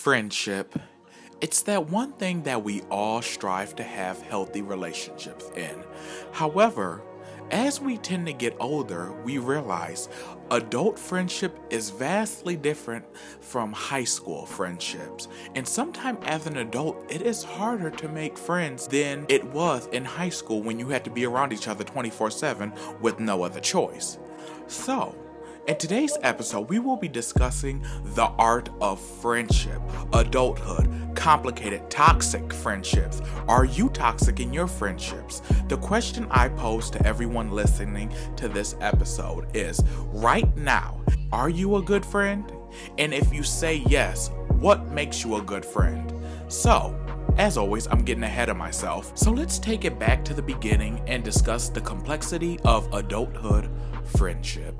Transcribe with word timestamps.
Friendship. 0.00 0.78
It's 1.42 1.60
that 1.64 1.90
one 1.90 2.12
thing 2.12 2.44
that 2.44 2.64
we 2.64 2.80
all 2.90 3.20
strive 3.20 3.76
to 3.76 3.82
have 3.82 4.22
healthy 4.22 4.62
relationships 4.62 5.50
in. 5.54 5.76
However, 6.32 7.02
as 7.50 7.82
we 7.82 7.98
tend 7.98 8.24
to 8.26 8.32
get 8.32 8.56
older, 8.60 9.12
we 9.24 9.36
realize 9.36 10.08
adult 10.50 10.98
friendship 10.98 11.54
is 11.68 11.90
vastly 11.90 12.56
different 12.56 13.04
from 13.42 13.74
high 13.74 14.04
school 14.04 14.46
friendships. 14.46 15.28
And 15.54 15.68
sometimes 15.68 16.20
as 16.24 16.46
an 16.46 16.56
adult, 16.56 17.04
it 17.12 17.20
is 17.20 17.44
harder 17.44 17.90
to 17.90 18.08
make 18.08 18.38
friends 18.38 18.86
than 18.86 19.26
it 19.28 19.44
was 19.44 19.86
in 19.88 20.06
high 20.06 20.30
school 20.30 20.62
when 20.62 20.78
you 20.78 20.88
had 20.88 21.04
to 21.04 21.10
be 21.10 21.26
around 21.26 21.52
each 21.52 21.68
other 21.68 21.84
24 21.84 22.30
7 22.30 22.72
with 23.02 23.20
no 23.20 23.42
other 23.42 23.60
choice. 23.60 24.16
So, 24.66 25.14
in 25.70 25.76
today's 25.76 26.18
episode, 26.22 26.68
we 26.68 26.80
will 26.80 26.96
be 26.96 27.06
discussing 27.06 27.80
the 28.16 28.24
art 28.24 28.68
of 28.80 29.00
friendship, 29.00 29.80
adulthood, 30.12 30.90
complicated, 31.14 31.88
toxic 31.88 32.52
friendships. 32.52 33.22
Are 33.46 33.64
you 33.64 33.88
toxic 33.90 34.40
in 34.40 34.52
your 34.52 34.66
friendships? 34.66 35.42
The 35.68 35.76
question 35.76 36.26
I 36.32 36.48
pose 36.48 36.90
to 36.90 37.06
everyone 37.06 37.52
listening 37.52 38.12
to 38.34 38.48
this 38.48 38.74
episode 38.80 39.46
is 39.56 39.80
right 40.12 40.56
now, 40.56 41.00
are 41.30 41.48
you 41.48 41.76
a 41.76 41.82
good 41.82 42.04
friend? 42.04 42.52
And 42.98 43.14
if 43.14 43.32
you 43.32 43.44
say 43.44 43.84
yes, 43.86 44.32
what 44.48 44.88
makes 44.88 45.24
you 45.24 45.36
a 45.36 45.42
good 45.42 45.64
friend? 45.64 46.12
So, 46.48 46.96
as 47.38 47.56
always, 47.56 47.86
I'm 47.86 48.02
getting 48.02 48.24
ahead 48.24 48.48
of 48.48 48.56
myself. 48.56 49.16
So 49.16 49.30
let's 49.30 49.60
take 49.60 49.84
it 49.84 50.00
back 50.00 50.24
to 50.24 50.34
the 50.34 50.42
beginning 50.42 51.00
and 51.06 51.22
discuss 51.22 51.68
the 51.68 51.80
complexity 51.80 52.58
of 52.64 52.92
adulthood 52.92 53.70
friendship. 54.16 54.74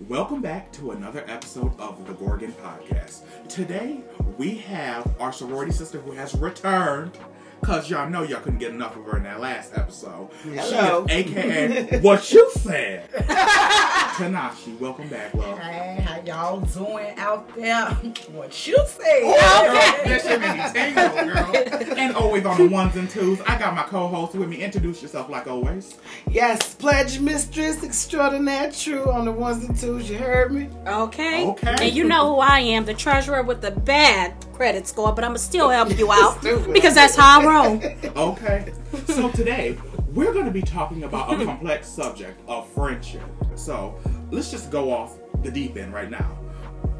Welcome 0.00 0.42
back 0.42 0.70
to 0.72 0.90
another 0.90 1.24
episode 1.26 1.72
of 1.80 2.06
the 2.06 2.12
Gorgon 2.12 2.52
Podcast. 2.52 3.22
Today 3.48 4.02
we 4.36 4.56
have 4.58 5.16
our 5.18 5.32
sorority 5.32 5.72
sister 5.72 5.98
who 5.98 6.12
has 6.12 6.34
returned. 6.34 7.18
Cause 7.62 7.90
y'all 7.90 8.08
know 8.08 8.22
y'all 8.22 8.40
couldn't 8.40 8.60
get 8.60 8.70
enough 8.72 8.96
of 8.96 9.04
her 9.06 9.16
in 9.16 9.24
that 9.24 9.40
last 9.40 9.72
episode. 9.76 10.28
Hello. 10.44 11.06
She 11.08 11.14
is 11.14 11.36
AKA 11.36 11.98
what 12.00 12.32
you 12.32 12.48
said. 12.54 13.10
Teanochy, 13.10 14.78
welcome 14.78 15.08
back, 15.08 15.34
love. 15.34 15.58
Hey, 15.58 16.00
how 16.06 16.20
y'all 16.22 16.60
doing 16.60 17.18
out 17.18 17.52
there? 17.56 17.86
What 18.32 18.66
you 18.66 18.76
say? 18.86 19.22
Oh, 19.24 20.02
that 20.04 20.22
shit 20.22 20.40
made 20.40 20.56
me 20.56 20.72
tingle, 20.72 21.84
girl. 21.84 21.98
And 21.98 22.14
always 22.14 22.46
on 22.46 22.56
the 22.56 22.68
ones 22.68 22.94
and 22.94 23.10
twos. 23.10 23.40
I 23.42 23.58
got 23.58 23.74
my 23.74 23.82
co-host 23.82 24.34
with 24.34 24.48
me. 24.48 24.62
Introduce 24.62 25.02
yourself 25.02 25.28
like 25.28 25.48
always. 25.48 25.96
Yes, 26.30 26.74
pledge 26.74 27.18
mistress 27.20 27.82
extraordinaire 27.82 28.70
true 28.70 29.10
on 29.10 29.24
the 29.24 29.32
ones 29.32 29.64
and 29.64 29.76
twos. 29.76 30.08
You 30.08 30.18
heard 30.18 30.52
me? 30.52 30.68
Okay. 30.86 31.44
Okay. 31.44 31.74
And 31.80 31.94
you 31.94 32.04
know 32.04 32.34
who 32.34 32.40
I 32.40 32.60
am, 32.60 32.84
the 32.84 32.94
treasurer 32.94 33.42
with 33.42 33.60
the 33.60 33.72
bad 33.72 34.34
credit 34.56 34.86
score, 34.86 35.12
but 35.12 35.22
I'm 35.22 35.30
gonna 35.30 35.38
still 35.38 35.68
help 35.68 35.96
you 35.98 36.10
out 36.22 36.42
because 36.72 36.94
that's 36.94 37.14
how 37.16 37.40
I 37.40 37.44
roll. 37.44 37.82
Okay. 38.16 38.72
So 39.06 39.30
today 39.30 39.76
we're 40.12 40.32
going 40.32 40.46
to 40.46 40.50
be 40.50 40.62
talking 40.62 41.04
about 41.04 41.38
a 41.40 41.44
complex 41.44 41.86
subject 41.86 42.40
of 42.48 42.66
friendship. 42.70 43.22
So 43.54 43.98
let's 44.30 44.50
just 44.50 44.70
go 44.70 44.90
off 44.90 45.18
the 45.42 45.50
deep 45.50 45.76
end 45.76 45.92
right 45.92 46.10
now. 46.10 46.38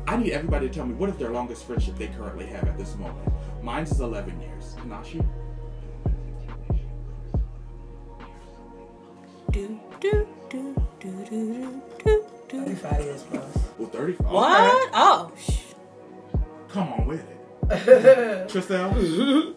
I 0.06 0.16
need 0.16 0.32
everybody 0.32 0.68
to 0.68 0.74
tell 0.74 0.86
me 0.86 0.94
what 0.94 1.08
is 1.08 1.16
their 1.16 1.30
longest 1.30 1.64
friendship 1.66 1.96
they 1.96 2.08
currently 2.08 2.46
have 2.46 2.64
at 2.68 2.76
this 2.76 2.94
moment. 2.96 3.32
Mine's 3.62 3.91
is 3.91 4.00
11 4.00 4.38
years. 4.41 4.76
Teanochy? 4.78 5.26
Do, 9.50 9.80
do, 10.00 10.28
do, 10.50 10.74
do, 11.00 11.10
do, 11.30 11.82
do, 12.04 12.04
do. 12.04 12.24
35 12.48 13.00
years 13.00 13.22
plus. 13.22 13.58
Well, 13.78 13.88
35. 13.88 14.26
What? 14.30 14.91
Oh, 14.92 15.32
Come 16.68 16.88
on 16.92 17.06
with 17.06 17.20
it. 17.30 17.35
Tristel? 18.47 19.55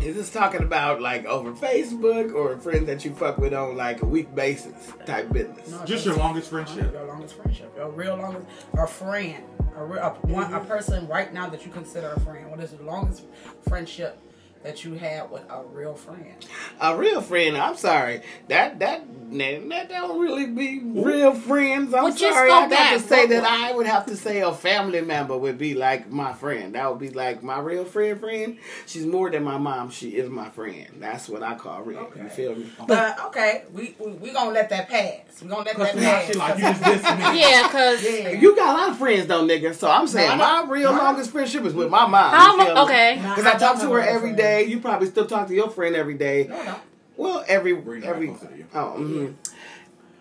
Is 0.00 0.16
this 0.16 0.30
talking 0.30 0.62
about 0.62 1.02
like 1.02 1.26
over 1.26 1.52
Facebook 1.52 2.32
or 2.32 2.54
a 2.54 2.58
friend 2.58 2.86
that 2.86 3.04
you 3.04 3.14
fuck 3.14 3.36
with 3.36 3.52
on 3.52 3.76
like 3.76 4.00
a 4.00 4.06
week 4.06 4.34
basis 4.34 4.94
type 5.04 5.30
business? 5.30 5.74
Just 5.84 6.06
your 6.06 6.16
longest 6.16 6.48
friendship. 6.48 6.90
Your 6.94 7.04
longest 7.04 7.34
friendship, 7.34 7.70
your 7.76 7.90
real 7.90 8.16
longest, 8.16 8.46
a 8.72 8.86
friend, 8.86 9.44
a, 9.76 9.84
real, 9.84 10.02
a, 10.02 10.10
one, 10.26 10.50
a 10.50 10.58
mm-hmm. 10.58 10.66
person 10.66 11.06
right 11.08 11.34
now 11.34 11.50
that 11.50 11.66
you 11.66 11.70
consider 11.70 12.12
a 12.12 12.20
friend. 12.20 12.50
What 12.50 12.60
is 12.60 12.70
the 12.70 12.82
longest 12.82 13.24
friendship 13.68 14.18
that 14.62 14.84
you 14.84 14.94
had 14.94 15.30
with 15.30 15.42
a 15.50 15.62
real 15.72 15.94
friend? 15.94 16.44
A 16.80 16.96
real 16.96 17.20
friend, 17.22 17.56
I'm 17.56 17.76
sorry. 17.76 18.22
That 18.48 18.78
that 18.80 19.04
that, 19.32 19.68
that 19.68 19.88
don't 19.88 20.20
really 20.20 20.46
be 20.46 20.80
real 20.84 21.32
friends. 21.32 21.94
I'm 21.94 22.02
Well, 22.04 22.12
sorry. 22.16 22.48
go 22.48 22.54
I 22.56 22.60
got 22.62 22.70
back. 22.70 22.92
to 22.94 23.00
say 23.00 23.20
What- 23.20 23.28
that 23.30 23.44
I 23.44 23.72
would 23.72 23.86
have 23.86 24.06
to 24.06 24.16
say 24.16 24.40
a 24.40 24.52
family 24.52 25.00
member 25.02 25.36
would 25.38 25.56
be 25.56 25.74
like 25.74 26.10
my 26.10 26.32
friend. 26.32 26.74
That 26.74 26.90
would 26.90 26.98
be 26.98 27.10
like 27.10 27.42
my 27.42 27.60
real 27.60 27.84
friend 27.84 28.18
friend. 28.20 28.58
She's 28.86 29.06
more 29.06 29.30
than 29.30 29.44
my 29.44 29.56
mom. 29.56 29.90
She 29.90 30.10
is 30.10 30.28
my 30.28 30.50
friend. 30.50 30.86
That's 30.98 31.28
what 31.28 31.42
I 31.44 31.54
call 31.54 31.82
real. 31.82 32.10
You 32.16 32.28
feel 32.28 32.54
me? 32.56 32.66
But 32.88 33.18
okay, 33.26 33.64
we 33.72 33.94
we, 33.98 34.12
we 34.12 34.32
gonna 34.32 34.50
let 34.50 34.68
that 34.70 34.88
pass. 34.88 35.40
We 35.42 35.48
gonna 35.48 35.62
let 35.62 35.76
Because 35.76 35.94
that 35.94 36.26
pass. 36.26 36.34
Like, 36.36 36.58
you 36.58 36.62
just 36.64 37.04
yeah, 37.36 37.62
because 37.68 38.02
yeah. 38.02 38.28
You 38.30 38.56
got 38.56 38.68
a 38.74 38.78
lot 38.80 38.90
of 38.90 38.98
friends 38.98 39.26
though, 39.28 39.46
nigga. 39.46 39.74
So 39.74 39.88
I'm 39.88 40.06
saying 40.08 40.36
No, 40.38 40.64
my 40.64 40.64
real 40.68 40.92
No. 40.92 40.98
longest 40.98 41.30
friendship 41.30 41.64
is 41.64 41.72
with 41.72 41.88
my 41.88 42.06
mom. 42.06 42.34
How 42.34 42.56
you 42.56 42.64
feel? 42.66 42.78
Okay. 42.80 43.14
Because 43.22 43.46
I 43.46 43.56
talk 43.56 43.78
to 43.80 43.90
her 43.92 44.00
my 44.00 44.06
every 44.08 44.20
friend. 44.34 44.36
Day. 44.50 44.64
You 44.64 44.80
probably 44.80 45.06
still 45.08 45.26
talk 45.26 45.48
to 45.48 45.54
your 45.54 45.70
friend 45.70 45.94
every 45.96 46.14
day. 46.14 46.46
No, 46.48 46.62
no. 46.64 46.76
Well, 47.16 47.44
every 47.48 47.72
Bring 47.74 48.00
that 48.00 48.08
every 48.10 48.28
closer 48.28 48.46
to 48.48 48.56
you. 48.56 48.66
oh, 48.74 48.94
mhm. 48.98 49.34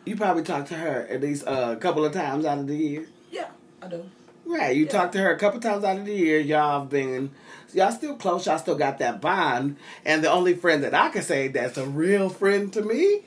you 0.05 0.15
probably 0.17 0.43
talk 0.43 0.65
to 0.67 0.75
her 0.75 1.07
at 1.09 1.21
least 1.21 1.47
uh, 1.47 1.73
a 1.73 1.75
couple 1.77 2.03
of 2.05 2.11
times 2.13 2.45
out 2.45 2.57
of 2.59 2.67
the 2.67 2.75
year. 2.75 3.07
Yeah, 3.31 3.47
I 3.81 3.87
do. 3.87 4.03
Right, 4.45 4.75
you 4.75 4.85
Yeah. 4.85 4.91
talk 4.91 5.11
to 5.13 5.19
her 5.19 5.31
a 5.33 5.37
couple 5.37 5.59
times 5.59 5.83
out 5.83 5.97
of 5.97 6.05
the 6.05 6.13
year. 6.13 6.39
Y'all 6.39 6.81
have 6.81 6.89
been, 6.89 7.29
y'all 7.73 7.91
still 7.91 8.15
close. 8.15 8.45
Y'all 8.47 8.57
still 8.57 8.75
got 8.75 8.97
that 8.99 9.21
bond. 9.21 9.77
And 10.03 10.23
the 10.23 10.31
only 10.31 10.55
friend 10.55 10.83
that 10.83 10.93
I 10.95 11.09
can 11.09 11.21
say 11.21 11.47
that's 11.49 11.77
a 11.77 11.85
real 11.85 12.29
friend 12.29 12.73
to 12.73 12.81
me, 12.81 13.21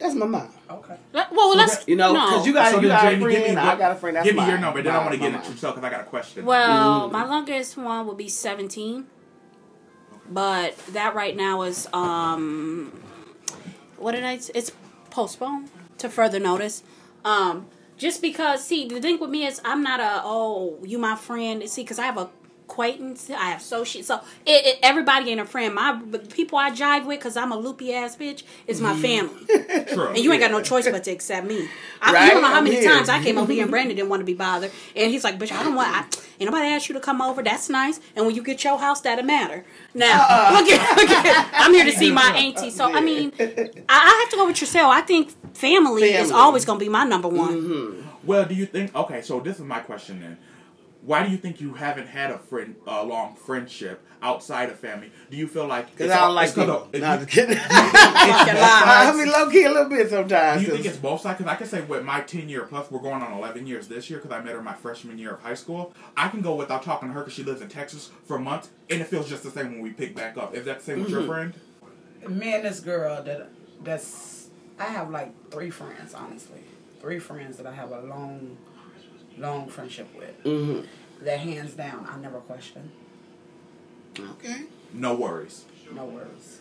that's 0.00 0.14
my 0.14 0.26
mom. 0.26 0.48
Okay. 0.68 0.96
well, 1.12 1.56
let's 1.56 1.86
You 1.86 1.94
know, 1.96 2.12
no. 2.12 2.26
because 2.30 2.46
you 2.46 2.52
got 2.52 2.70
So 2.72 2.80
you 2.80 2.88
then, 2.88 2.96
got 3.02 3.06
a 3.06 3.10
Jamie, 3.16 3.30
give 3.32 3.38
me 3.40 3.52
friend. 3.52 3.58
I 3.60 3.76
got 3.76 3.92
a 3.92 3.94
friend. 3.94 4.16
That's 4.16 4.26
Give 4.26 4.34
me 4.36 4.46
your 4.46 4.58
number, 4.58 4.82
then 4.82 4.94
I 4.94 4.98
want 4.98 5.12
to 5.12 5.18
get 5.18 5.30
mine. 5.32 5.40
into 5.40 5.52
yourself 5.52 5.76
because 5.76 5.86
I 5.88 5.90
got 5.90 6.00
a 6.00 6.08
question. 6.10 6.44
Well, 6.44 7.08
Mm. 7.08 7.12
my 7.12 7.24
longest 7.24 7.76
one 7.78 8.06
would 8.08 8.16
be 8.16 8.28
17. 8.28 9.06
But 10.30 10.76
that 10.88 11.14
right 11.14 11.36
now 11.36 11.62
is 11.62 11.88
um 11.92 12.92
what 13.96 14.12
did 14.12 14.24
I? 14.24 14.34
it's 14.54 14.72
postponed 15.10 15.70
to 15.98 16.08
further 16.08 16.38
notice. 16.38 16.82
Um 17.24 17.66
just 17.98 18.22
because 18.22 18.64
see 18.64 18.88
the 18.88 19.00
thing 19.00 19.18
with 19.18 19.30
me 19.30 19.44
is 19.44 19.60
I'm 19.64 19.82
not 19.82 20.00
a 20.00 20.22
oh 20.24 20.78
you 20.84 20.98
my 20.98 21.16
friend 21.16 21.68
see 21.68 21.84
cuz 21.84 21.98
I 21.98 22.06
have 22.06 22.16
a 22.16 22.30
acquaintance 22.70 23.30
I 23.30 23.50
have 23.50 23.60
associates 23.60 24.08
so 24.08 24.20
it, 24.46 24.66
it 24.66 24.78
everybody 24.82 25.30
ain't 25.30 25.40
a 25.40 25.44
friend 25.44 25.74
my 25.74 26.00
the 26.10 26.18
people 26.18 26.58
I 26.58 26.70
jive 26.70 27.06
with 27.06 27.20
cuz 27.20 27.36
I'm 27.36 27.52
a 27.52 27.56
loopy 27.56 27.92
ass 27.92 28.16
bitch 28.16 28.44
is 28.66 28.80
my 28.80 28.92
mm-hmm. 28.92 29.02
family 29.02 29.84
True. 29.94 30.08
and 30.08 30.18
you 30.18 30.32
ain't 30.32 30.40
got 30.40 30.50
no 30.50 30.62
choice 30.62 30.88
but 30.88 31.04
to 31.04 31.10
accept 31.10 31.46
me. 31.46 31.68
I, 32.00 32.12
Right? 32.12 32.24
You 32.26 32.30
don't 32.32 32.42
know 32.42 32.48
how 32.48 32.60
many 32.60 32.76
I'm 32.76 32.82
here. 32.82 32.92
times 32.92 33.08
I 33.08 33.22
came 33.22 33.38
over 33.38 33.52
here 33.52 33.62
and 33.62 33.70
Brandon 33.70 33.96
didn't 33.96 34.08
want 34.08 34.20
to 34.20 34.24
be 34.24 34.34
bothered, 34.34 34.70
and 34.94 35.10
he's 35.10 35.24
like, 35.24 35.38
"Bitch, 35.38 35.52
I 35.52 35.62
don't 35.62 35.74
want. 35.74 35.88
I, 35.88 36.00
ain't 36.38 36.50
nobody 36.50 36.68
asked 36.68 36.88
you 36.88 36.94
to 36.94 37.00
come 37.00 37.20
over. 37.22 37.42
That's 37.42 37.68
nice. 37.68 38.00
And 38.16 38.26
when 38.26 38.34
you 38.34 38.42
get 38.42 38.62
your 38.64 38.78
house, 38.78 39.00
that'll 39.00 39.24
matter. 39.24 39.64
Now, 39.94 40.26
Uh-uh. 40.28 40.60
look 40.60 40.68
at, 40.70 40.96
look 40.96 41.10
at, 41.10 41.50
I'm 41.54 41.72
here 41.72 41.84
to 41.84 41.92
see 41.92 42.10
my 42.10 42.30
auntie. 42.36 42.70
So 42.70 42.92
I 42.92 43.00
mean, 43.00 43.32
I, 43.38 43.86
I 43.88 44.20
have 44.20 44.30
to 44.30 44.36
go 44.36 44.46
with 44.46 44.60
yourself. 44.60 44.92
I 44.92 45.02
think 45.02 45.30
family, 45.56 46.02
is 46.02 46.30
always 46.30 46.64
going 46.64 46.78
to 46.78 46.84
be 46.84 46.88
my 46.88 47.04
number 47.04 47.28
one. 47.28 47.54
Mm-hmm. 47.54 48.08
Well, 48.24 48.44
do 48.44 48.54
you 48.54 48.66
think? 48.66 48.94
Okay, 48.94 49.22
so 49.22 49.40
this 49.40 49.56
is 49.56 49.62
my 49.62 49.80
question 49.80 50.20
then. 50.20 50.38
Why 51.02 51.24
do 51.24 51.30
you 51.30 51.38
think 51.38 51.60
you 51.62 51.72
haven't 51.74 52.08
had 52.08 52.30
a 52.30 52.38
friend, 52.38 52.76
a 52.86 53.02
long 53.04 53.34
friendship 53.34 54.02
outside 54.22 54.68
of 54.68 54.78
family? 54.78 55.10
Do 55.30 55.36
you 55.38 55.46
feel 55.48 55.66
like 55.66 55.90
Because 55.90 56.06
it's 56.06 56.14
I 56.14 56.18
all- 56.18 56.26
don't 56.28 56.34
like 56.36 56.46
it's 56.48 56.54
'cause 56.54 56.64
people. 56.66 56.82
of- 56.82 56.94
if 56.94 57.00
No, 57.00 57.06
you- 57.06 57.12
I'm 57.14 57.18
just 57.20 57.30
kidding. 57.30 57.56
Fucking 57.58 57.70
I 58.58 59.12
mean, 59.16 59.32
low 59.32 59.48
key 59.50 59.64
a 59.64 59.68
little 59.70 59.88
bit 59.88 60.10
sometimes. 60.10 60.60
Do 60.60 60.66
you 60.66 60.72
think 60.72 60.84
'cause- 60.84 60.92
it's 60.92 61.00
both 61.02 61.20
sides? 61.22 61.38
Because 61.38 61.50
I 61.52 61.56
can 61.56 61.66
say 61.68 61.80
with 61.80 62.04
my 62.04 62.20
10 62.20 62.50
year 62.50 62.62
plus, 62.64 62.90
we're 62.90 63.00
going 63.00 63.22
on 63.22 63.32
11 63.32 63.66
years 63.66 63.88
this 63.88 64.10
year 64.10 64.18
because 64.18 64.30
I 64.36 64.42
met 64.42 64.52
her 64.54 64.62
my 64.62 64.74
freshman 64.74 65.16
year 65.16 65.32
of 65.32 65.40
high 65.40 65.54
school. 65.54 65.94
I 66.18 66.28
can 66.28 66.42
go 66.42 66.54
without 66.54 66.82
talking 66.82 67.08
to 67.08 67.14
her 67.14 67.20
because 67.20 67.32
she 67.32 67.44
lives 67.44 67.62
in 67.62 67.68
Texas 67.68 68.10
for 68.26 68.38
months 68.38 68.68
and 68.90 69.00
it 69.00 69.06
feels 69.06 69.26
just 69.28 69.42
the 69.42 69.50
same 69.50 69.72
when 69.72 69.80
we 69.80 69.90
pick 69.90 70.14
back 70.14 70.36
up. 70.36 70.54
Is 70.54 70.66
that 70.66 70.80
the 70.80 70.84
same 70.84 71.00
with 71.00 71.08
your 71.10 71.22
friend? 71.22 71.54
Me 72.28 72.54
and 72.54 72.62
this 72.64 72.80
girl 72.80 73.22
that 73.22 73.48
that's 73.82 74.48
I 74.78 74.84
have 74.84 75.08
like 75.10 75.32
three 75.50 75.70
friends 75.70 76.12
honestly, 76.12 76.60
three 77.00 77.18
friends 77.18 77.56
that 77.56 77.66
I 77.66 77.72
have 77.72 77.90
a 77.90 78.00
long, 78.02 78.58
long 79.38 79.68
friendship 79.68 80.08
with. 80.14 80.44
Mhm. 80.44 80.84
That 81.22 81.40
hands 81.40 81.74
down, 81.74 82.08
I 82.10 82.18
never 82.18 82.38
question. 82.38 82.90
Okay. 84.18 84.64
No 84.92 85.14
worries. 85.14 85.64
No 85.94 86.04
worries. 86.04 86.60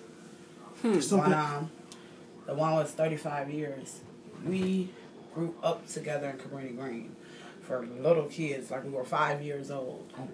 Hmm. 0.82 1.00
So 1.00 1.18
one, 1.18 1.30
the- 1.32 1.38
um, 1.38 1.72
the 2.46 2.54
one 2.54 2.74
was 2.76 2.92
35 2.92 3.50
years. 3.50 4.02
We 4.46 4.90
grew 5.34 5.56
up 5.62 5.88
together 5.88 6.30
in 6.30 6.38
Cabrini 6.38 6.76
Green 6.78 7.16
for 7.62 7.86
little 7.86 8.26
kids, 8.26 8.72
like 8.72 8.84
we 8.84 8.90
were 8.90 9.04
five 9.04 9.42
years 9.42 9.70
old. 9.70 10.12
oh, 10.18 10.22
wow. 10.22 10.28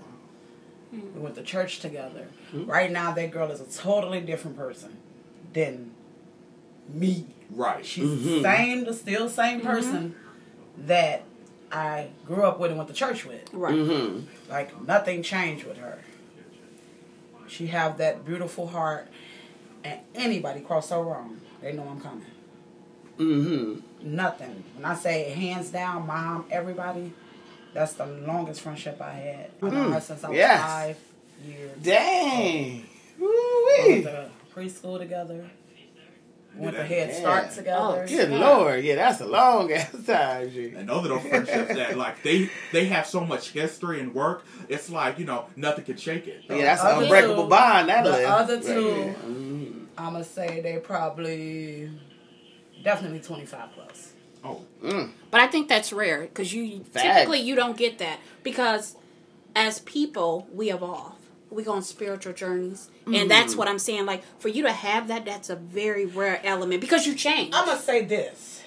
Hmm. 0.92 1.16
We 1.16 1.22
went 1.22 1.36
to 1.36 1.44
church 1.44 1.80
together. 1.80 2.28
Right 2.54 2.92
now, 2.92 3.12
that 3.12 3.32
girl 3.32 3.52
is 3.52 3.60
a 3.60 3.82
totally 3.82 4.22
different 4.22 4.56
person 4.56 4.98
than 5.54 5.92
me. 6.88 7.26
Right. 7.50 7.86
She's 7.86 8.24
the 8.24 8.30
mm-hmm. 8.30 8.44
same, 8.44 8.84
the 8.86 8.94
still 8.94 9.30
same 9.30 9.60
mm-hmm. 9.60 9.68
person 9.68 10.16
that 10.78 11.24
I 11.76 12.08
grew 12.26 12.44
up 12.44 12.60
with 12.60 12.72
and 12.72 12.78
went 12.78 12.88
to 12.90 12.96
church 12.96 13.26
with. 13.26 13.54
Right. 13.54 13.74
Mm-hmm. 13.76 14.52
Like 14.52 14.82
nothing 14.88 15.22
changed 15.24 15.66
with 15.66 15.78
her. 15.78 16.00
She 17.48 17.68
have 17.68 17.98
that 17.98 18.26
beautiful 18.26 18.68
heart, 18.68 19.08
and 19.84 20.00
anybody 20.16 20.62
cross 20.62 20.90
her 20.90 21.02
wrong, 21.02 21.42
they 21.62 21.74
know 21.74 21.84
I'm 21.88 22.02
coming. 22.02 22.26
Mm-hmm. 23.20 24.16
Nothing. 24.16 24.64
When 24.76 24.86
I 24.86 24.96
say 24.96 25.30
hands 25.32 25.70
down, 25.70 26.08
mom, 26.08 26.46
everybody, 26.50 27.14
that's 27.74 27.94
the 27.94 28.06
longest 28.06 28.62
friendship 28.62 29.02
I 29.02 29.14
had. 29.14 29.52
I 29.62 29.70
know 29.70 29.92
her 29.92 30.02
since 30.02 30.24
I 30.24 30.30
was 30.30 30.38
Yes. 30.38 30.62
five 30.62 30.98
years. 31.46 31.78
Dang. 31.82 32.86
We 33.20 33.26
Woo-wee. 33.26 33.92
went 33.92 34.04
to 34.06 34.30
preschool 34.54 34.98
together. 34.98 35.50
Went 36.58 36.76
to 36.76 36.82
that- 36.82 36.88
Head 36.88 37.14
Start 37.16 37.44
Yeah. 37.46 37.50
together. 37.56 38.06
Good 38.08 38.30
lord, 38.32 38.84
yeah, 38.84 38.96
that's 38.96 39.22
a 39.22 39.26
long 39.26 39.72
ass 39.72 39.92
time, 40.06 40.50
G. 40.52 40.74
And 40.76 40.88
those 40.88 41.06
are 41.06 41.10
those 41.10 41.22
friendships 41.24 41.74
that 41.76 41.98
like 41.98 42.24
they 42.24 42.50
they 42.72 42.86
have 42.86 43.06
so 43.08 43.22
much 43.22 43.50
history 43.52 44.00
and 44.00 44.14
work. 44.16 44.44
It's 44.70 44.90
like 44.90 45.20
you 45.20 45.26
know 45.26 45.46
nothing 45.56 45.86
can 45.86 45.98
shake 45.98 46.28
it. 46.28 46.44
Yeah, 46.50 46.58
that's 46.64 46.82
Other 46.82 46.98
an 46.98 47.04
unbreakable 47.04 47.44
two- 47.44 47.50
bond. 47.50 47.90
That 47.90 48.04
the 48.06 48.20
is. 48.20 48.26
other 48.28 48.60
two- 48.62 49.16
Mhm. 49.28 49.86
I'm 49.98 50.14
gonna 50.14 50.24
say 50.24 50.62
they 50.62 50.78
probably 50.78 51.90
definitely 52.84 53.20
25 53.20 53.70
plus. 53.74 54.12
Oh, 54.44 54.62
Mm. 54.84 55.10
But 55.32 55.42
I 55.42 55.48
think 55.48 55.68
that's 55.68 55.92
rare 55.92 56.22
because 56.22 56.54
you 56.54 56.84
Facts. 56.84 57.04
typically 57.04 57.40
you 57.40 57.56
don't 57.56 57.76
get 57.76 57.98
that 57.98 58.20
because 58.44 58.96
as 59.56 59.80
people 59.80 60.48
we 60.54 60.72
evolve. 60.72 61.14
We 61.56 61.64
go 61.64 61.72
on 61.72 61.84
spiritual 61.84 62.34
journeys, 62.34 62.90
and 63.06 63.16
mm-hmm. 63.16 63.28
that's 63.30 63.56
what 63.56 63.70
I'm 63.70 63.80
saying. 63.80 64.06
Like 64.06 64.24
for 64.40 64.50
you 64.50 64.64
to 64.64 64.72
have 64.72 65.08
that, 65.08 65.24
that's 65.24 65.50
a 65.50 65.56
very 65.56 66.06
rare 66.06 66.42
element 66.44 66.82
because 66.82 67.08
you 67.08 67.16
change. 67.16 67.54
I'm 67.56 67.66
gonna 67.66 67.80
say 67.80 68.04
this: 68.04 68.62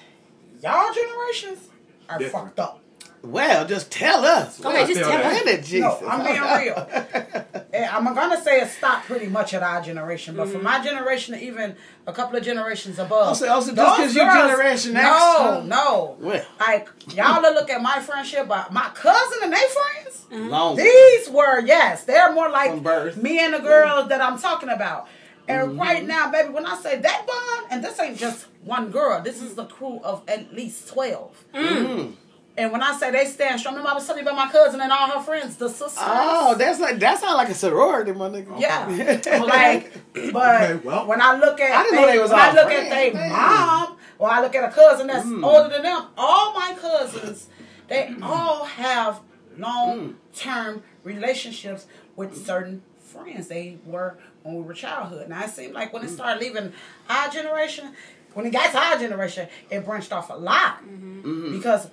y'all 0.61 0.91
generations 0.91 1.67
are 2.09 2.17
Different. 2.17 2.47
fucked 2.47 2.59
up. 2.59 2.81
Well, 3.21 3.67
just 3.67 3.91
tell 3.91 4.23
us. 4.25 4.59
Go 4.59 4.69
ahead, 4.69 4.87
just 4.87 4.99
tell 5.01 5.11
us. 5.11 5.43
Minute, 5.45 5.71
No, 5.73 5.99
I'm 6.07 6.25
being 6.25 6.41
real. 6.65 7.89
I'm 7.91 8.05
gonna 8.15 8.41
say 8.41 8.61
it 8.61 8.69
stopped 8.69 9.07
pretty 9.07 9.27
much 9.27 9.53
at 9.53 9.61
our 9.63 9.81
generation, 9.81 10.35
but 10.35 10.47
Mm-hmm. 10.47 10.57
for 10.57 10.63
my 10.63 10.83
generation, 10.83 11.35
to 11.35 11.43
even 11.43 11.75
a 12.07 12.13
couple 12.13 12.37
of 12.37 12.43
generations 12.43 12.97
above. 12.97 13.29
Oh, 13.31 13.33
so- 13.33 13.47
oh, 13.47 13.55
just 13.61 13.75
those 13.75 13.85
'cause 13.97 14.15
you 14.15 14.21
Generation 14.21 14.93
No, 14.93 15.01
huh? 15.01 15.61
no. 15.65 16.15
Well. 16.19 16.45
Like 16.59 16.87
y'all 17.13 17.41
will 17.41 17.53
look 17.53 17.69
at 17.69 17.81
my 17.81 17.99
friendship, 17.99 18.47
but 18.47 18.71
my 18.71 18.89
cousin 18.93 19.39
and 19.43 19.53
they 19.53 19.57
friends. 19.57 20.25
Long. 20.31 20.75
These 20.77 21.29
were 21.29 21.59
yes, 21.61 22.03
they're 22.05 22.31
more 22.31 22.49
like 22.49 22.81
birth. 22.83 23.17
me 23.17 23.39
and 23.43 23.53
the 23.53 23.59
girls 23.59 24.09
that 24.09 24.21
I'm 24.21 24.37
talking 24.39 24.69
about. 24.69 25.07
And 25.47 25.69
Mm-hmm. 25.71 25.79
right 25.81 26.05
now, 26.05 26.29
baby, 26.31 26.49
when 26.49 26.65
I 26.65 26.75
say 26.77 26.97
that 26.99 27.25
bond, 27.27 27.67
and 27.71 27.83
this 27.83 27.99
ain't 27.99 28.17
just 28.17 28.45
one 28.63 28.91
girl, 28.91 29.21
this 29.21 29.41
is 29.41 29.55
the 29.55 29.65
crew 29.65 29.99
of 30.03 30.21
at 30.27 30.53
least 30.53 30.87
twelve. 30.89 31.35
Mm. 31.55 32.13
And 32.59 32.71
when 32.73 32.83
I 32.83 32.91
say 32.97 33.09
they 33.09 33.25
stand 33.25 33.59
strong, 33.59 33.75
remember 33.75 33.91
I 33.91 33.95
was 33.95 34.05
telling 34.05 34.23
you 34.23 34.29
about 34.29 34.45
my 34.45 34.51
cousin 34.51 34.81
and 34.81 34.91
all 34.91 35.07
her 35.11 35.21
friends, 35.21 35.55
the 35.55 35.69
sisters. 35.69 35.93
Oh, 35.97 36.55
that's 36.55 36.79
like 36.79 36.99
that 36.99 37.17
sounds 37.19 37.35
like 37.37 37.49
a 37.49 37.53
sorority, 37.53 38.11
my 38.11 38.27
nigga. 38.29 38.59
Yeah, 38.59 38.85
like, 39.45 39.93
but 40.33 40.61
Okay, 40.63 40.75
well. 40.83 41.07
when 41.07 41.21
I 41.21 41.37
look 41.39 41.59
at, 41.61 41.71
I 41.71 41.83
didn't 41.83 41.95
know 42.01 42.07
they 42.07 42.19
was 42.19 42.31
when 42.31 42.39
all 42.39 42.45
I 42.49 42.53
look 42.53 42.65
friends, 42.65 42.91
at 42.93 43.13
their 43.13 43.29
mom, 43.29 43.97
or 44.17 44.29
I 44.29 44.41
look 44.41 44.53
at 44.55 44.63
a 44.69 44.73
cousin 44.73 45.07
that's 45.07 45.25
Mm. 45.25 45.45
older 45.45 45.69
than 45.69 45.83
them, 45.83 46.05
all 46.17 46.53
my 46.53 46.73
cousins, 46.79 47.47
they 47.87 48.13
all 48.21 48.65
have 48.65 49.21
long 49.57 50.17
term 50.35 50.83
relationships 51.03 51.85
with 52.17 52.45
certain 52.45 52.81
friends. 52.99 53.47
They 53.47 53.77
were 53.85 54.17
when 54.43 54.55
we 54.55 54.61
were 54.63 54.73
childhood. 54.73 55.29
Now 55.29 55.43
it 55.45 55.49
seemed 55.51 55.73
like 55.73 55.89
Mm. 55.89 55.93
when 55.93 56.03
it 56.03 56.09
started 56.09 56.41
leaving 56.41 56.73
our 57.09 57.29
generation, 57.29 57.93
when 58.33 58.45
it 58.45 58.51
got 58.51 58.71
to 58.71 58.77
our 58.77 58.97
generation, 58.97 59.47
it 59.69 59.85
branched 59.85 60.11
off 60.11 60.29
a 60.29 60.33
lot 60.33 60.83
Mm-hmm. 60.83 61.51
because 61.57 61.87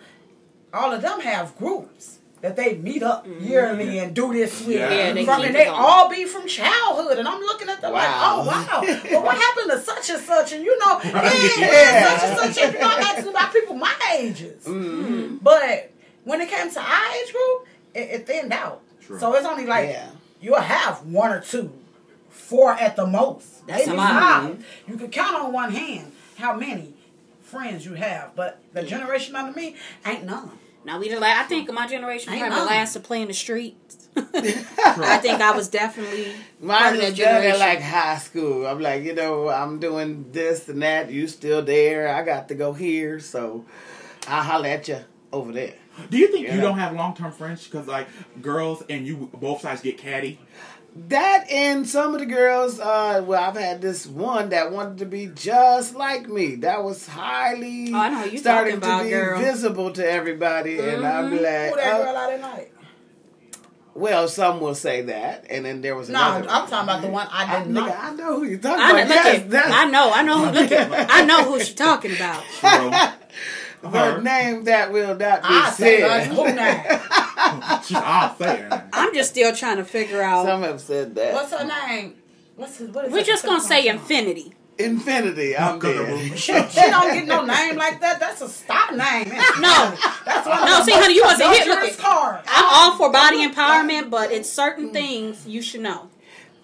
all 0.72 0.92
of 0.92 1.02
them 1.02 1.20
have 1.20 1.56
groups 1.56 2.18
that 2.42 2.54
they 2.54 2.74
meet 2.74 3.02
up 3.02 3.26
yearly 3.40 3.98
and 3.98 4.14
do 4.14 4.32
this 4.32 4.60
with. 4.66 4.76
Yeah. 4.78 4.90
Yeah, 4.90 5.12
they 5.12 5.24
from, 5.24 5.36
keep 5.38 5.46
and 5.46 5.56
it 5.56 5.58
they 5.58 5.66
all 5.66 6.08
be 6.10 6.24
from 6.26 6.46
childhood, 6.46 7.18
and 7.18 7.26
I'm 7.26 7.40
looking 7.40 7.68
at 7.68 7.80
them 7.80 7.92
Wow. 7.92 7.98
like, 7.98 8.10
oh 8.10 8.46
wow, 8.46 9.00
well, 9.10 9.22
what 9.24 9.36
happened 9.36 9.70
to 9.70 9.78
such 9.80 10.10
and 10.10 10.20
such, 10.22 10.52
and 10.52 10.62
you 10.64 10.78
know, 10.78 11.00
yeah, 11.02 11.22
Yeah. 11.58 12.18
such 12.18 12.28
and 12.28 12.54
such, 12.54 12.64
and 12.64 12.74
you 12.74 12.80
know, 12.80 12.86
I'm 12.88 13.02
asking 13.02 13.28
about 13.28 13.52
people 13.52 13.74
my 13.76 13.94
ages. 14.18 14.64
Mm-hmm. 14.64 15.36
But 15.36 15.90
when 16.24 16.40
it 16.40 16.48
came 16.50 16.70
to 16.70 16.80
our 16.80 17.14
age 17.16 17.32
group, 17.32 17.66
it, 17.94 18.00
it 18.20 18.26
thinned 18.26 18.52
out. 18.52 18.82
True. 19.00 19.18
So 19.18 19.32
it's 19.34 19.46
only 19.46 19.64
like 19.66 19.88
Yeah. 19.90 20.10
you'll 20.40 20.60
have 20.60 21.06
one 21.06 21.32
or 21.32 21.40
two, 21.40 21.72
four 22.28 22.72
at 22.72 22.96
the 22.96 23.06
most, 23.06 23.66
That's 23.66 23.86
maybe 23.86 23.96
a 23.98 24.00
lot. 24.02 24.54
You 24.86 24.96
can 24.96 25.10
count 25.10 25.36
on 25.36 25.52
one 25.52 25.72
hand 25.72 26.12
how 26.36 26.54
many 26.54 26.92
friends 27.46 27.84
you 27.86 27.94
have, 27.94 28.34
but 28.34 28.60
the 28.72 28.82
generation 28.82 29.34
under 29.36 29.52
me 29.58 29.76
ain't 30.04 30.24
none. 30.24 30.50
Now 30.84 31.00
we 31.00 31.08
the 31.08 31.18
la- 31.18 31.26
I 31.26 31.42
think 31.44 31.72
my 31.72 31.86
generation 31.88 32.32
Ain't 32.32 32.40
probably 32.42 32.58
the 32.60 32.64
none. 32.64 32.74
last 32.74 32.92
to 32.92 33.00
play 33.00 33.20
in 33.22 33.28
the 33.28 33.34
streets. 33.34 34.08
I 34.16 35.18
think 35.20 35.40
I 35.40 35.50
was 35.54 35.68
definitely 35.68 36.24
part 36.24 36.36
Mine 36.60 36.92
was 36.96 37.00
done 37.06 37.14
generation. 37.14 37.58
like 37.58 37.80
high 37.80 38.18
school. 38.18 38.66
I'm 38.66 38.80
like, 38.80 39.02
you 39.02 39.14
know, 39.14 39.48
I'm 39.48 39.78
doing 39.80 40.30
this 40.32 40.68
and 40.68 40.80
that. 40.82 41.10
You 41.10 41.26
still 41.28 41.62
there? 41.62 42.08
I 42.14 42.22
got 42.22 42.48
to 42.48 42.54
go 42.54 42.72
here, 42.72 43.18
so 43.20 43.64
I'll 44.28 44.42
holler 44.44 44.68
at 44.68 44.86
you 44.88 45.00
over 45.32 45.52
there. 45.52 45.74
do 46.08 46.18
you 46.18 46.28
think 46.28 46.46
Yeah. 46.46 46.54
you 46.54 46.60
don't 46.60 46.78
have 46.78 46.94
long 46.94 47.14
term 47.16 47.32
friends 47.32 47.64
because 47.64 47.86
like 47.88 48.06
girls 48.40 48.82
and 48.88 49.06
you 49.06 49.28
both 49.34 49.60
sides 49.62 49.82
get 49.82 49.98
catty? 49.98 50.38
That 51.08 51.50
and 51.50 51.86
some 51.86 52.14
of 52.14 52.20
the 52.20 52.26
girls, 52.26 52.80
uh, 52.80 53.22
well, 53.26 53.42
I've 53.42 53.56
had 53.56 53.82
this 53.82 54.06
one 54.06 54.48
that 54.48 54.72
wanted 54.72 54.98
to 54.98 55.06
be 55.06 55.26
just 55.26 55.94
like 55.94 56.26
me. 56.28 56.56
That 56.56 56.82
was 56.82 57.06
highly 57.06 57.92
Oh, 57.92 57.98
I 57.98 58.08
know 58.08 58.22
who 58.22 58.30
you 58.30 58.38
starting 58.38 58.78
about, 58.78 58.98
to 59.00 59.04
be 59.04 59.10
girl. 59.10 59.38
visible 59.38 59.92
to 59.92 60.10
everybody, 60.10 60.78
and 60.80 61.06
I'm 61.06 61.30
be 61.30 61.36
like, 61.36 61.70
Who 61.70 61.76
that 61.76 62.00
uh, 62.00 62.04
girl 62.04 62.16
out 62.16 62.32
at 62.32 62.40
night? 62.40 62.72
well, 63.94 64.26
some 64.28 64.60
will 64.60 64.74
say 64.74 65.02
that, 65.02 65.46
and 65.50 65.64
then 65.66 65.80
there 65.82 65.94
was 65.96 66.08
No, 66.08 66.18
another. 66.18 66.48
I'm 66.50 66.68
talking 66.68 66.84
about 66.88 67.02
the 67.02 67.08
one 67.08 67.26
I 67.30 67.44
I, 67.56 67.58
didn't 67.60 67.74
know. 67.74 67.82
nigga, 67.86 67.98
I 67.98 68.14
know 68.14 68.38
who 68.38 68.44
you're 68.44 68.58
talking 68.58 68.82
I 68.84 68.90
about. 68.90 69.06
look 69.08 69.14
Yes, 69.16 69.54
at, 69.54 69.72
I 69.72 69.84
know, 69.90 70.10
I 70.12 70.22
know 70.22 70.38
who 70.46 70.50
look 70.52 70.72
at, 70.72 71.10
I 71.10 71.24
know 71.24 71.44
who 71.44 71.60
she 71.60 71.74
talking 71.74 72.12
about. 72.12 72.42
True. 73.80 73.90
the 73.90 73.98
Her. 73.98 74.20
name 74.22 74.64
that 74.64 74.92
will 74.92 75.16
not 75.16 75.42
be 75.42 75.48
I 75.48 75.70
say 75.70 76.00
said. 76.00 76.08
like, 76.08 76.48
who 76.48 76.54
now? 76.54 77.80
She's 77.82 77.96
all 77.96 78.34
saying. 78.36 78.72
I'm 78.92 79.14
just 79.14 79.30
still 79.30 79.54
trying 79.54 79.76
to 79.76 79.84
figure 79.84 80.22
out. 80.22 80.46
Some 80.46 80.62
have 80.62 80.80
said 80.80 81.14
that. 81.14 81.34
What's 81.34 81.52
her 81.52 81.64
name? 81.66 82.14
What's 82.56 82.78
his, 82.78 82.90
what 82.90 83.04
is 83.06 83.12
We're 83.12 83.22
just 83.22 83.44
gonna 83.44 83.60
say 83.60 83.86
infinity. 83.86 84.54
Infinity. 84.78 85.56
I'm 85.56 85.78
dead. 85.78 86.38
She, 86.38 86.52
she 86.52 86.80
don't 86.80 87.12
get 87.14 87.26
no 87.26 87.44
name 87.44 87.76
like 87.76 88.00
that. 88.00 88.20
That's 88.20 88.42
a 88.42 88.48
stop 88.48 88.90
name. 88.90 89.28
No, 89.60 89.94
That's 90.24 90.46
one 90.46 90.64
no. 90.64 90.78
of 90.80 90.84
See, 90.84 90.92
honey, 90.92 91.14
you 91.14 91.22
wasn't 91.24 91.50
hit. 91.50 91.62
here. 91.64 91.72
Look, 91.72 91.80
dangerous 91.80 91.98
at- 91.98 92.04
card. 92.04 92.40
I'm 92.46 92.64
all 92.92 92.96
for 92.98 93.10
body 93.10 93.46
empowerment, 93.48 94.10
but 94.10 94.32
it's 94.32 94.50
certain 94.50 94.92
things 94.92 95.46
you 95.46 95.62
should 95.62 95.80
know. 95.82 96.08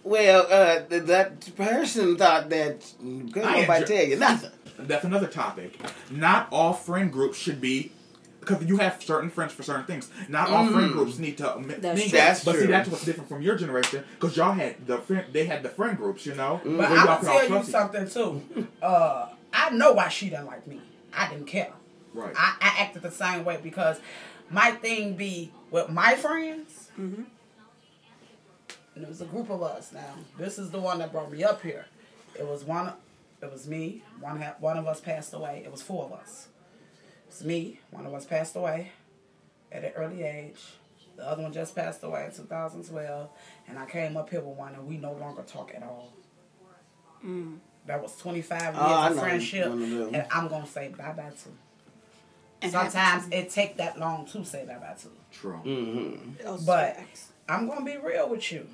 Well, 0.04 0.46
uh, 0.50 0.80
that 0.88 1.54
person 1.56 2.16
thought 2.16 2.50
that 2.50 2.84
couldn't 2.98 3.36
I 3.44 3.60
nobody 3.60 3.84
tell 3.86 4.04
you 4.04 4.16
nothing. 4.18 4.50
That's 4.86 5.04
another 5.04 5.26
topic. 5.28 5.78
Not 6.10 6.48
all 6.52 6.72
friend 6.72 7.12
groups 7.12 7.38
should 7.38 7.60
be 7.60 7.92
because 8.40 8.64
you 8.64 8.78
have 8.78 9.02
certain 9.02 9.30
friends 9.30 9.52
for 9.52 9.62
certain 9.62 9.84
things. 9.84 10.10
Not 10.28 10.48
all 10.50 10.66
friend 10.66 10.92
groups 10.92 11.18
need 11.18 11.38
to 11.38 11.58
mi- 11.60 11.74
That's 11.74 11.82
mingle. 11.82 12.02
true. 12.08 12.18
That's 12.18 12.44
but 12.44 12.56
see, 12.56 12.66
that's 12.66 12.88
what's 12.88 13.04
different 13.04 13.28
from 13.28 13.42
your 13.42 13.56
generation 13.56 14.04
because 14.14 14.36
y'all 14.36 14.52
had 14.52 14.86
the 14.86 14.98
friend. 14.98 15.26
They 15.32 15.46
had 15.46 15.62
the 15.62 15.68
friend 15.68 15.96
groups, 15.96 16.26
you 16.26 16.34
know. 16.34 16.60
But 16.64 16.90
I'm 16.90 17.06
gonna 17.06 17.22
tell 17.24 17.42
you 17.42 17.48
trust 17.48 17.70
something 17.70 18.08
too. 18.08 18.68
Uh, 18.82 19.28
I 19.52 19.70
know 19.70 19.92
why 19.92 20.08
she 20.08 20.28
didn't 20.30 20.46
like 20.46 20.66
me. 20.66 20.80
I 21.12 21.28
didn't 21.30 21.46
care. 21.46 21.72
Right. 22.14 22.34
I, 22.36 22.56
I 22.60 22.82
acted 22.82 23.02
the 23.02 23.10
same 23.12 23.44
way 23.44 23.58
because 23.62 24.00
my 24.50 24.72
thing 24.72 25.14
be 25.14 25.52
with 25.70 25.88
my 25.88 26.16
friends. 26.16 26.90
Mm-hmm. 26.98 27.22
And 28.94 29.04
it 29.04 29.08
was 29.08 29.20
a 29.20 29.26
group 29.26 29.50
of 29.50 29.62
us. 29.62 29.92
Now 29.92 30.14
this 30.36 30.58
is 30.58 30.70
the 30.70 30.80
one 30.80 30.98
that 30.98 31.12
brought 31.12 31.30
me 31.30 31.44
up 31.44 31.62
here. 31.62 31.86
It 32.38 32.46
was 32.46 32.64
one. 32.64 32.92
It 33.42 33.50
was 33.50 33.66
me. 33.66 34.02
One 34.20 34.40
ha- 34.40 34.54
one 34.60 34.76
of 34.78 34.86
us 34.86 35.00
passed 35.00 35.34
away. 35.34 35.62
It 35.64 35.70
was 35.70 35.82
four 35.82 36.04
of 36.04 36.12
us. 36.12 36.48
It's 37.28 37.42
me. 37.42 37.80
One 37.90 38.06
of 38.06 38.14
us 38.14 38.24
passed 38.24 38.54
away 38.56 38.92
at 39.72 39.84
an 39.84 39.92
early 39.96 40.22
age. 40.22 40.60
The 41.16 41.26
other 41.28 41.42
one 41.42 41.52
just 41.52 41.74
passed 41.74 42.02
away 42.04 42.24
in 42.26 42.32
2012, 42.34 43.28
and 43.68 43.78
I 43.78 43.84
came 43.86 44.16
up 44.16 44.30
here 44.30 44.40
with 44.40 44.56
one, 44.56 44.74
and 44.74 44.86
we 44.86 44.96
no 44.96 45.12
longer 45.12 45.42
talk 45.42 45.72
at 45.74 45.82
all. 45.82 46.12
That 47.86 48.00
was 48.02 48.16
25 48.16 48.60
years 48.62 48.74
Oh, 48.78 48.80
I 48.80 49.08
of 49.08 49.16
know 49.16 49.22
friendship, 49.22 49.68
one 49.68 49.82
of 49.82 49.90
them. 49.90 50.14
and 50.14 50.26
I'm 50.30 50.48
gonna 50.48 50.66
say 50.66 50.88
bye 50.88 51.12
bye 51.12 51.30
to. 51.30 51.48
And 52.62 52.70
Sometimes 52.72 53.28
it 53.32 53.50
take 53.50 53.76
that 53.78 53.98
long 53.98 54.24
to 54.26 54.44
say 54.44 54.64
bye 54.64 54.74
bye 54.78 54.94
to. 55.02 55.08
True. 55.36 55.60
Mm-hmm. 55.64 56.64
But 56.64 56.96
facts. 56.96 57.28
I'm 57.48 57.66
gonna 57.68 57.84
be 57.84 57.96
real 57.96 58.28
with 58.28 58.50
you. 58.52 58.66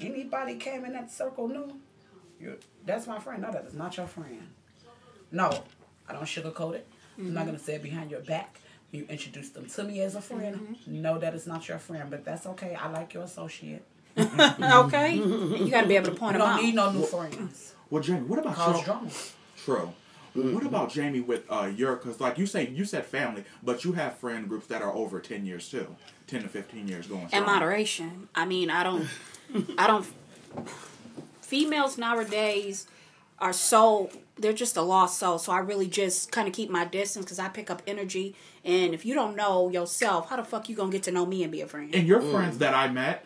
Anybody 0.00 0.56
came 0.56 0.84
in 0.84 0.92
that 0.92 1.10
circle 1.10 1.46
new, 1.48 1.80
you 2.40 2.58
that's 2.86 3.06
my 3.06 3.18
friend. 3.18 3.42
No, 3.42 3.50
that 3.52 3.64
is 3.64 3.74
not 3.74 3.96
your 3.96 4.06
friend. 4.06 4.40
No, 5.32 5.50
I 6.08 6.12
don't 6.12 6.24
sugarcoat 6.24 6.74
it. 6.74 6.86
I'm 7.18 7.32
not 7.34 7.46
gonna 7.46 7.58
say 7.58 7.74
it 7.74 7.82
behind 7.82 8.10
your 8.10 8.20
back. 8.20 8.58
You 8.90 9.06
introduce 9.08 9.48
them 9.50 9.66
to 9.66 9.84
me 9.84 10.00
as 10.00 10.14
a 10.14 10.20
friend. 10.20 10.76
No, 10.86 11.18
that 11.18 11.34
is 11.34 11.46
not 11.46 11.66
your 11.68 11.78
friend, 11.78 12.08
but 12.10 12.24
that's 12.24 12.46
okay. 12.46 12.74
I 12.74 12.88
like 12.90 13.14
your 13.14 13.24
associate. 13.24 13.82
okay, 14.18 15.14
you 15.16 15.68
got 15.70 15.80
to 15.82 15.88
be 15.88 15.96
able 15.96 16.12
to 16.12 16.14
point 16.16 16.34
You 16.34 16.38
them 16.38 16.48
don't 16.48 16.58
out. 16.58 16.62
need 16.62 16.74
no 16.76 16.92
new 16.92 17.02
friends. 17.02 17.74
Well, 17.90 18.00
Jamie, 18.02 18.20
what 18.20 18.38
about 18.38 18.54
Cause 18.54 18.76
your 18.76 18.84
drama. 18.84 19.10
True. 19.64 19.92
What 20.34 20.64
about 20.64 20.90
Jamie 20.90 21.20
with 21.20 21.44
uh, 21.50 21.70
your? 21.74 21.96
Because 21.96 22.20
like 22.20 22.38
you 22.38 22.46
say, 22.46 22.68
you 22.68 22.84
said 22.84 23.04
family, 23.04 23.44
but 23.62 23.84
you 23.84 23.92
have 23.92 24.16
friend 24.18 24.48
groups 24.48 24.66
that 24.68 24.82
are 24.82 24.92
over 24.92 25.18
ten 25.20 25.44
years 25.46 25.68
too, 25.68 25.96
ten 26.28 26.42
to 26.42 26.48
fifteen 26.48 26.86
years 26.88 27.06
going. 27.08 27.28
in 27.32 27.44
moderation. 27.44 28.28
I 28.34 28.44
mean, 28.44 28.70
I 28.70 28.82
don't, 28.84 29.06
I 29.78 29.86
don't. 29.88 30.06
Females 31.44 31.98
nowadays 31.98 32.86
are 33.38 33.52
so 33.52 34.10
they're 34.36 34.52
just 34.52 34.76
a 34.76 34.82
lost 34.82 35.18
soul. 35.18 35.38
So 35.38 35.52
I 35.52 35.58
really 35.58 35.86
just 35.86 36.32
kind 36.32 36.48
of 36.48 36.54
keep 36.54 36.70
my 36.70 36.84
distance 36.84 37.26
because 37.26 37.38
I 37.38 37.48
pick 37.48 37.70
up 37.70 37.82
energy. 37.86 38.34
And 38.64 38.94
if 38.94 39.04
you 39.04 39.14
don't 39.14 39.36
know 39.36 39.68
yourself, 39.68 40.30
how 40.30 40.36
the 40.36 40.44
fuck 40.44 40.68
you 40.68 40.74
gonna 40.76 40.90
get 40.90 41.02
to 41.04 41.12
know 41.12 41.26
me 41.26 41.42
and 41.42 41.52
be 41.52 41.60
a 41.60 41.66
friend? 41.66 41.94
And 41.94 42.06
your 42.08 42.20
Mm. 42.20 42.30
friends 42.32 42.58
that 42.58 42.74
I 42.74 42.88
met, 42.88 43.24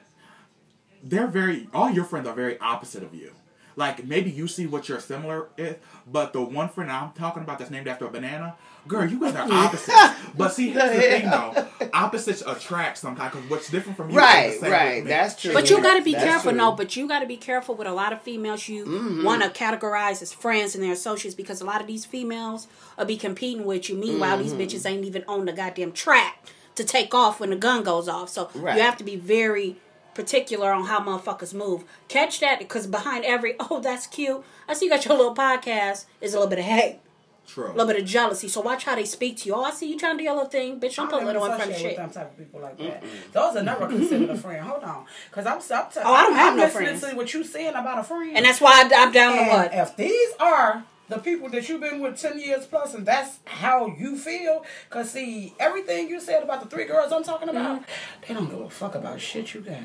they're 1.03 1.29
very. 1.29 1.69
All 1.73 1.91
your 1.91 2.05
friends 2.05 2.27
are 2.27 2.35
very 2.35 2.59
opposite 2.59 3.03
of 3.03 3.15
you. 3.15 3.33
Like 3.79 4.05
maybe 4.05 4.31
you 4.31 4.49
see 4.49 4.67
what 4.67 4.89
you're 4.89 4.99
similar 4.99 5.49
is, 5.57 5.77
but 6.11 6.33
the 6.33 6.43
one 6.43 6.69
friend 6.69 6.91
I'm 6.91 7.13
talking 7.13 7.45
about 7.45 7.61
that's 7.61 7.71
named 7.71 7.87
after 7.87 8.07
a 8.07 8.11
banana, 8.11 8.57
girl, 8.89 9.09
you 9.09 9.21
guys 9.21 9.37
are 9.37 9.47
opposites. 9.51 9.97
but 10.37 10.49
see, 10.53 10.71
here's 10.71 10.91
the 10.97 11.01
thing 11.01 11.31
though, 11.31 11.67
opposites 11.95 12.43
attract 12.45 12.99
sometimes 12.99 13.35
because 13.35 13.49
what's 13.49 13.71
different 13.71 13.97
from 13.97 14.11
you, 14.11 14.17
Right, 14.19 14.47
is 14.51 14.55
the 14.57 14.61
same 14.63 14.73
right, 14.73 14.95
with 14.97 15.05
me. 15.05 15.11
that's 15.11 15.41
true. 15.41 15.53
But 15.55 15.71
you 15.71 15.81
got 15.81 15.97
to 15.97 16.03
be 16.03 16.13
That's 16.13 16.25
careful, 16.25 16.51
true. 16.51 16.59
no. 16.59 16.73
But 16.73 16.97
you 16.97 17.07
got 17.07 17.21
to 17.21 17.27
be 17.27 17.37
careful 17.37 17.77
with 17.77 17.87
a 17.87 17.93
lot 17.93 18.13
of 18.13 18.21
females 18.21 18.69
you 18.69 18.85
Mm-hmm. 18.85 19.23
want 19.25 19.43
to 19.45 19.49
categorize 19.51 20.23
as 20.23 20.33
friends 20.33 20.75
and 20.75 20.83
their 20.83 20.93
associates 20.93 21.37
because 21.37 21.61
a 21.61 21.65
lot 21.65 21.81
of 21.81 21.87
these 21.87 22.05
females 22.05 22.67
will 22.99 23.05
be 23.05 23.17
competing 23.17 23.65
with 23.65 23.89
you. 23.89 23.95
Meanwhile, 23.97 24.39
Mm-hmm. 24.39 24.59
these 24.59 24.75
bitches 24.75 24.87
ain't 24.91 25.05
even 25.05 25.23
on 25.29 25.45
the 25.45 25.53
goddamn 25.53 25.93
track 25.93 26.45
to 26.75 26.83
take 26.85 27.15
off 27.15 27.39
when 27.41 27.51
the 27.51 27.57
gun 27.57 27.85
goes 27.85 28.09
off. 28.09 28.29
So 28.29 28.51
Right. 28.57 28.77
you 28.77 28.83
have 28.83 28.97
to 28.99 29.05
be 29.05 29.15
very 29.17 29.77
particular 30.23 30.73
on 30.73 30.85
how 30.87 31.01
motherfuckers 31.01 31.55
move. 31.55 31.85
Catch 32.09 32.41
that 32.41 32.59
because 32.59 32.87
behind 32.87 33.25
every 33.25 33.55
oh 33.61 33.81
that's 33.81 34.07
cute, 34.07 34.45
I 34.69 34.75
see 34.75 34.87
you 34.87 34.91
got 34.91 35.05
your 35.05 35.17
little 35.17 35.35
podcast 35.35 36.05
is 36.21 36.35
a 36.35 36.37
little 36.39 36.51
bit 36.51 36.59
of 36.59 36.65
hate. 36.65 36.99
True. 37.47 37.69
A 37.69 37.73
little 37.73 37.87
bit 37.87 38.03
of 38.03 38.07
jealousy. 38.07 38.47
So 38.49 38.61
watch 38.61 38.85
how 38.85 38.95
they 38.95 39.07
speak 39.07 39.39
to 39.39 39.49
you. 39.49 39.55
Oh, 39.55 39.63
I 39.65 39.71
see 39.71 39.89
you 39.91 39.99
trying 39.99 40.15
to 40.17 40.19
do 40.19 40.25
your 40.25 40.35
little 40.35 40.51
thing. 40.51 40.79
Bitch, 40.79 40.97
don't 40.97 41.07
I 41.07 41.11
put 41.13 41.17
don't 41.19 41.27
little 41.29 41.45
in 41.47 41.51
even 41.53 41.57
front 41.57 41.71
of 41.71 41.77
associate 41.77 41.91
shit. 41.93 41.99
with 42.05 42.15
them 42.15 42.23
type 42.25 42.33
of 42.33 42.39
people 42.39 42.61
like 42.61 42.77
that. 42.79 43.03
Those 43.33 43.57
are 43.57 43.63
never 43.63 43.87
considered 43.87 44.29
a 44.31 44.37
friend. 44.37 44.67
Hold 44.67 44.85
on, 44.85 45.07
because 45.31 45.47
I'm, 45.47 45.55
I'm 45.55 45.91
t- 45.91 46.01
Oh, 46.05 46.13
I 46.13 46.23
don't 46.25 46.35
have 46.35 46.53
I'm 46.53 46.59
no 46.59 46.69
friends. 46.69 47.01
to 47.01 47.17
what 47.17 47.33
you 47.33 47.43
saying 47.45 47.75
about 47.75 47.99
a 48.01 48.03
friend. 48.05 48.37
And 48.37 48.45
that's 48.45 48.61
why 48.61 48.73
I, 48.73 48.91
I'm 49.03 49.13
down 49.13 49.33
to 49.33 49.39
And 49.39 49.49
what? 49.51 49.73
if 49.73 49.97
these 49.97 50.29
are 50.39 50.85
the 51.09 51.17
people 51.21 51.49
that 51.49 51.67
you've 51.71 51.81
been 51.81 52.01
with 52.03 52.21
10 52.21 52.39
years 52.39 52.67
plus 52.67 52.93
and 52.93 53.07
that's 53.07 53.39
how 53.47 53.87
you 53.99 54.19
feel, 54.19 54.63
because 54.91 55.11
see, 55.13 55.55
everything 55.59 56.11
you 56.11 56.21
said 56.21 56.43
about 56.43 56.63
the 56.63 56.69
three 56.69 56.85
girls 56.85 57.13
I'm 57.13 57.25
talking 57.25 57.49
about, 57.49 57.81
Mm-hmm. 57.81 58.25
they 58.29 58.35
don't 58.35 58.51
give 58.51 58.61
a 58.61 58.69
fuck 58.69 58.95
about 58.95 59.19
shit 59.23 59.55
you 59.55 59.63
got. 59.63 59.79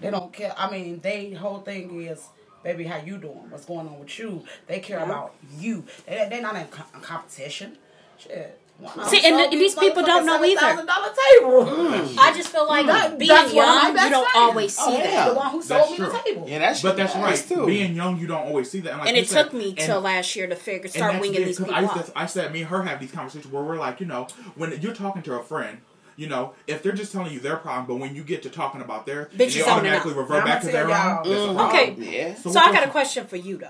They 0.00 0.10
don't 0.10 0.32
care. 0.32 0.52
I 0.56 0.70
mean, 0.70 1.00
they 1.00 1.32
whole 1.32 1.60
thing 1.60 2.02
is, 2.02 2.26
baby, 2.62 2.84
how 2.84 2.96
you 2.98 3.18
doing? 3.18 3.50
What's 3.50 3.64
going 3.64 3.86
on 3.88 4.00
with 4.00 4.18
you? 4.18 4.44
They 4.66 4.80
care 4.80 4.98
about 5.02 5.34
you. 5.58 5.84
They, 6.06 6.26
they're 6.30 6.42
not 6.42 6.56
in 6.56 6.66
co- 6.66 6.84
competition. 7.00 7.78
Shit. 8.18 8.60
See, 9.06 9.20
and 9.24 9.36
the- 9.38 9.44
and 9.44 9.52
these 9.52 9.76
people 9.76 10.02
don't 10.02 10.26
know 10.26 10.44
either. 10.44 10.60
$7,000 10.60 10.84
table. 10.84 11.64
Mm. 11.64 12.18
I 12.18 12.32
just 12.36 12.48
feel 12.48 12.66
like 12.66 12.86
That- 12.86 13.16
being 13.16 13.28
that's 13.28 13.52
one 13.52 13.68
of 13.68 13.74
my 13.74 13.82
young, 13.82 14.04
you 14.04 14.10
don't 14.10 14.30
friends. 14.30 14.36
always 14.36 14.76
oh, 14.80 14.84
see 14.90 14.94
Oh, 14.94 14.96
that. 14.98 15.12
yeah. 15.12 15.28
The 15.28 15.34
one 15.34 15.50
who 15.52 15.62
That's 15.62 15.68
sold 15.68 15.90
me 15.92 15.96
true. 15.96 16.06
the 16.06 16.18
table. 16.18 16.48
Yeah, 16.48 16.58
that's 16.58 16.82
But 16.82 16.96
that's 16.96 17.14
nice, 17.14 17.48
right. 17.50 17.56
too. 17.58 17.66
Being 17.66 17.94
young, 17.94 18.18
you 18.18 18.26
don't 18.26 18.46
always 18.46 18.68
see 18.70 18.80
that. 18.80 18.98
like 18.98 19.06
And 19.08 19.16
it 19.16 19.28
said, 19.28 19.44
took 19.44 19.52
me 19.52 19.68
and- 19.68 19.78
till 19.78 20.00
last 20.00 20.34
year 20.34 20.48
to 20.48 20.56
figure 20.56 20.88
start 20.90 21.12
that's 21.12 21.22
winging 21.22 21.42
it, 21.42 21.44
these 21.44 21.58
'cause 21.58 21.66
people 21.68 21.78
I, 21.78 21.82
used 21.82 21.92
off. 21.96 22.06
to, 22.12 22.18
I 22.18 22.26
said, 22.26 22.52
me 22.52 22.60
and 22.62 22.68
her 22.70 22.82
have 22.82 22.98
these 22.98 23.12
conversations 23.12 23.52
where 23.52 23.62
we're 23.62 23.78
like, 23.78 24.00
you 24.00 24.06
know, 24.06 24.26
when 24.56 24.76
you're 24.80 24.92
talking 24.94 25.22
to 25.22 25.34
a 25.34 25.42
friend, 25.44 25.78
you 26.16 26.26
know, 26.28 26.54
if 26.66 26.82
they're 26.82 26.92
just 26.92 27.12
telling 27.12 27.32
you 27.32 27.40
their 27.40 27.56
problem, 27.56 27.86
but 27.86 27.96
when 27.96 28.14
you 28.14 28.22
get 28.24 28.42
to 28.44 28.50
talking 28.50 28.80
about 28.80 29.06
their, 29.06 29.26
Bitch 29.36 29.54
they 29.54 29.62
automatically 29.62 30.12
up. 30.12 30.18
revert 30.18 30.36
I'ma 30.42 30.44
back 30.46 30.60
to 30.62 30.66
their 30.68 30.84
own. 30.84 30.90
that's 30.90 31.44
a 31.44 31.54
problem. 31.54 31.68
Okay. 31.68 31.94
Yeah. 31.98 32.34
So, 32.34 32.50
So 32.50 32.60
I 32.60 32.72
got 32.72 32.86
a 32.86 32.90
question 32.90 33.26
for 33.26 33.36
you 33.36 33.56
though. 33.58 33.68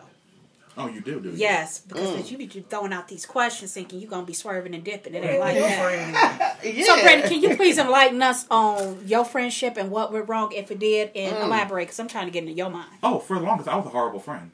Oh, 0.77 0.89
you 0.89 1.01
do, 1.01 1.21
do 1.21 1.29
you? 1.29 1.37
Yes, 1.37 1.79
because 1.79 2.11
Mm. 2.11 2.31
you 2.33 2.37
be 2.39 2.47
throwing 2.49 2.93
out 2.93 3.07
these 3.07 3.25
questions 3.27 3.73
thinking 3.73 4.01
you're 4.01 4.11
gonna 4.11 4.27
be 4.27 4.33
swerving 4.33 4.75
and 4.75 4.83
dipping. 4.83 5.15
It 5.15 5.19
ain't 5.19 5.27
Hey, 5.27 5.39
like 5.39 5.55
that. 5.55 6.57
Yeah. 6.65 6.85
So, 6.85 7.01
Brandon, 7.03 7.29
can 7.29 7.41
you 7.43 7.55
please 7.57 7.79
enlighten 7.79 8.21
us 8.23 8.45
on 8.51 9.07
your 9.07 9.25
friendship 9.25 9.77
and 9.77 9.91
what 9.91 10.13
went 10.13 10.29
wrong 10.29 10.51
if 10.53 10.71
it 10.73 10.81
did, 10.81 11.13
and 11.15 11.37
Mm. 11.37 11.45
elaborate? 11.45 11.85
Because 11.85 12.01
I'm 12.01 12.09
trying 12.09 12.25
to 12.27 12.33
get 12.33 12.41
into 12.43 12.55
your 12.55 12.71
mind. 12.71 12.89
Oh, 13.05 13.21
for 13.21 13.39
the 13.39 13.45
longest, 13.45 13.69
I 13.69 13.77
was 13.77 13.87
a 13.87 13.91
horrible 13.91 14.19
friend. 14.19 14.51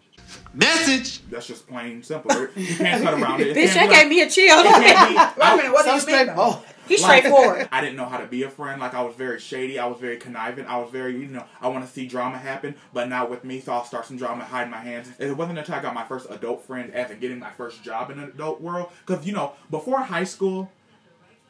Message. 0.52 1.23
That's 1.30 1.47
just 1.47 1.69
plain 1.69 2.02
simple. 2.02 2.30
You 2.57 2.75
can't 2.76 3.02
cut 3.04 3.14
around 3.14 3.40
it. 3.40 3.49
It 3.49 3.57
Bitch, 3.57 3.73
can't 3.73 3.90
that 3.90 4.00
gave 4.02 4.09
me 4.09 4.21
a 4.23 4.28
chill. 4.30 4.59
it 4.59 4.64
can't 4.64 5.37
Wait 5.38 5.47
a 5.47 5.57
minute, 5.57 5.73
what 5.73 5.85
do 5.85 5.92
you 5.92 6.00
straight. 6.00 6.26
mean? 6.26 6.35
Oh, 6.37 6.64
He's 6.88 7.02
Like, 7.02 7.19
straightforward. 7.23 7.69
I 7.71 7.80
didn't 7.80 7.95
know 7.97 8.07
how 8.07 8.19
to 8.19 8.26
be 8.26 8.42
a 8.42 8.50
friend. 8.50 8.80
Like 8.80 8.95
I 8.95 9.02
was 9.02 9.14
very 9.14 9.38
shady. 9.38 9.78
I 9.78 9.87
was 9.87 10.00
very 10.00 10.16
conniving. 10.16 10.66
I 10.66 10.78
was 10.78 10.90
very, 10.90 11.12
you 11.16 11.26
know, 11.26 11.45
I 11.61 11.69
want 11.69 11.87
to 11.87 11.90
see 11.90 12.04
drama 12.04 12.37
happen, 12.37 12.75
but 12.92 13.09
not 13.09 13.30
with 13.30 13.45
me. 13.45 13.61
So 13.61 13.73
I'll 13.73 13.85
start 13.85 14.07
some 14.07 14.16
drama, 14.16 14.42
hide 14.45 14.69
my 14.69 14.78
hands. 14.78 15.09
It 15.21 15.37
wasn't 15.37 15.61
until 15.61 15.76
I 15.76 15.83
got 15.83 15.95
my 15.95 16.02
first 16.04 16.26
adult 16.30 16.64
friend, 16.66 16.92
as 16.92 17.12
in 17.12 17.21
getting 17.21 17.38
my 17.38 17.50
first 17.52 17.85
job 17.85 18.11
in 18.11 18.19
the 18.21 18.25
adult 18.25 18.61
world. 18.61 18.90
Because 19.07 19.25
you 19.25 19.33
know, 19.33 19.52
before 19.71 20.00
high 20.00 20.25
school, 20.25 20.73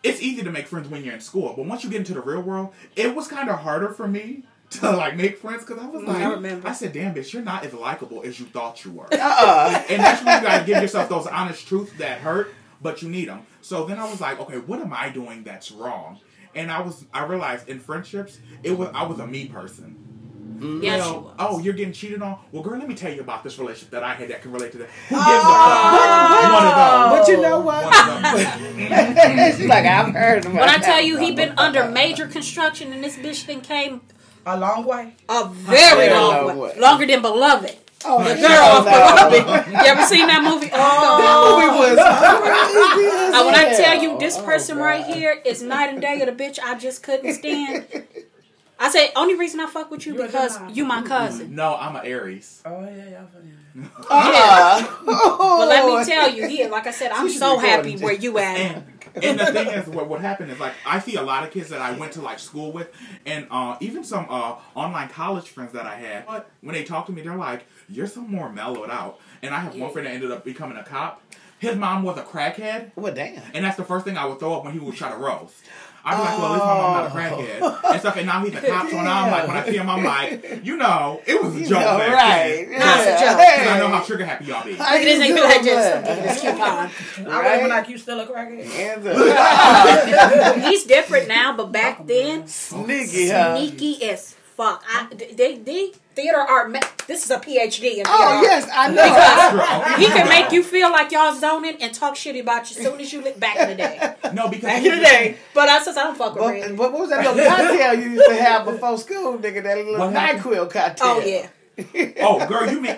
it's 0.03 0.21
easy 0.21 0.43
to 0.43 0.51
make 0.51 0.67
friends 0.67 0.89
when 0.89 1.03
you're 1.05 1.15
in 1.15 1.21
school, 1.21 1.55
but 1.57 1.65
once 1.65 1.85
you 1.85 1.91
get 1.91 1.99
into 2.01 2.15
the 2.15 2.21
real 2.21 2.41
world, 2.43 2.73
it 2.97 3.15
was 3.15 3.27
kind 3.29 3.49
of 3.49 3.61
harder 3.61 3.89
for 3.89 4.09
me 4.09 4.45
to 4.81 4.91
like 4.93 5.17
make 5.17 5.39
friends 5.39 5.65
because 5.65 5.83
I 5.83 5.87
was 5.87 6.05
like, 6.05 6.17
I 6.19 6.31
remember. 6.31 6.73
said, 6.75 6.93
"Damn, 6.93 7.15
bitch, 7.15 7.33
you're 7.33 7.43
not 7.43 7.65
as 7.65 7.73
likable 7.73 8.23
as 8.25 8.39
you 8.39 8.47
thought 8.47 8.85
you 8.85 8.93
were." 8.93 9.09
uh, 9.13 9.85
and 9.89 10.01
that's 10.01 10.25
when 10.25 10.41
you 10.41 10.47
gotta 10.49 10.65
give 10.65 10.81
yourself 10.83 11.09
those 11.09 11.27
honest 11.27 11.67
truths 11.67 11.93
that 11.99 12.21
hurt, 12.21 12.53
but 12.81 13.03
you 13.03 13.09
need 13.09 13.29
them. 13.29 13.43
So 13.63 13.85
then 13.85 13.99
I 13.99 14.09
was 14.09 14.21
like, 14.21 14.39
okay, 14.41 14.59
what 14.59 14.81
am 14.81 14.93
I 14.93 15.09
doing 15.11 15.43
that's 15.45 15.71
wrong? 15.73 16.19
And 16.55 16.71
I 16.71 16.81
was, 16.81 17.05
I 17.13 17.25
realized 17.27 17.69
in 17.69 17.79
friendships, 17.79 18.39
it 18.63 18.73
was 18.73 18.89
I 18.95 19.05
was 19.05 19.19
a 19.19 19.27
me 19.27 19.47
person. 19.47 19.97
Yes, 20.83 21.07
you 21.07 21.15
was. 21.21 21.35
oh, 21.39 21.59
you're 21.59 21.73
getting 21.73 21.95
cheated 21.95 22.21
on. 22.21 22.39
Well, 22.53 22.63
girl, 22.63 22.79
let 22.79 22.87
me 22.87 22.95
tell 22.95 23.11
you 23.11 23.23
about 23.23 23.43
this 23.43 23.59
relationship 23.59 23.91
that 23.93 24.03
I 24.03 24.13
had 24.13 24.29
that 24.29 24.43
can 24.43 24.53
relate 24.53 24.73
to 24.73 24.79
that. 24.79 24.89
Who 25.09 25.15
gives 25.15 25.27
a 25.27 25.41
fuck? 25.41 26.53
One 26.53 26.67
of 26.67 26.77
those. 26.77 27.19
but 27.19 27.29
you 27.29 27.41
know 27.41 27.61
what? 27.61 27.85
One 27.87 28.25
of 28.25 28.33
those. 29.49 29.57
She's 29.57 29.69
like, 29.69 29.87
I've 29.87 30.13
heard 30.15 30.45
about 30.45 30.55
When 30.55 30.69
I 30.69 30.77
that. 30.79 30.83
tell 30.83 31.01
you 31.01 31.17
he 31.19 31.33
been 31.35 31.55
under 31.59 31.89
major 31.91 32.27
construction 32.27 32.93
and 32.93 33.03
this 33.03 33.17
bitch 33.17 33.47
then 33.47 33.63
came 33.63 34.03
A 34.47 34.59
long 34.59 34.85
way. 34.85 35.15
a 35.29 35.49
very 35.49 35.79
Very 36.09 36.11
long 36.15 36.47
long 36.47 36.59
way. 36.59 36.71
way. 36.73 36.79
Longer 36.81 37.07
than 37.07 37.23
Beloved. 37.23 37.77
Oh, 38.05 38.25
The 38.25 38.35
girl 38.41 38.49
off 38.49 38.87
up. 38.87 39.31
Beloved. 39.31 39.69
You 39.71 39.77
ever 39.87 40.03
seen 40.07 40.27
that 40.27 40.43
movie? 40.43 40.71
Oh. 40.73 41.59
Movie 41.61 41.79
was 41.79 41.99
Uh, 41.99 43.45
when 43.45 43.55
I 43.55 43.75
tell 43.77 44.03
you 44.03 44.19
this 44.19 44.39
Oh, 44.39 44.43
person 44.43 44.79
God. 44.79 44.85
right 44.85 45.05
here 45.05 45.41
is 45.45 45.63
night 45.63 45.91
and 45.91 46.01
day 46.01 46.21
of 46.23 46.27
the 46.37 46.45
bitch 46.45 46.59
I 46.63 46.75
just 46.77 47.03
couldn't 47.03 47.35
stand. 47.35 47.87
I 48.79 48.89
say 48.89 49.11
only 49.15 49.35
reason 49.35 49.61
I 49.61 49.67
fuck 49.67 49.91
with 49.91 50.07
you 50.07 50.15
You 50.15 50.23
a 50.23 50.27
because 50.27 50.59
you 50.73 50.87
my 50.87 51.03
cousin. 51.03 51.55
No, 51.55 51.77
I'm 51.77 51.95
an 51.97 52.07
Aries. 52.07 52.63
Oh, 52.65 52.81
yeah, 52.81 52.89
yeah. 53.11 53.21
yeah. 53.75 53.87
Uh, 54.09 54.87
But 55.07 55.69
let 55.69 55.85
me 55.87 56.05
tell 56.05 56.31
you, 56.35 56.49
he 56.49 56.67
like 56.67 56.87
I 56.87 56.91
said, 56.93 57.13
I'm 57.13 57.29
so 57.29 57.59
happy 57.59 57.97
where 57.99 58.15
you 58.15 58.39
at. 58.39 58.83
And, 59.15 59.25
and 59.25 59.41
the 59.41 59.47
thing 59.47 59.69
is, 59.69 59.87
what 59.89 60.09
what 60.09 60.21
happened 60.21 60.51
is 60.51 60.61
like 60.61 60.75
I 60.87 60.99
see 60.99 61.17
a 61.17 61.23
lot 61.23 61.45
of 61.45 61.51
kids 61.51 61.69
that 61.71 61.81
I 61.81 61.93
went 61.93 62.13
to 62.13 62.21
like 62.23 62.39
school 62.39 62.73
with, 62.73 62.93
and 63.27 63.47
uh, 63.51 63.77
even 63.81 64.05
some 64.05 64.27
uh, 64.29 64.57
online 64.75 65.09
college 65.09 65.49
friends 65.49 65.73
that 65.73 65.87
I 65.87 65.97
had. 65.97 66.27
But 66.27 66.51
when 66.61 66.75
they 66.75 66.85
talk 66.85 67.07
to 67.07 67.13
me, 67.13 67.23
they're 67.23 67.37
like, 67.37 67.67
"You're 67.89 68.07
so 68.07 68.21
more 68.21 68.51
mellowed 68.53 68.91
out." 68.91 69.21
And 69.43 69.55
I 69.55 69.61
have 69.61 69.75
one 69.75 69.93
friend 69.93 70.07
that 70.07 70.13
ended 70.13 70.31
up 70.31 70.45
becoming 70.45 70.77
a 70.77 70.85
cop. 70.85 71.23
His 71.59 71.77
mom 71.77 72.05
was 72.05 72.17
a 72.17 72.23
crackhead, 72.23 72.91
well, 72.97 73.13
damn. 73.13 73.43
and 73.53 73.63
that's 73.63 73.77
the 73.77 73.85
first 73.85 74.07
thing 74.07 74.17
I 74.17 74.25
would 74.25 74.39
throw 74.39 74.55
up 74.55 74.65
when 74.65 74.73
he 74.73 74.79
would 74.79 74.97
try 74.97 75.11
to 75.11 75.17
roast. 75.17 75.57
I'd 76.03 76.17
be 76.17 76.23
like, 76.23 76.39
well, 76.39 76.47
at 76.47 76.53
least 76.55 76.65
my 76.65 76.75
mom 76.75 76.93
not 76.95 77.07
a 77.07 77.11
crackhead 77.11 77.91
and 77.93 78.01
stuff. 78.01 78.17
And 78.17 78.27
now 78.27 78.43
he's 78.45 78.55
a 78.55 78.61
cop, 78.61 78.89
so 78.89 78.97
now 79.03 79.25
I'm 79.25 79.31
like, 79.31 79.47
when 79.49 79.57
I 79.57 79.65
see 79.67 79.77
him, 79.77 79.89
I'm 79.91 80.03
like, 80.05 80.65
you 80.65 80.77
know, 80.77 81.21
it 81.27 81.43
was 81.43 81.55
a 81.55 81.59
You 81.61 81.67
joke 81.69 81.81
know, 81.81 81.99
back 81.99 82.13
right. 82.13 82.67
then. 82.69 82.79
Nah, 82.79 82.97
it's 82.97 83.07
a 83.07 83.25
joke. 83.25 83.37
Because 83.39 83.69
I 83.69 83.79
know 83.79 83.89
how 83.89 84.01
trigger 84.03 84.25
happy 84.25 84.45
y'all 84.47 84.65
be. 84.65 84.71
Look 84.73 84.81
at 84.81 85.03
this 85.05 85.19
nigga 85.23 85.45
like 85.45 85.63
this. 85.63 85.95
Look 85.95 86.07
at 86.07 86.23
this 86.23 86.41
coupon. 86.41 86.59
I 86.59 86.91
Right. 87.41 87.53
remember 87.53 87.69
like 87.69 87.89
you 87.91 87.99
still 87.99 88.21
a 88.21 88.27
crackhead. 88.27 88.65
He's 90.65 90.85
different 90.85 91.29
now, 91.29 91.57
but 91.57 91.71
back 91.73 92.07
then, 92.07 92.47
Sneaky, 92.49 93.29
huh? 93.31 93.57
sneaky 93.57 94.03
as 94.11 94.35
fuck. 94.61 94.85
I, 94.89 95.07
they, 95.15 95.57
they, 95.59 95.93
theater 96.15 96.39
art. 96.39 96.71
ma- 96.71 96.81
This 97.07 97.25
is 97.25 97.31
a 97.31 97.39
PhD 97.39 97.55
in 97.57 97.61
oh, 97.61 97.73
theater 97.73 98.07
Oh, 98.09 98.37
art. 98.37 98.43
yes, 98.43 98.69
I 98.73 98.89
know. 98.93 99.97
He 99.97 100.07
can 100.07 100.29
make 100.29 100.53
you 100.53 100.63
feel 100.63 100.91
like 100.91 101.11
y'all 101.13 101.35
zoning 101.35 101.77
and 101.81 101.95
talk 101.95 102.15
shit 102.17 102.37
about 102.37 102.71
you 102.71 102.77
as 102.79 102.85
soon 102.87 103.01
as 103.01 103.13
you 103.13 103.23
look 103.23 103.39
back 103.41 103.57
in 103.59 103.69
the 103.71 103.75
day. 103.77 104.15
No, 104.35 104.49
because 104.49 104.65
Back 104.65 104.83
he 104.83 104.89
in 104.89 104.99
the 104.99 105.05
day. 105.05 105.37
But 105.55 105.69
I 105.69 105.83
says 105.83 105.97
I 105.97 106.05
don't 106.05 106.17
fuck 106.17 106.35
with 106.35 106.45
But, 106.45 106.53
Randy. 106.53 106.77
but 106.77 106.93
what 106.93 107.01
was 107.01 107.11
that 107.11 107.25
little 107.35 107.51
cocktail 107.51 107.95
you 107.95 108.11
used 108.11 108.29
to 108.29 108.37
have 108.37 108.65
before 108.65 108.97
school, 108.99 109.39
nigga? 109.39 109.63
That 109.65 109.77
little 109.79 109.99
What 109.99 110.13
happened? 110.13 110.45
NyQuil 110.45 110.71
cocktail. 110.71 111.07
Oh 111.09 111.21
yeah. 111.25 111.49
Oh, 112.21 112.47
girl, 112.47 112.71
you 112.71 112.81
mean? 112.81 112.97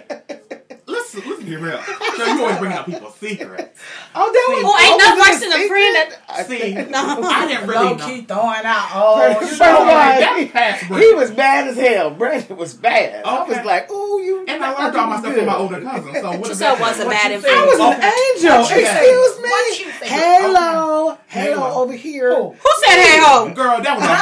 Let's 1.15 1.27
let's 1.27 1.43
be 1.43 1.57
real. 1.57 1.81
So 1.83 2.25
you 2.27 2.41
always 2.43 2.59
bring 2.59 2.73
out 2.73 2.87
people's 2.87 3.15
secrets. 3.17 3.79
Oh, 4.15 4.31
that 4.33 4.47
was. 4.49 4.65
Well, 4.65 4.79
ain't 4.81 4.95
oh, 4.95 4.97
nothing 4.99 5.19
was 5.19 5.29
worse 5.29 5.41
than 5.41 5.53
a 5.53 5.69
friend 5.69 5.97
that- 5.97 6.19
I 6.29 6.43
See, 6.45 6.75
No. 6.91 7.29
I 7.29 7.47
didn't 7.47 7.69
really 7.69 7.85
Low 7.87 7.95
know. 7.97 8.07
key 8.07 8.23
throwing 8.23 8.65
out. 8.65 8.89
Oh, 8.95 9.41
you 9.41 9.47
So 9.49 9.65
know, 9.65 9.85
like, 9.85 10.21
that's 10.21 10.53
past 10.53 10.85
he 10.85 11.15
was 11.15 11.31
bad 11.31 11.69
as 11.69 11.77
hell. 11.77 12.11
Brandon 12.11 12.57
was 12.57 12.75
bad. 12.75 13.25
I 13.25 13.43
was 13.47 13.65
like, 13.65 13.91
ooh, 13.91 14.21
you. 14.23 14.45
And 14.49 14.63
I 14.65 14.73
learned 14.73 14.97
all 14.97 15.07
my 15.09 15.19
stuff 15.21 15.35
from 15.35 15.47
my 15.47 15.57
older 15.57 15.81
cousin. 15.81 16.15
So 16.15 16.31
what 16.33 16.39
does 16.45 16.49
Giselle 16.59 16.77
that 16.77 16.81
wasn't 16.81 17.11
say? 17.11 17.17
bad 17.17 17.31
you 17.33 17.39
in? 17.39 17.45
I 17.45 17.67
was 17.67 17.81
an 17.81 18.03
angel. 18.03 18.61
Excuse 18.81 19.35
me. 19.43 19.49
What 19.51 19.79
you? 19.81 19.87
Hello. 20.09 21.19
Hello 21.29 21.55
Hello. 21.55 21.83
over 21.83 21.93
here. 21.95 22.29
Who? 22.35 22.51
Who 22.51 22.71
said 22.85 22.97
hey 23.01 23.19
ho? 23.21 23.53
Girl, 23.55 23.81
that 23.81 23.97
was 23.97 24.05
a, 24.05 24.17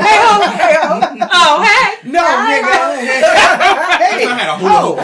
Hey 0.00 0.16
ho. 0.20 1.28
Oh 1.32 1.62
hey. 1.62 2.08
No, 2.10 2.20
nigga. 2.24 3.00
hey 3.04 4.18
Hey, 4.20 4.26
I 4.26 4.34
had 4.38 4.48
a 4.48 4.56
hula 4.58 4.96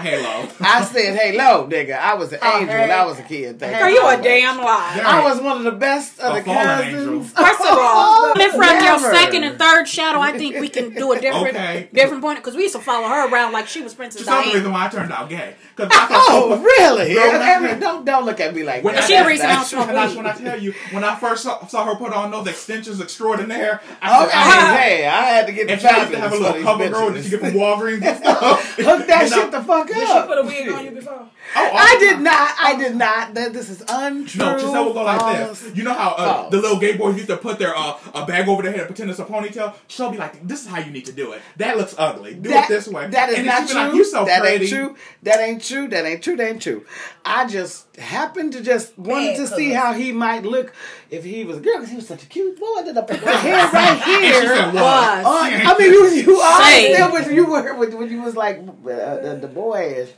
hoop 0.00 0.12
oh. 0.12 0.16
on 0.16 0.22
my 0.22 0.38
head 0.40 0.48
talking 0.48 0.58
about 0.60 0.66
Halo. 0.66 0.80
I 0.80 0.84
said, 0.84 1.18
"Hey, 1.18 1.36
lo, 1.36 1.66
nigga." 1.68 1.98
I 1.98 2.14
was 2.14 2.32
an 2.32 2.38
Oh, 2.42 2.58
angel 2.58 2.74
hey. 2.74 2.80
when 2.80 2.90
I 2.90 3.04
was 3.04 3.18
a 3.18 3.22
kid. 3.22 3.58
Thank 3.60 3.74
Hey. 3.76 3.82
Are 3.82 3.90
you 3.90 3.96
you 3.96 4.02
so 4.02 4.20
a 4.20 4.22
damn 4.22 4.58
lie? 4.58 4.94
Yeah. 4.96 5.08
I 5.08 5.24
was 5.24 5.40
one 5.40 5.56
of 5.58 5.64
the 5.64 5.72
best 5.72 6.18
of 6.20 6.34
A 6.34 6.38
the 6.38 6.44
fallen 6.44 6.80
angel. 6.80 7.04
cousins. 7.20 7.32
First 7.36 7.60
of 7.60 7.66
all, 7.66 7.76
oh, 7.78 8.32
coming 8.36 8.50
from 8.50 8.84
your 8.84 8.98
second 8.98 9.44
and 9.44 9.58
third 9.58 9.88
shadow, 9.88 10.20
I 10.20 10.36
think 10.36 10.56
we 10.60 10.68
can 10.68 10.90
do 10.94 11.12
a 11.12 11.20
different, 11.20 11.56
Okay. 11.56 11.88
different 11.92 12.22
point 12.22 12.38
because 12.38 12.54
we 12.56 12.62
used 12.62 12.74
to 12.76 12.80
follow 12.80 13.08
her 13.08 13.28
around 13.28 13.52
like 13.52 13.66
she 13.68 13.82
was 13.82 13.94
Princess 13.94 14.20
Just 14.22 14.30
the 14.30 14.36
Diana. 14.36 14.54
reason 14.54 14.72
why 14.72 14.86
I 14.86 14.88
turned 14.88 15.12
out 15.12 15.28
gay. 15.28 15.54
Because 15.76 15.90
I 15.92 16.06
thought, 16.06 16.26
Oh, 16.30 16.58
really? 16.62 17.14
Girl, 17.14 17.24
I 17.24 17.38
that's- 17.38 17.62
mean, 17.72 17.80
don't 17.80 18.04
don't 18.04 18.24
look 18.24 18.40
at 18.40 18.54
me 18.54 18.62
like 18.62 18.82
When 18.84 18.94
that. 18.94 19.04
I- 19.04 19.06
She 19.06 19.12
the 19.14 19.18
That's 19.18 19.28
reason 19.28 19.46
I 19.46 19.48
don't 19.50 19.58
not- 19.60 19.66
smoke 19.66 19.88
And 19.88 19.96
that's 19.96 20.10
weed. 20.12 20.16
when 20.18 20.26
I 20.26 20.32
tell 20.32 20.60
you, 20.60 20.74
when 20.92 21.04
I 21.04 21.14
first 21.16 21.42
saw, 21.42 21.66
saw 21.66 21.84
her 21.84 21.94
put 21.96 22.12
on 22.12 22.30
those 22.30 22.46
extensions 22.46 23.00
extraordinaire, 23.00 23.80
I 24.02 24.16
Oh, 24.24 24.28
said, 24.28 24.34
I 24.34 24.40
I 24.40 24.64
mean, 24.70 24.80
hey, 24.80 25.06
I 25.06 25.22
had 25.24 25.46
to 25.46 25.52
get 25.52 25.66
the 25.66 25.72
and 25.74 25.80
she 25.80 25.86
used 25.88 26.10
to 26.12 26.18
have 26.18 26.32
a 26.32 26.36
little 26.36 26.52
for 26.54 26.62
cover 26.62 26.88
girl 26.88 27.10
that 27.10 27.22
she 27.24 27.28
bitches. 27.28 27.30
get 27.30 27.40
from 27.40 27.60
Walgreens. 27.60 28.00
Hook 28.80 29.06
that 29.06 29.28
shit 29.32 29.50
the 29.50 29.62
fuck 29.62 29.89
Did 29.94 30.08
she 30.08 30.26
put 30.26 30.38
a 30.38 30.42
wig 30.42 30.68
on 30.68 30.84
you 30.84 30.90
before? 30.92 31.12
Oh. 31.20 31.28
Oh, 31.56 31.70
I 31.74 31.96
did 31.98 32.14
time. 32.14 32.22
not. 32.24 32.54
I 32.60 32.76
did 32.78 32.96
not. 32.96 33.34
That 33.34 33.52
this 33.52 33.70
is 33.70 33.82
untrue. 33.88 34.44
No, 34.44 34.56
Giselle 34.58 34.84
will 34.84 34.92
go 34.94 35.02
like 35.02 35.18
false. 35.20 35.62
this. 35.62 35.76
You 35.76 35.82
know 35.84 35.92
how 35.94 36.10
uh, 36.10 36.48
the 36.50 36.58
little 36.60 36.78
gay 36.78 36.96
boys 36.96 37.16
used 37.16 37.28
to 37.28 37.36
put 37.36 37.58
their 37.58 37.76
uh, 37.76 37.98
a 38.14 38.24
bag 38.26 38.48
over 38.48 38.62
their 38.62 38.70
head 38.72 38.80
and 38.82 38.88
pretend 38.88 39.10
it's 39.10 39.18
a 39.18 39.24
ponytail? 39.24 39.74
She'll 39.88 40.10
be 40.10 40.18
like, 40.18 40.46
"This 40.46 40.62
is 40.62 40.68
how 40.68 40.78
you 40.78 40.90
need 40.92 41.06
to 41.06 41.12
do 41.12 41.32
it. 41.32 41.42
That 41.56 41.76
looks 41.76 41.94
ugly. 41.98 42.34
Do 42.34 42.50
That- 42.50 42.64
it 42.70 42.72
this 42.74 42.86
way." 42.88 43.08
That 43.08 43.30
is 43.30 43.38
and 43.38 43.46
not 43.46 43.68
true. 43.68 43.80
Like, 43.80 43.94
you 43.94 44.04
so 44.04 44.24
that 44.26 44.40
pretty. 44.42 44.64
ain't 44.66 44.72
true. 44.72 44.96
That 45.24 45.40
ain't 45.40 45.62
true. 45.64 45.88
That 45.88 46.06
ain't 46.06 46.22
true. 46.22 46.36
That 46.36 46.48
ain't 46.48 46.62
true. 46.62 46.84
I 47.24 47.46
just 47.46 47.96
happened 47.96 48.52
to 48.52 48.62
just 48.62 48.96
wanted 48.98 49.36
to 49.36 49.46
see 49.46 49.70
how 49.70 49.92
he 49.92 50.12
might 50.12 50.44
look 50.44 50.72
if 51.10 51.24
he 51.24 51.44
was 51.44 51.58
a 51.58 51.60
girl 51.60 51.74
because 51.74 51.90
he 51.90 51.96
was 51.96 52.06
such 52.06 52.22
a 52.22 52.26
cute 52.26 52.58
boy. 52.58 52.82
The, 52.84 52.92
the, 52.92 53.02
the 53.02 53.16
hair 53.16 53.70
right 53.72 54.00
here. 54.02 54.42
said, 54.46 54.72
Was. 54.74 55.24
Oh, 55.26 55.42
I 55.42 55.76
mean, 55.78 55.92
you 55.92 56.06
you 56.10 56.36
are 56.38 56.62
Same. 56.62 56.94
still 56.94 57.12
when 57.12 57.34
you 57.34 57.46
were 57.46 57.74
when, 57.74 57.98
when 57.98 58.10
you 58.10 58.22
was 58.22 58.36
like 58.36 58.58
uh, 58.60 59.16
the, 59.20 59.38
the 59.42 59.48
boyish, 59.48 60.10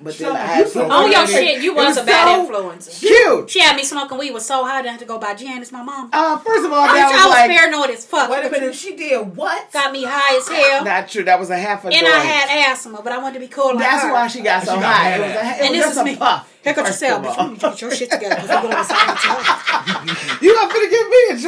but 0.00 0.16
then 0.16 0.28
Shut 0.28 0.36
I 0.36 0.40
up, 0.42 0.46
had 0.48 0.68
so 0.68 0.80
some- 0.82 0.90
Oh, 0.90 1.06
your 1.06 1.26
shit, 1.26 1.62
you 1.62 1.72
it 1.72 1.76
was, 1.76 1.96
a 1.96 2.04
bad 2.04 2.34
so 2.36 2.40
influence. 2.42 2.98
Cute. 3.00 3.50
She 3.50 3.60
had 3.60 3.74
me 3.76 3.82
smoking 3.84 4.16
weed 4.18 4.30
was 4.32 4.46
so 4.46 4.64
high 4.64 4.78
I 4.80 4.86
had 4.86 4.98
to 5.00 5.04
go 5.04 5.18
buy 5.18 5.34
Janice, 5.34 5.72
my 5.72 5.82
mom. 5.82 6.10
Uh, 6.12 6.38
first 6.38 6.64
of 6.64 6.72
all, 6.72 6.78
I, 6.84 6.94
that 6.94 7.06
I 7.12 7.16
was 7.16 7.24
was 7.24 7.30
like 7.34 7.50
paranoid 7.50 7.90
as 7.90 8.06
fuck. 8.06 8.30
Wait 8.30 8.44
a 8.46 8.50
minute, 8.50 8.74
she 8.74 8.94
did 8.96 9.36
what? 9.36 9.72
Got 9.72 9.92
me 9.92 10.04
high 10.06 10.36
as 10.36 10.48
hell. 10.48 10.84
not 10.84 11.08
true. 11.08 11.24
That 11.24 11.38
was 11.40 11.50
a 11.50 11.58
half 11.58 11.84
a 11.84 11.88
and 11.88 11.96
joint. 11.96 12.06
I 12.06 12.18
had 12.20 12.70
asthma, 12.72 13.00
but 13.02 13.12
I 13.12 13.18
wanted 13.18 13.34
to 13.34 13.40
be 13.40 13.48
cool 13.48 13.74
like 13.74 13.78
That's 13.80 14.02
her. 14.04 14.12
why 14.12 14.26
she 14.28 14.40
got 14.40 14.62
so 14.64 14.74
She 14.74 14.80
high. 14.80 15.18
mad 15.18 15.20
It 15.20 15.22
was, 15.22 15.30
a, 15.30 15.34
it. 15.34 15.36
it 15.36 15.42
And 15.42 15.60
was 15.60 15.70
this 15.70 15.80
just 15.80 15.90
is 15.92 15.98
a 15.98 16.04
me. 16.04 16.16
puff. 16.16 16.54
Here 16.64 16.74
comes 16.74 16.88
first 16.88 17.02
yourself, 17.02 17.24
bitch. 17.24 17.38
all. 17.38 17.50
You 17.50 17.56
get 17.56 17.80
your 17.80 17.90
shit 17.92 18.10
together 18.10 18.34
because 18.34 18.48
we're 18.50 18.60
going 18.62 18.76
to 18.76 18.84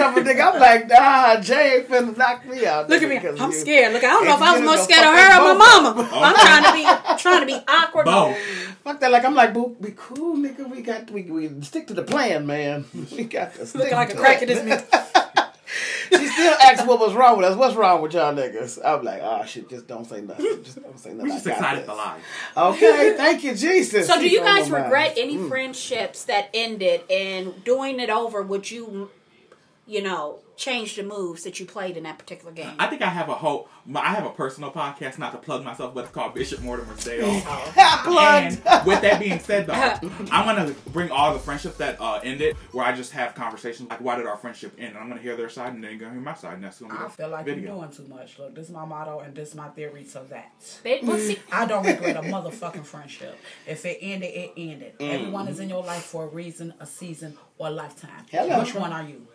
You 0.00 0.14
gonna 0.14 0.20
finna 0.20 0.24
get 0.24 0.24
me 0.24 0.30
in 0.30 0.34
trouble, 0.34 0.40
nigga. 0.42 0.54
I'm 0.54 0.60
like, 0.60 0.88
nah, 0.88 1.40
Jay 1.40 1.76
ain't 1.78 1.88
finna 1.88 2.16
knock 2.16 2.46
me 2.46 2.66
out. 2.66 2.88
Look 2.88 3.02
at 3.02 3.08
me. 3.08 3.16
I'm 3.18 3.50
you- 3.50 3.56
scared. 3.58 3.92
Look, 3.92 4.04
I 4.04 4.08
don't 4.08 4.24
know 4.24 4.30
if 4.34 4.40
If 4.40 4.42
I 4.46 4.52
was 4.52 4.62
more 4.62 4.76
scared 4.78 5.06
of 5.06 5.14
fuck 5.14 5.32
her 5.32 5.50
or 5.52 5.54
my 5.54 5.82
mama. 5.82 5.88
of 5.90 5.96
them. 5.96 6.08
I'm 6.12 6.34
trying 6.34 6.64
to 6.64 6.72
be 6.72 7.18
trying 7.22 7.40
to 7.40 7.46
be 7.46 7.58
awkward. 7.68 8.04
Both. 8.06 8.36
Fuck 8.84 9.00
that. 9.00 9.10
Like 9.12 9.24
I'm 9.24 9.34
like, 9.34 9.52
boo, 9.54 9.76
be 9.80 9.92
cool, 9.96 10.36
nigga. 10.36 10.68
We 10.68 10.82
got 10.82 11.10
we 11.10 11.22
we 11.22 11.60
stick 11.62 11.86
to 11.88 11.94
the 11.94 12.02
plan, 12.02 12.46
man. 12.46 12.84
We 13.12 13.24
got 13.24 13.54
this. 13.54 13.74
Looking 13.74 13.92
like 13.92 14.12
a 14.14 14.16
crack 14.16 14.42
it. 14.42 14.48
in 14.50 14.56
this 14.56 14.64
minute. 14.64 14.86
She 16.12 16.26
still 16.26 16.54
asks 16.54 16.84
what 16.86 16.98
was 16.98 17.14
wrong 17.14 17.36
with 17.36 17.46
us. 17.46 17.56
What's 17.56 17.76
wrong 17.76 18.02
with 18.02 18.14
y'all 18.14 18.34
niggas? 18.34 18.80
I'm 18.84 19.04
like, 19.04 19.20
oh 19.22 19.44
shit, 19.46 19.68
just 19.70 19.86
don't 19.86 20.04
say 20.04 20.20
nothing. 20.20 20.64
Just 20.64 20.82
don't 20.82 20.98
say 20.98 21.10
nothing. 21.10 21.26
We 21.26 21.30
I 21.30 21.34
just 21.36 21.46
got 21.46 21.52
excited 21.58 21.80
this. 21.82 21.88
to 21.88 21.94
lie. 21.94 22.18
Okay, 22.56 23.14
thank 23.16 23.44
you, 23.44 23.54
Jesus. 23.54 24.08
So, 24.08 24.18
do 24.18 24.28
you 24.28 24.40
guys 24.40 24.68
my 24.68 24.78
mind. 24.80 24.84
regret 24.90 25.14
any 25.16 25.36
Mm. 25.36 25.48
friendships 25.48 26.24
that 26.24 26.48
ended 26.52 27.02
and 27.08 27.62
doing 27.64 28.00
it 28.00 28.10
over? 28.10 28.42
Would 28.42 28.70
you, 28.72 29.10
you 29.90 30.00
know, 30.00 30.38
change 30.56 30.94
the 30.94 31.02
moves 31.02 31.42
that 31.42 31.58
you 31.58 31.66
played 31.66 31.96
in 31.96 32.04
that 32.04 32.16
particular 32.16 32.52
game? 32.52 32.70
I 32.78 32.86
think 32.86 33.02
I 33.02 33.06
have 33.08 33.28
a 33.28 33.34
whole. 33.34 33.68
I 33.92 34.14
have 34.14 34.24
a 34.24 34.30
personal 34.30 34.70
podcast, 34.70 35.18
not 35.18 35.32
to 35.32 35.38
plug 35.38 35.64
myself, 35.64 35.94
but 35.94 36.04
it's 36.04 36.12
called 36.12 36.32
Bishop 36.34 36.60
Mortimer 36.60 36.96
Sales. 36.96 37.42
Plugged. 38.04 38.60
And 38.64 38.86
with 38.86 39.00
that 39.02 39.18
being 39.18 39.40
said, 39.40 39.66
though, 39.66 39.72
I'm 40.30 40.46
gonna 40.46 40.72
bring 40.92 41.10
all 41.10 41.32
the 41.32 41.40
friendships 41.40 41.76
that 41.78 42.00
uh, 42.00 42.20
ended, 42.22 42.56
where 42.70 42.84
I 42.86 42.94
just 42.94 43.10
have 43.12 43.34
conversations 43.34 43.90
like, 43.90 44.00
"Why 44.00 44.16
did 44.16 44.26
our 44.26 44.36
friendship 44.36 44.74
end?" 44.78 44.90
And 44.90 44.98
I'm 44.98 45.08
gonna 45.08 45.20
hear 45.20 45.36
their 45.36 45.48
side, 45.48 45.74
and 45.74 45.82
then 45.82 45.90
you're 45.90 46.00
gonna 46.00 46.12
hear 46.12 46.22
my 46.22 46.34
side, 46.34 46.54
and 46.54 46.62
that's 46.64 46.78
gonna 46.78 46.94
be 46.94 47.00
I 47.00 47.04
the 47.04 47.10
feel 47.10 47.28
like 47.28 47.44
video. 47.46 47.64
you're 47.64 47.74
doing 47.74 47.90
too 47.90 48.06
much. 48.14 48.38
Look, 48.38 48.54
this 48.54 48.66
is 48.66 48.72
my 48.72 48.84
motto 48.84 49.20
and 49.20 49.34
this 49.34 49.48
is 49.48 49.54
my 49.56 49.68
theory 49.70 50.04
to 50.04 50.20
that. 50.30 50.52
They- 50.84 51.00
well, 51.02 51.18
see, 51.18 51.38
I 51.50 51.66
don't 51.66 51.84
regret 51.84 52.16
a 52.16 52.20
motherfucking 52.20 52.84
friendship. 52.84 53.36
If 53.66 53.84
it 53.84 53.98
ended, 54.00 54.30
it 54.34 54.52
ended. 54.56 54.98
Mm. 54.98 55.14
Everyone 55.14 55.48
is 55.48 55.58
in 55.58 55.68
your 55.68 55.82
life 55.82 56.04
for 56.04 56.24
a 56.24 56.28
reason, 56.28 56.74
a 56.78 56.86
season, 56.86 57.36
or 57.58 57.68
a 57.68 57.70
lifetime. 57.70 58.26
Hello. 58.30 58.60
Which 58.60 58.74
one 58.74 58.92
are 58.92 59.02
you? 59.02 59.26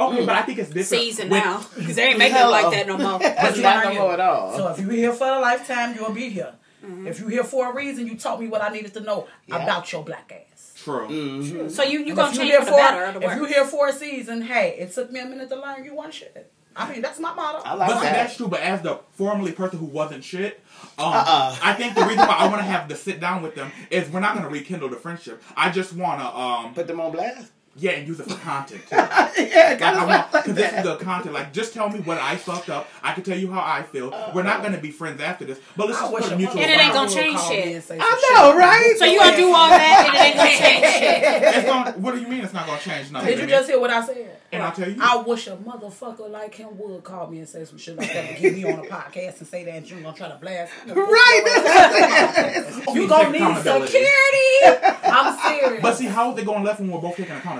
Okay, 0.00 0.24
but 0.26 0.34
I 0.36 0.42
think 0.42 0.58
it's 0.58 0.70
different. 0.70 1.02
season 1.02 1.28
with- 1.28 1.44
now 1.44 1.64
because 1.76 1.96
they 1.96 2.04
ain't 2.08 2.18
making 2.18 2.36
it 2.38 2.44
like 2.46 2.70
that 2.72 2.86
no 2.86 2.96
more. 2.98 3.18
That's 3.18 3.56
Which 3.56 3.62
not 3.62 3.84
no 3.84 3.94
more 3.94 4.12
at 4.14 4.20
all. 4.20 4.56
So 4.56 4.68
if 4.68 4.78
you're 4.80 4.90
here 4.92 5.12
for 5.12 5.26
a 5.28 5.38
lifetime, 5.38 5.94
you'll 5.94 6.12
be 6.12 6.28
here. 6.30 6.54
Mm-hmm. 6.84 7.06
If 7.08 7.20
you're 7.20 7.28
here 7.30 7.44
for 7.44 7.70
a 7.70 7.74
reason, 7.74 8.06
you 8.06 8.16
taught 8.16 8.40
me 8.40 8.48
what 8.48 8.62
I 8.62 8.70
needed 8.70 8.94
to 8.94 9.00
know 9.00 9.28
Yeah. 9.46 9.62
about 9.62 9.92
your 9.92 10.02
black 10.02 10.32
ass. 10.50 10.72
True. 10.82 11.06
Mm-hmm. 11.08 11.68
So 11.68 11.82
you 11.82 11.98
you 12.00 12.06
And 12.08 12.16
gonna 12.16 12.34
change 12.36 12.50
here 12.50 12.60
for 12.60 12.70
the 12.70 12.70
better 12.72 13.04
or 13.06 13.12
the 13.12 13.18
if 13.20 13.24
worse? 13.26 13.36
you 13.36 13.44
here 13.44 13.64
for 13.66 13.88
a 13.88 13.92
season, 13.92 14.40
hey, 14.42 14.76
it 14.78 14.92
took 14.94 15.10
me 15.10 15.20
a 15.20 15.26
minute 15.26 15.50
to 15.50 15.56
learn 15.56 15.84
you 15.84 15.94
one 15.94 16.10
shit. 16.10 16.50
I 16.74 16.90
mean, 16.90 17.02
that's 17.02 17.18
my 17.18 17.34
motto. 17.34 17.58
I 17.64 17.74
like 17.74 17.88
But 17.88 18.00
that. 18.00 18.12
that's 18.14 18.36
true. 18.36 18.46
But 18.48 18.60
as 18.60 18.80
the 18.80 19.00
formerly 19.12 19.52
person 19.52 19.78
who 19.80 19.86
wasn't 19.86 20.22
shit, 20.24 20.62
um, 20.98 21.12
Uh-uh. 21.12 21.56
I 21.62 21.74
think 21.74 21.94
the 21.96 22.02
reason 22.02 22.20
why 22.26 22.36
I 22.38 22.46
want 22.46 22.58
to 22.58 22.62
have 22.64 22.88
to 22.88 22.96
sit 22.96 23.20
down 23.20 23.42
with 23.42 23.56
them 23.56 23.72
is 23.90 24.08
we're 24.08 24.20
not 24.20 24.34
going 24.34 24.44
to 24.46 24.50
rekindle 24.50 24.88
the 24.88 24.96
friendship. 24.96 25.42
I 25.56 25.70
just 25.70 25.92
want 25.92 26.20
to, 26.20 26.26
um, 26.26 26.72
Put 26.72 26.86
them 26.86 27.00
on 27.00 27.10
blast. 27.12 27.50
Yeah, 27.76 27.92
and 27.92 28.08
use 28.08 28.18
it 28.18 28.24
for 28.28 28.36
content 28.36 28.82
too. 28.88 28.96
yeah, 28.96 29.76
Like, 29.80 29.82
I 29.82 30.04
want, 30.04 30.32
because 30.32 30.54
this 30.54 30.72
is 30.72 30.82
the 30.82 30.96
content. 30.96 31.34
Like, 31.34 31.52
just 31.52 31.72
tell 31.72 31.88
me 31.88 32.00
what 32.00 32.18
I 32.18 32.36
fucked 32.36 32.68
up. 32.68 32.88
I 33.00 33.12
can 33.12 33.22
tell 33.22 33.38
you 33.38 33.50
how 33.50 33.60
I 33.60 33.84
feel. 33.84 34.10
Oh, 34.12 34.32
we're 34.34 34.42
not 34.42 34.58
oh. 34.58 34.62
going 34.62 34.74
to 34.74 34.80
be 34.80 34.90
friends 34.90 35.20
after 35.20 35.44
this, 35.44 35.60
but 35.76 35.86
let's 35.86 36.00
I 36.00 36.10
just 36.10 36.12
put 36.12 36.32
a 36.32 36.34
a 36.34 36.36
mutual. 36.36 36.60
And 36.60 36.70
it 36.70 36.80
ain't 36.80 36.92
gonna 36.92 37.08
change 37.08 37.40
shit. 37.42 37.84
I 37.88 38.32
know, 38.34 38.50
shit. 38.50 38.58
right? 38.58 38.94
so 38.98 39.04
you 39.04 39.20
gonna 39.20 39.36
do 39.36 39.54
all 39.54 39.68
that 39.68 40.06
and 40.06 40.16
it 40.16 40.20
ain't 40.20 40.36
gonna 40.36 40.50
change 40.50 40.84
shit. 40.94 41.54
It's 41.56 41.66
gonna, 41.66 41.92
what 41.92 42.14
do 42.16 42.20
you 42.20 42.26
mean 42.26 42.42
it's 42.42 42.52
not 42.52 42.66
going 42.66 42.78
to 42.78 42.84
change 42.84 43.12
nothing? 43.12 43.28
Did 43.28 43.38
you 43.38 43.46
just 43.46 43.70
hear 43.70 43.78
what 43.78 43.90
I 43.90 44.04
said? 44.04 44.40
And 44.50 44.62
I'll 44.64 44.72
tell 44.72 44.90
you. 44.90 44.96
I 45.00 45.16
wish 45.18 45.46
a 45.46 45.56
motherfucker 45.56 46.28
like 46.28 46.56
him 46.56 46.76
would 46.76 47.04
call 47.04 47.28
me 47.28 47.38
and 47.38 47.48
say 47.48 47.64
some 47.64 47.78
shit 47.78 47.96
like 47.96 48.12
that 48.12 48.30
and 48.30 48.38
get 48.38 48.52
me 48.52 48.64
on 48.64 48.80
a 48.80 48.82
podcast 48.82 49.38
and 49.38 49.46
say 49.46 49.62
that 49.64 49.74
and 49.74 49.88
you 49.88 50.00
gonna 50.00 50.16
try 50.16 50.28
to 50.28 50.36
blast 50.36 50.72
me. 50.86 50.92
Right. 50.92 52.76
You 52.90 53.02
need 53.02 53.08
gonna 53.08 53.30
need 53.30 53.56
security. 53.58 54.86
I'm 55.04 55.38
serious. 55.38 55.82
But 55.82 55.96
see, 55.96 56.06
how 56.06 56.32
is 56.32 56.38
it 56.38 56.44
going 56.44 56.64
left 56.64 56.80
when 56.80 56.90
we're 56.90 57.00
both 57.00 57.16
taking 57.16 57.36
accountability? 57.36 57.59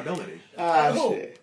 Ah, 0.59 0.91
Who? 0.93 1.15
shit. 1.15 1.37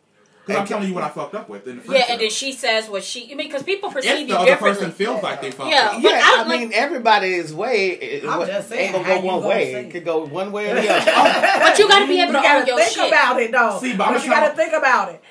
Because 0.46 0.62
I'm 0.62 0.68
telling 0.68 0.88
you 0.88 0.94
what 0.94 1.04
I 1.04 1.10
fucked 1.10 1.36
up 1.36 1.50
with 1.50 1.68
in 1.68 1.76
the 1.78 1.82
Yeah, 1.82 1.88
friendship. 1.90 2.10
and 2.10 2.22
then 2.22 2.30
she 2.30 2.54
says 2.54 2.88
what 2.90 3.04
she. 3.04 3.26
I 3.26 3.36
mean, 3.36 3.48
because 3.50 3.64
people 3.64 3.90
if 3.90 3.96
perceive 3.96 4.28
the 4.28 4.34
you 4.34 4.36
other 4.36 4.46
differently. 4.46 4.80
person 4.86 4.92
feels 4.96 5.22
like 5.22 5.42
they 5.42 5.52
fucked 5.52 5.72
Yeah. 5.72 5.88
up. 5.88 5.94
But 6.02 6.02
Yeah, 6.12 6.22
I 6.24 6.36
I, 6.38 6.48
like- 6.48 6.60
mean, 6.62 6.72
everybody's 6.74 7.54
way 7.54 7.90
it, 7.90 8.24
I'm 8.26 8.38
what- 8.40 8.48
just 8.48 8.70
saying, 8.70 8.96
ain't 8.96 9.04
how 9.06 9.14
gonna 9.14 9.16
you 9.16 9.22
go 9.24 9.28
one 9.28 9.40
gonna 9.42 9.48
way. 9.50 9.74
It 9.74 9.86
it? 9.88 9.92
could 9.92 10.06
go 10.06 10.24
one 10.26 10.52
way 10.54 10.72
or 10.72 10.76
the 10.76 10.90
other. 10.90 11.60
but 11.60 11.78
you 11.78 11.88
got 11.90 12.00
to 12.00 12.08
be 12.08 12.22
able 12.22 12.32
to 12.32 12.38
you 12.40 12.46
own 12.46 12.54
gotta 12.60 12.68
your 12.68 12.78
think 12.80 12.92
shit. 12.96 13.08
about 13.10 13.42
it 13.42 13.52
though. 13.52 13.78
See, 13.82 13.96
but 13.98 14.08
I'm 14.08 14.14
but 14.14 14.24
you 14.24 14.30
trying- 14.30 14.42
gotta 14.42 14.56
think 14.56 14.74
about 14.74 15.10
it. 15.12 15.24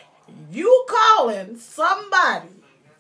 You 0.53 0.87
calling 0.87 1.57
somebody 1.59 2.49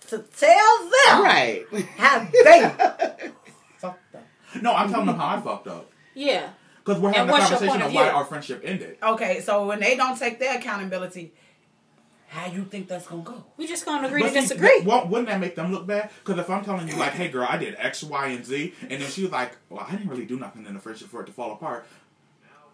to 0.08 0.18
tell 0.18 0.78
them 0.78 1.22
right. 1.22 1.64
how 1.98 2.26
they 2.32 3.30
fucked 3.76 4.14
up. 4.14 4.22
No, 4.62 4.72
I'm 4.74 4.88
telling 4.90 5.06
them 5.06 5.16
how 5.16 5.36
I 5.36 5.40
fucked 5.42 5.66
up. 5.68 5.90
Yeah. 6.14 6.48
Because 6.86 7.02
we're 7.02 7.08
having 7.12 7.22
And 7.22 7.30
a 7.30 7.32
what's 7.32 7.50
your 7.50 7.58
conversation 7.58 7.80
point 7.80 7.82
of 7.82 7.88
of 7.88 7.94
why 7.94 8.04
view? 8.08 8.16
our 8.16 8.24
friendship 8.24 8.62
ended. 8.64 8.96
Okay, 9.02 9.40
so 9.40 9.66
when 9.66 9.80
they 9.80 9.96
don't 9.96 10.16
take 10.16 10.38
their 10.38 10.56
accountability, 10.56 11.32
how 12.28 12.46
you 12.46 12.64
think 12.64 12.86
that's 12.86 13.08
gonna 13.08 13.22
go? 13.22 13.44
We 13.56 13.66
just 13.66 13.84
gonna 13.84 14.06
agree 14.06 14.22
But 14.22 14.28
to 14.28 14.34
see, 14.34 14.40
disagree. 14.42 14.82
Well, 14.84 15.08
wouldn't 15.08 15.28
that 15.28 15.40
make 15.40 15.56
them 15.56 15.72
look 15.72 15.84
bad? 15.86 16.10
Because 16.24 16.38
if 16.40 16.48
I'm 16.48 16.64
telling 16.64 16.86
you, 16.88 16.96
like, 16.96 17.12
hey, 17.12 17.28
girl, 17.28 17.46
I 17.48 17.56
did 17.56 17.74
X, 17.78 18.04
Y, 18.04 18.26
and 18.28 18.46
Z, 18.46 18.72
and 18.82 19.02
then 19.02 19.10
she 19.10 19.22
was 19.22 19.32
like, 19.32 19.56
well, 19.68 19.84
I 19.88 19.92
didn't 19.92 20.08
really 20.08 20.26
do 20.26 20.38
nothing 20.38 20.64
in 20.64 20.74
the 20.74 20.80
friendship 20.80 21.08
for 21.08 21.22
it 21.22 21.26
to 21.26 21.32
fall 21.32 21.52
apart, 21.52 21.86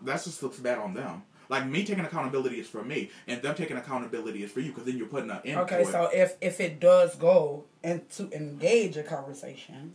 that 0.02 0.22
just 0.22 0.42
looks 0.42 0.58
bad 0.58 0.78
on 0.78 0.92
them. 0.92 1.22
Like, 1.48 1.66
me 1.66 1.84
taking 1.84 2.04
accountability 2.04 2.60
is 2.60 2.68
for 2.68 2.82
me, 2.82 3.10
and 3.26 3.40
them 3.42 3.54
taking 3.54 3.76
accountability 3.78 4.42
is 4.42 4.50
for 4.50 4.60
you, 4.60 4.70
because 4.70 4.84
then 4.84 4.96
you're 4.98 5.06
putting 5.06 5.30
an 5.30 5.40
end 5.44 5.58
Okay, 5.60 5.82
to 5.82 5.88
it. 5.88 5.92
so 5.92 6.10
if 6.12 6.36
if 6.40 6.60
it 6.60 6.80
does 6.80 7.14
go 7.16 7.64
and 7.82 8.08
to 8.10 8.30
engage 8.32 8.96
a 8.96 9.02
conversation, 9.02 9.94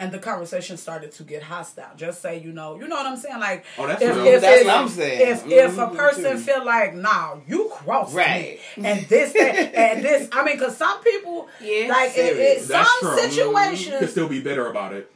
and 0.00 0.12
the 0.12 0.18
conversation 0.18 0.76
started 0.76 1.10
to 1.12 1.22
get 1.24 1.42
hostile, 1.42 1.90
just 1.96 2.22
say 2.22 2.38
you 2.40 2.52
know, 2.52 2.76
you 2.78 2.86
know 2.86 2.96
what 2.96 3.06
I'm 3.06 3.16
saying, 3.16 3.40
like 3.40 3.64
Oh, 3.76 3.86
that's 3.86 4.00
if, 4.02 4.16
if 4.16 4.40
That's 4.40 4.60
it- 4.62 4.66
what 4.66 4.76
I'm 4.76 4.88
saying. 4.88 5.28
If 5.30 5.46
if 5.46 5.78
a 5.78 5.86
Mhm, 5.88 5.96
person 5.96 6.32
too. 6.32 6.38
feel 6.38 6.64
like, 6.64 6.94
nah, 6.94 7.36
you 7.48 7.68
crossed 7.72 8.14
Right. 8.14 8.60
me, 8.76 8.84
and 8.84 9.06
this 9.08 9.32
that, 9.32 9.54
and 9.74 10.04
this, 10.04 10.28
I 10.32 10.44
mean, 10.44 10.56
because 10.56 10.76
some 10.76 11.02
people, 11.02 11.48
Yeah. 11.60 11.88
like 11.88 12.16
it, 12.16 12.36
it, 12.36 12.62
some 12.62 12.84
true. 13.00 13.08
Mm-hmm. 13.10 13.30
situations 13.30 13.98
could 13.98 14.10
still 14.10 14.28
be 14.28 14.40
bitter 14.40 14.66
about 14.68 14.92
it. 14.92 15.10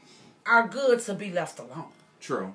are 0.46 0.66
good 0.66 0.98
to 1.00 1.14
be 1.14 1.30
left 1.30 1.58
alone. 1.60 1.84
True. 2.20 2.54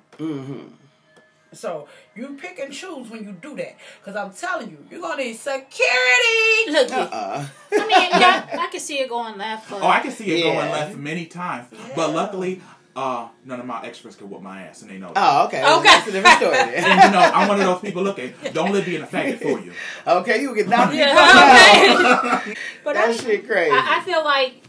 So 1.52 1.88
you 2.14 2.36
pick 2.40 2.58
and 2.58 2.72
choose 2.72 3.08
when 3.10 3.24
you 3.24 3.32
do 3.32 3.56
that, 3.56 3.76
because 4.00 4.16
I'm 4.16 4.32
telling 4.32 4.70
you, 4.70 4.84
you're 4.90 5.00
gonna 5.00 5.22
need 5.22 5.34
security. 5.34 6.70
Look, 6.70 6.92
Uh, 6.92 7.46
I 7.72 7.78
mean, 7.86 7.88
yeah, 8.20 8.46
I 8.60 8.68
can 8.70 8.80
see 8.80 8.98
it 9.00 9.08
going 9.08 9.38
left, 9.38 9.70
but 9.70 9.82
Oh, 9.82 9.86
I 9.86 10.00
can 10.00 10.10
see 10.10 10.30
it 10.30 10.44
Yeah. 10.44 10.52
going 10.52 10.70
left 10.70 10.96
many 10.96 11.26
times, 11.26 11.68
but 11.96 12.12
luckily, 12.12 12.60
uh, 12.94 13.28
none 13.44 13.60
of 13.60 13.66
my 13.66 13.82
experts 13.84 14.16
can 14.16 14.28
whoop 14.28 14.42
my 14.42 14.62
ass, 14.64 14.82
and 14.82 14.90
they 14.90 14.98
know. 14.98 15.12
that. 15.12 15.16
oh, 15.16 15.46
okay. 15.46 15.64
Okay. 15.64 15.82
That's 15.84 16.08
a 16.08 16.12
different 16.12 16.36
story. 16.38 16.56
And 16.76 17.02
you 17.04 17.10
know, 17.12 17.20
I'm 17.20 17.48
one 17.48 17.60
of 17.60 17.66
those 17.66 17.80
people. 17.80 18.02
Look, 18.02 18.18
at 18.18 18.52
don't 18.52 18.72
let 18.72 18.84
being 18.84 19.02
a 19.02 19.06
faggot 19.06 19.38
for 19.40 19.58
you. 19.60 19.72
okay, 20.06 20.42
you 20.42 20.54
get 20.54 20.68
knocked 20.68 20.94
yeah, 20.94 21.14
the 21.14 22.10
fuck 22.18 22.46
okay. 22.46 22.54
but 22.84 22.94
That 22.94 23.08
I, 23.10 23.12
shit 23.12 23.46
crazy. 23.46 23.70
I, 23.72 23.98
I 24.00 24.04
feel 24.04 24.22
like 24.24 24.62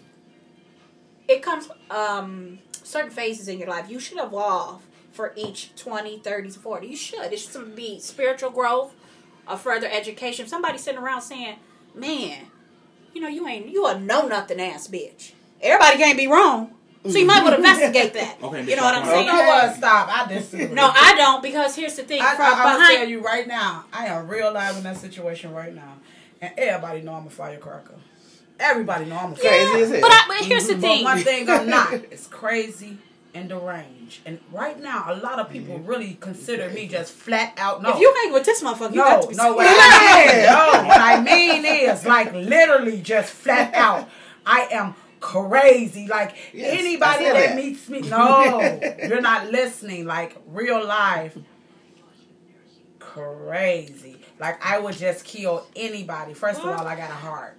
it 1.28 1.42
comes 1.42 1.70
um 1.90 2.60
certain 2.84 3.12
phases 3.12 3.48
in 3.48 3.58
your 3.60 3.68
life. 3.68 3.90
You 3.90 4.00
should 4.00 4.18
evolve 4.20 4.86
for 5.12 5.34
each 5.36 5.76
20, 5.76 6.20
30, 6.20 6.50
40. 6.50 6.88
You 6.88 6.96
should. 6.96 7.34
It 7.34 7.40
should 7.40 7.76
be 7.76 8.00
spiritual 8.00 8.52
growth, 8.52 8.94
a 9.48 9.58
further 9.58 9.88
education. 9.88 10.48
Somebody 10.48 10.78
sitting 10.78 11.00
around 11.00 11.22
saying, 11.22 11.58
"Man, 11.94 12.48
you 13.14 13.22
know 13.22 13.28
you 13.28 13.48
ain't 13.48 13.70
you 13.70 13.86
a 13.88 14.00
know 14.00 14.28
nothing 14.28 14.60
ass 14.60 14.88
bitch." 14.88 15.34
Everybody 15.62 15.98
can't 15.98 16.18
be 16.18 16.28
wrong. 16.28 16.74
So 17.08 17.18
you 17.18 17.26
might 17.26 17.44
want 17.44 17.56
to 17.56 17.62
mm-hmm. 17.62 17.66
investigate 17.66 18.14
that. 18.14 18.38
Okay, 18.44 18.64
you 18.64 18.76
know 18.76 18.84
what 18.84 18.96
I'm 18.96 19.06
saying? 19.06 19.26
You 19.26 19.32
know 19.32 19.40
what? 19.40 19.76
Stop. 19.76 20.10
I 20.10 20.28
disagree. 20.28 20.68
No, 20.68 20.92
I 20.94 21.16
don't 21.16 21.42
because 21.42 21.76
here's 21.76 21.96
the 21.96 22.04
thing. 22.04 22.22
I, 22.22 22.36
from 22.36 22.46
I, 22.46 22.50
I'm 22.50 22.80
gonna 22.80 22.94
tell 22.96 23.08
you 23.08 23.22
right 23.22 23.48
now, 23.48 23.86
I 23.94 24.08
am 24.08 24.28
real 24.28 24.52
live 24.54 24.78
in 24.78 24.84
that 24.84 24.98
situation 24.98 25.54
right 25.54 25.74
now, 25.74 25.96
and 26.42 26.54
everybody 26.58 27.02
know 27.02 27.14
I'm 27.14 27.28
a 27.28 27.30
firecracker. 27.30 27.96
Everybody 28.60 29.06
know 29.06 29.16
I'm 29.16 29.32
a 29.32 29.36
Crazy 29.36 29.66
firecracker. 29.66 29.96
as 29.96 30.02
but, 30.02 30.12
I, 30.12 30.26
but 30.28 30.46
here's 30.46 30.68
the 30.68 30.74
But 30.74 30.82
thing. 30.82 31.04
one 31.06 31.20
thing 31.20 31.50
I'm 31.50 31.70
not. 31.70 31.94
It's 31.94 32.28
crazy 32.28 32.98
and 33.34 33.50
deranged. 33.50 34.22
And 34.26 34.40
right 34.52 34.80
now, 34.82 35.06
a 35.08 35.16
lot 35.16 35.40
of 35.40 35.50
people 35.50 35.78
really 35.80 36.18
consider 36.20 36.70
me 36.70 36.88
just 36.88 37.14
flat 37.14 37.54
out. 37.58 37.82
No, 37.82 37.90
If 37.94 38.00
you 38.00 38.14
hang 38.24 38.34
with 38.34 38.44
this 38.46 38.64
motherfucker, 38.64 38.92
you 38.92 38.98
got 38.98 39.22
to 39.22 39.28
be 39.30 39.36
no. 39.36 39.54
What 39.54 39.66
scared. 39.68 39.78
I 39.80 40.26
mean, 40.26 40.46
no, 40.46 40.88
what 40.88 41.00
I 41.02 41.22
mean 41.22 41.66
is 41.66 42.06
like 42.06 42.34
literally 42.34 43.02
just 43.02 43.32
flat 43.32 43.74
out. 43.76 44.10
I 44.46 44.68
am 44.72 44.96
crazy. 45.20 46.08
Like 46.08 46.36
Yes, 46.54 46.80
anybody 46.80 47.26
that 47.26 47.34
that. 47.34 47.56
meets 47.56 47.88
me, 47.90 48.02
no, 48.10 48.80
you're 49.08 49.22
not 49.22 49.52
listening. 49.52 50.06
Like 50.06 50.36
real 50.48 50.84
life, 50.86 51.38
crazy. 53.00 54.18
Like 54.40 54.64
I 54.66 54.80
would 54.80 54.96
just 54.96 55.26
kill 55.26 55.66
anybody. 55.76 56.34
First 56.34 56.62
of 56.62 56.66
all, 56.68 56.88
I 56.88 56.96
got 56.96 57.10
a 57.10 57.14
heart. 57.14 57.58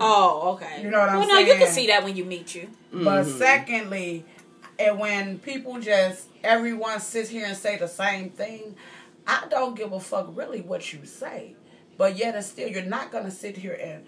Oh, 0.00 0.52
okay. 0.52 0.82
You 0.82 0.90
know 0.90 1.00
what 1.00 1.08
I'm 1.08 1.18
well, 1.20 1.28
no, 1.28 1.38
you 1.38 1.54
can 1.54 1.66
see 1.68 1.86
that 1.88 2.04
when 2.04 2.14
you 2.14 2.24
meet 2.24 2.54
you. 2.54 2.68
But 2.92 3.24
Mm-hmm. 3.24 3.38
secondly, 3.38 4.24
and 4.78 4.98
when 4.98 5.38
people 5.38 5.80
just 5.80 6.26
everyone 6.44 7.00
sits 7.00 7.28
here 7.28 7.46
and 7.46 7.56
say 7.56 7.76
the 7.76 7.88
same 7.88 8.30
thing, 8.30 8.76
I 9.26 9.44
don't 9.50 9.76
give 9.76 9.92
a 9.92 10.00
fuck 10.00 10.28
really 10.36 10.60
what 10.60 10.92
you 10.92 11.04
say. 11.04 11.54
But 11.96 12.16
yet 12.16 12.34
and 12.34 12.44
still, 12.44 12.68
you're 12.68 12.82
not 12.82 13.10
gonna 13.10 13.30
sit 13.30 13.56
here 13.56 13.78
and 13.80 14.06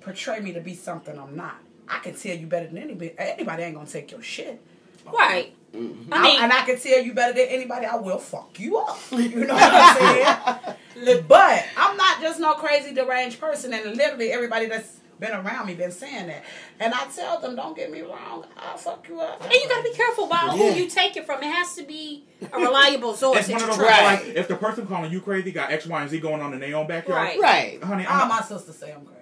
portray 0.00 0.40
me 0.40 0.52
to 0.52 0.60
be 0.60 0.74
something 0.74 1.18
I'm 1.18 1.36
not. 1.36 1.60
I 1.88 1.98
can 1.98 2.14
tell 2.14 2.36
you 2.36 2.46
better 2.46 2.66
than 2.66 2.78
anybody. 2.78 3.14
Anybody 3.18 3.62
ain't 3.64 3.74
gonna 3.74 3.86
take 3.86 4.10
your 4.10 4.22
shit. 4.22 4.60
Right. 5.06 5.54
Mm-hmm. 5.74 6.12
I 6.12 6.16
I 6.16 6.44
and 6.44 6.52
I 6.52 6.64
can 6.64 6.78
tell 6.78 7.00
you 7.00 7.14
better 7.14 7.32
than 7.32 7.48
anybody. 7.48 7.86
I 7.86 7.96
will 7.96 8.18
fuck 8.18 8.58
you 8.58 8.78
up. 8.78 8.98
You 9.12 9.44
know 9.44 9.54
what 9.54 9.72
I'm 9.72 10.66
saying? 10.96 11.24
but 11.28 11.64
I'm 11.76 11.96
not 11.96 12.20
just 12.20 12.40
no 12.40 12.54
crazy 12.54 12.94
deranged 12.94 13.40
person. 13.40 13.72
And 13.72 13.96
literally 13.96 14.32
everybody 14.32 14.66
that's 14.66 14.99
been 15.20 15.32
around 15.32 15.66
me 15.66 15.74
been 15.74 15.92
saying 15.92 16.26
that. 16.28 16.42
And 16.80 16.92
I 16.94 17.06
tell 17.14 17.38
them, 17.40 17.54
don't 17.54 17.76
get 17.76 17.92
me 17.92 18.00
wrong, 18.00 18.46
I'll 18.56 18.76
fuck 18.76 19.06
you 19.08 19.20
up. 19.20 19.42
and 19.42 19.52
you 19.52 19.68
got 19.68 19.84
to 19.84 19.90
be 19.90 19.94
careful 19.94 20.24
about 20.24 20.56
Yeah. 20.56 20.72
who 20.72 20.78
you 20.80 20.88
take 20.88 21.16
it 21.16 21.26
from. 21.26 21.42
It 21.42 21.52
has 21.52 21.74
to 21.76 21.82
be 21.84 22.24
a 22.52 22.58
reliable 22.58 23.14
source. 23.14 23.38
It's 23.40 23.48
one 23.50 23.62
of 23.62 23.68
those 23.68 23.78
right. 23.78 24.24
like 24.26 24.34
if 24.36 24.48
the 24.48 24.56
person 24.56 24.86
calling 24.86 25.12
you 25.12 25.20
crazy 25.20 25.52
got 25.52 25.70
X, 25.70 25.86
Y, 25.86 26.00
and 26.00 26.10
Z 26.10 26.18
going 26.20 26.40
on 26.40 26.54
in 26.54 26.60
their 26.60 26.74
own 26.76 26.86
backyard. 26.86 27.38
Right. 27.38 27.40
Right. 27.40 27.84
Honey, 27.84 28.06
All 28.06 28.22
I'm 28.22 28.28
my 28.28 28.36
not, 28.36 28.48
sisters 28.48 28.76
say 28.76 28.92
I'm 28.92 29.04
crazy. 29.04 29.18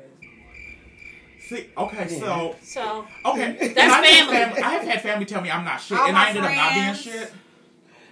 see. 1.40 1.66
Okay, 1.76 2.08
so 2.08 2.54
So 2.62 3.06
okay, 3.24 3.56
That's 3.74 3.78
And 3.78 3.92
I've 3.92 4.04
had 4.04 4.28
family. 4.28 4.62
I 4.62 4.70
have 4.70 4.82
had 4.84 5.02
family 5.02 5.24
tell 5.24 5.40
me 5.40 5.50
I'm 5.50 5.64
not 5.64 5.80
shit, 5.80 5.98
All 5.98 6.06
and 6.06 6.16
I 6.16 6.28
ended 6.28 6.44
up 6.44 6.54
not 6.54 6.74
being 6.74 6.94
shit. 6.94 7.32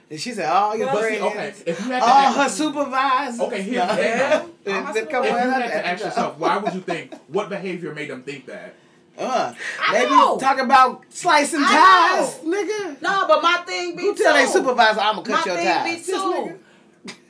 And 0.09 0.21
she 0.21 0.33
said, 0.33 0.49
all 0.49 0.77
your 0.77 0.87
Well, 0.87 0.97
But 0.97 1.09
see, 1.09 1.21
okay, 1.21 1.53
if 1.67 1.81
you 1.81 1.91
had 1.91 1.99
to 2.01 2.07
all 2.07 2.33
her 2.45 2.49
supervisors. 2.49 3.41
Okay, 3.41 3.63
here's 3.63 3.83
the 3.83 3.87
No. 3.89 3.95
thing. 3.95 4.05
Yeah. 4.19 4.47
They- 4.65 4.73
All 4.73 4.83
my 4.83 4.93
they 4.93 5.07
come 5.07 5.25
if 5.25 5.31
you 5.31 5.37
with 5.37 5.45
had 5.55 5.67
to 5.69 5.87
ask 5.87 6.05
yourself, 6.05 6.39
why 6.39 6.57
would 6.59 6.75
you 6.75 6.81
think 6.81 7.15
what 7.29 7.49
behavior 7.49 7.93
made 7.95 8.11
them 8.11 8.23
think 8.23 8.47
that? 8.47 8.75
Uh, 9.19 9.55
I 9.81 9.99
they 9.99 10.05
be 10.05 10.11
know. 10.11 10.39
talking 10.39 10.65
about 10.65 11.05
slicing 11.09 11.61
I 11.63 12.19
ties, 12.21 12.35
nigga. 12.45 13.01
No, 13.01 13.25
but 13.27 13.43
my 13.43 13.63
thing 13.67 13.97
be 13.97 14.03
Who 14.03 14.15
too. 14.15 14.23
tell 14.25 14.35
their 14.35 14.47
supervisor 14.47 15.01
I'm 15.01 15.17
gonna 15.17 15.31
my 15.31 15.37
cut 15.37 15.47
your 15.47 15.57
thing 15.57 15.67
ties? 15.67 16.07
be 16.07 16.13
too. 16.13 16.59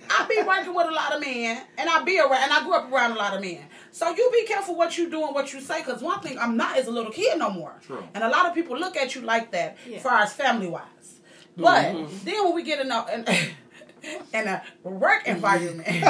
I 0.09 0.27
be 0.29 0.41
working 0.47 0.73
with 0.75 0.87
a 0.89 0.93
lot 0.93 1.13
of 1.15 1.21
men, 1.21 1.63
and 1.79 1.89
I 1.91 2.03
be 2.05 2.19
around, 2.19 2.43
and 2.43 2.53
I 2.53 2.63
grew 2.63 2.75
up 2.75 2.91
around 2.93 3.13
a 3.13 3.17
lot 3.17 3.35
of 3.35 3.41
men. 3.41 3.63
So 3.93 4.09
you 4.15 4.31
be 4.33 4.45
careful 4.45 4.77
what 4.77 4.97
you 4.99 5.11
do 5.11 5.25
and 5.25 5.35
what 5.35 5.53
you 5.53 5.61
say, 5.61 5.83
because 5.83 6.01
one 6.03 6.21
thing 6.21 6.39
I'm 6.39 6.57
not 6.57 6.77
is 6.79 6.87
a 6.87 6.91
little 6.91 7.11
kid 7.13 7.39
no 7.39 7.51
more, 7.51 7.75
True. 7.87 8.05
and 8.15 8.23
a 8.23 8.29
lot 8.29 8.47
of 8.47 8.55
people 8.55 8.79
look 8.79 8.97
at 8.97 9.15
you 9.15 9.23
like 9.23 9.51
that, 9.53 9.77
Yeah. 9.87 9.97
as 9.97 10.03
far 10.03 10.19
as 10.21 10.33
family 10.33 10.69
wise. 10.69 10.83
But 11.57 11.85
Mm-hmm. 11.95 12.25
then 12.25 12.45
when 12.45 12.55
we 12.55 12.63
get 12.63 12.81
in 12.81 12.91
a 12.91 13.07
in, 13.15 13.25
in 14.35 14.47
a 14.49 14.63
work 14.83 15.27
environment, 15.27 15.89
and 15.89 16.05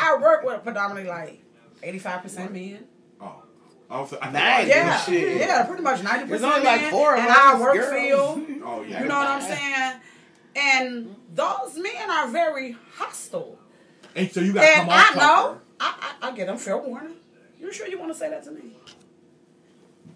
I 0.00 0.16
work 0.20 0.44
with 0.44 0.62
predominantly 0.62 1.10
like 1.10 1.42
eighty 1.82 1.98
five 1.98 2.22
percent 2.22 2.52
men. 2.52 2.84
Oh, 3.20 3.42
also, 3.90 4.18
I 4.20 4.30
Nice. 4.30 4.60
thought- 4.60 4.68
Yeah, 4.68 5.00
shit. 5.00 5.36
yeah, 5.40 5.64
pretty 5.66 5.82
much 5.82 6.02
ninety 6.02 6.26
There's 6.26 6.40
percent 6.40 6.54
only 6.58 6.66
like 6.66 6.80
men 6.82 6.90
four 6.90 7.16
of 7.16 7.24
in 7.24 7.30
our 7.30 7.60
work 7.60 7.74
girls. 7.74 7.90
field. 7.92 8.46
Oh 8.64 8.82
yeah. 8.82 9.02
You 9.02 9.08
know 9.08 9.16
what 9.18 9.28
I'm 9.28 9.40
saying? 9.42 10.00
And 10.56 11.16
those 11.34 11.76
men 11.76 12.10
are 12.10 12.28
very 12.28 12.76
hostile. 12.96 13.58
And 14.14 14.30
so 14.30 14.40
you 14.40 14.52
got 14.52 14.60
to 14.62 14.66
And 14.66 14.80
come 14.80 14.88
off 14.90 14.94
I 14.94 15.04
tougher. 15.14 15.18
know, 15.18 15.60
I, 15.80 16.14
I, 16.22 16.28
I 16.28 16.32
get 16.32 16.46
them 16.48 16.58
fair 16.58 16.76
warning. 16.78 17.14
You 17.60 17.72
sure 17.72 17.86
you 17.88 17.98
want 17.98 18.12
to 18.12 18.18
say 18.18 18.28
that 18.30 18.44
to 18.44 18.50
me? 18.50 18.72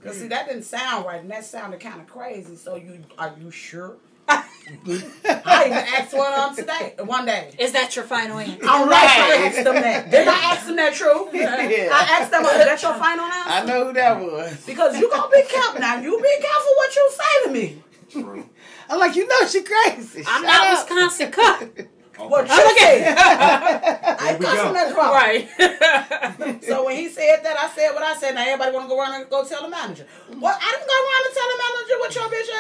Cause 0.03 0.19
see, 0.19 0.27
that 0.29 0.49
didn't 0.49 0.65
sound 0.65 1.07
right, 1.07 1.21
and 1.21 1.31
that 1.31 1.45
sounded 1.45 1.79
kind 1.79 2.01
of 2.01 2.09
crazy. 2.09 2.57
So 2.57 2.75
you 2.75 3.05
are 3.19 3.35
you 3.41 3.51
sure? 3.53 3.97
I 4.29 5.65
even 5.67 5.73
asked 5.73 6.15
one 6.15 6.33
of 6.33 6.57
them 6.57 6.65
today, 6.65 6.95
one 7.05 7.27
day. 7.27 7.55
is 7.59 7.73
that 7.73 7.95
your 7.95 8.05
final 8.05 8.39
answer? 8.39 8.59
I'm 8.67 8.89
right. 8.89 9.03
I 9.03 9.47
asked 9.47 9.65
them 9.65 9.75
that. 9.75 10.11
Did 10.11 10.27
I 10.29 10.35
ask 10.53 10.67
them 10.67 10.77
that 10.77 10.95
true? 10.95 11.29
Yeah. 11.33 11.89
I 11.93 12.19
asked 12.21 12.31
them, 12.31 12.43
is 12.45 12.53
that 12.53 12.83
your 12.83 12.95
final 12.95 13.25
answer? 13.25 13.51
I 13.51 13.65
know 13.65 13.87
who 13.87 13.93
that 13.95 14.21
was. 14.21 14.65
Because 14.67 14.99
you 14.99 15.11
gonna 15.11 15.31
be 15.31 15.43
careful 15.49 15.81
now. 15.81 15.97
You 16.01 16.17
be 16.17 16.37
careful 16.41 16.73
what 16.77 16.97
you 16.97 17.11
say 17.13 17.45
to 17.47 17.51
me. 17.53 17.83
True. 18.11 18.49
I'm 18.89 18.99
like, 18.99 19.17
you 19.17 19.27
know 19.27 19.47
she 19.47 19.63
crazy. 19.63 20.25
I'm 20.27 20.43
Shut 20.43 20.45
not 20.45 20.67
up. 20.67 20.89
Wisconsin 20.89 21.31
cut. 21.31 21.87
Okay. 22.15 22.29
What 22.29 22.47
you 22.49 22.55
Okay. 22.73 23.03
said. 23.05 23.17
I 23.19 24.27
There 24.33 24.39
we 24.39 24.45
cussed 24.45 24.57
go. 24.63 24.69
him 24.71 24.77
as 24.77 24.95
well. 24.95 25.13
right. 25.13 25.49
So 26.63 26.85
when 26.85 26.97
he 26.97 27.09
said 27.09 27.41
that, 27.43 27.57
I 27.59 27.69
said 27.75 27.93
what 27.93 28.03
I 28.03 28.15
said. 28.17 28.35
Now 28.35 28.43
everybody 28.45 28.73
want 28.73 28.85
to 28.87 28.89
go 28.89 29.01
around 29.01 29.15
and 29.21 29.31
go 29.31 29.45
tell 29.45 29.63
the 29.63 29.69
manager. 29.69 30.07
Well, 30.29 30.57
I 30.61 30.73
didn't 30.73 30.89
go 30.89 30.95
around 31.05 31.25
and 31.27 31.35
tell 31.39 31.49
the 31.53 31.59
manager 31.65 31.97
what 32.03 32.15
your 32.15 32.29
bitch 32.33 32.51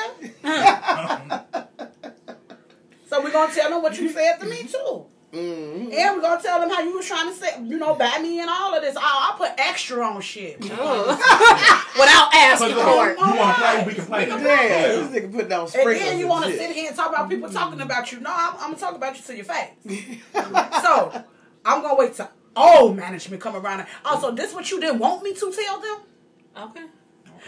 had. 1.68 1.76
so 3.08 3.22
we're 3.22 3.30
gonna 3.32 3.52
tell 3.54 3.70
them 3.70 3.82
what 3.82 3.98
you 3.98 4.08
said 4.10 4.38
to 4.40 4.46
me 4.46 4.62
too. 4.64 5.06
Mhm. 5.32 5.94
And 5.94 6.16
we're 6.16 6.20
gonna 6.20 6.42
tell 6.42 6.60
them 6.60 6.68
how 6.68 6.82
you 6.82 6.94
was 6.94 7.06
trying 7.06 7.28
to 7.32 7.34
say, 7.34 7.48
you 7.62 7.78
know, 7.78 7.94
buy 7.94 8.18
me 8.20 8.40
and 8.40 8.50
all 8.50 8.74
of 8.74 8.82
this. 8.82 8.94
Oh, 8.98 9.00
I 9.00 9.34
put 9.38 9.52
extra 9.56 10.04
on 10.06 10.20
shit. 10.20 10.60
Without 10.60 10.78
asking 12.34 12.68
Because 12.68 12.82
for 12.84 13.10
it. 13.10 13.18
you 13.18 13.24
want 13.38 13.56
to 13.56 13.62
play, 13.62 13.84
we 13.86 13.94
can 13.94 14.04
play. 14.06 14.24
We 14.24 14.30
can 14.30 14.42
that. 14.44 14.68
Damn, 14.68 15.12
this 15.12 15.22
nigga 15.22 15.32
put 15.34 15.48
down 15.48 15.68
sprinkles. 15.68 15.74
And 15.74 15.82
sprinkles. 15.82 16.10
then 16.10 16.18
you 16.18 16.28
want 16.28 16.44
to 16.44 16.56
sit 16.56 16.70
here 16.72 16.88
and 16.88 16.96
talk 16.96 17.08
about 17.08 17.30
people 17.30 17.48
talking 17.48 17.80
about 17.80 18.12
you. 18.12 18.20
No, 18.20 18.30
I'm, 18.30 18.54
I'm 18.56 18.60
gonna 18.72 18.76
talk 18.76 18.94
about 18.94 19.16
you 19.16 19.22
to 19.22 19.34
your 19.36 19.44
face. 19.46 20.20
so 20.82 21.24
I'm 21.64 21.80
gonna 21.82 21.94
wait 21.96 22.14
till 22.14 22.28
all 22.54 22.92
management 22.92 23.40
come 23.40 23.56
around. 23.56 23.80
And, 23.80 23.88
also, 24.04 24.32
this 24.32 24.52
what 24.52 24.70
you 24.70 24.80
didn't 24.80 24.98
want 24.98 25.22
me 25.22 25.32
to 25.32 25.50
tell 25.52 25.80
them? 25.80 25.96
Okay. 26.64 26.84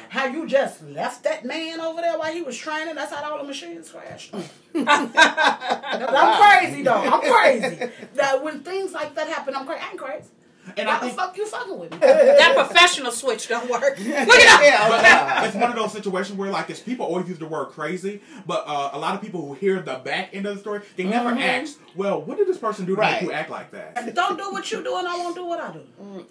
How 0.08 0.26
you 0.26 0.46
just 0.46 0.82
left 0.82 1.24
that 1.24 1.44
man 1.44 1.80
over 1.80 2.00
there 2.00 2.18
while 2.18 2.32
he 2.32 2.42
was 2.42 2.56
training? 2.56 2.94
That's 2.94 3.12
how 3.12 3.30
all 3.30 3.38
the 3.38 3.44
machines 3.44 3.90
crashed. 3.90 4.34
I'm 4.74 6.42
crazy 6.42 6.82
though. 6.82 6.92
I'm 6.94 7.20
crazy. 7.20 7.90
That 8.14 8.42
when 8.42 8.60
things 8.60 8.92
like 8.92 9.14
that 9.14 9.28
happen, 9.28 9.54
I'm 9.54 9.66
crazy. 9.66 9.82
I 9.84 9.90
ain't 9.90 9.98
crazy. 9.98 10.28
And 10.76 10.88
I 10.88 10.94
Why 10.94 11.00
the 11.00 11.06
think 11.06 11.18
fuck 11.18 11.36
you 11.36 11.46
fucking 11.46 11.78
with 11.78 11.90
me? 11.92 11.98
That 12.00 12.54
professional 12.56 13.12
switch 13.12 13.48
don't 13.48 13.68
work. 13.70 13.98
Look 13.98 14.06
at 14.08 14.28
Yeah, 14.62 14.88
But 14.88 15.02
yeah. 15.02 15.44
it's 15.44 15.54
one 15.54 15.70
of 15.70 15.76
those 15.76 15.92
situations 15.92 16.38
where 16.38 16.50
like 16.50 16.70
it's 16.70 16.80
people 16.80 17.06
always 17.06 17.28
use 17.28 17.38
the 17.38 17.46
word 17.46 17.66
crazy, 17.66 18.20
but 18.46 18.64
uh, 18.66 18.90
a 18.92 18.98
lot 18.98 19.14
of 19.14 19.20
people 19.20 19.46
who 19.46 19.54
hear 19.54 19.80
the 19.80 19.96
back 19.96 20.30
end 20.34 20.46
of 20.46 20.54
the 20.54 20.60
story, 20.60 20.80
they 20.96 21.04
never 21.04 21.30
ask, 21.30 21.78
well, 21.94 22.20
what 22.22 22.38
did 22.38 22.48
this 22.48 22.58
person 22.58 22.86
do 22.86 22.94
to 22.94 23.00
Right. 23.00 23.12
make 23.14 23.22
you 23.22 23.32
act 23.32 23.50
like 23.50 23.70
that? 23.72 24.14
Don't 24.14 24.36
do 24.38 24.50
what 24.52 24.70
you 24.72 24.82
do, 24.82 24.96
and 24.96 25.06
I 25.06 25.16
won't 25.18 25.34
do 25.36 25.44
what 25.44 25.60
I 25.60 25.72
do. 25.72 25.82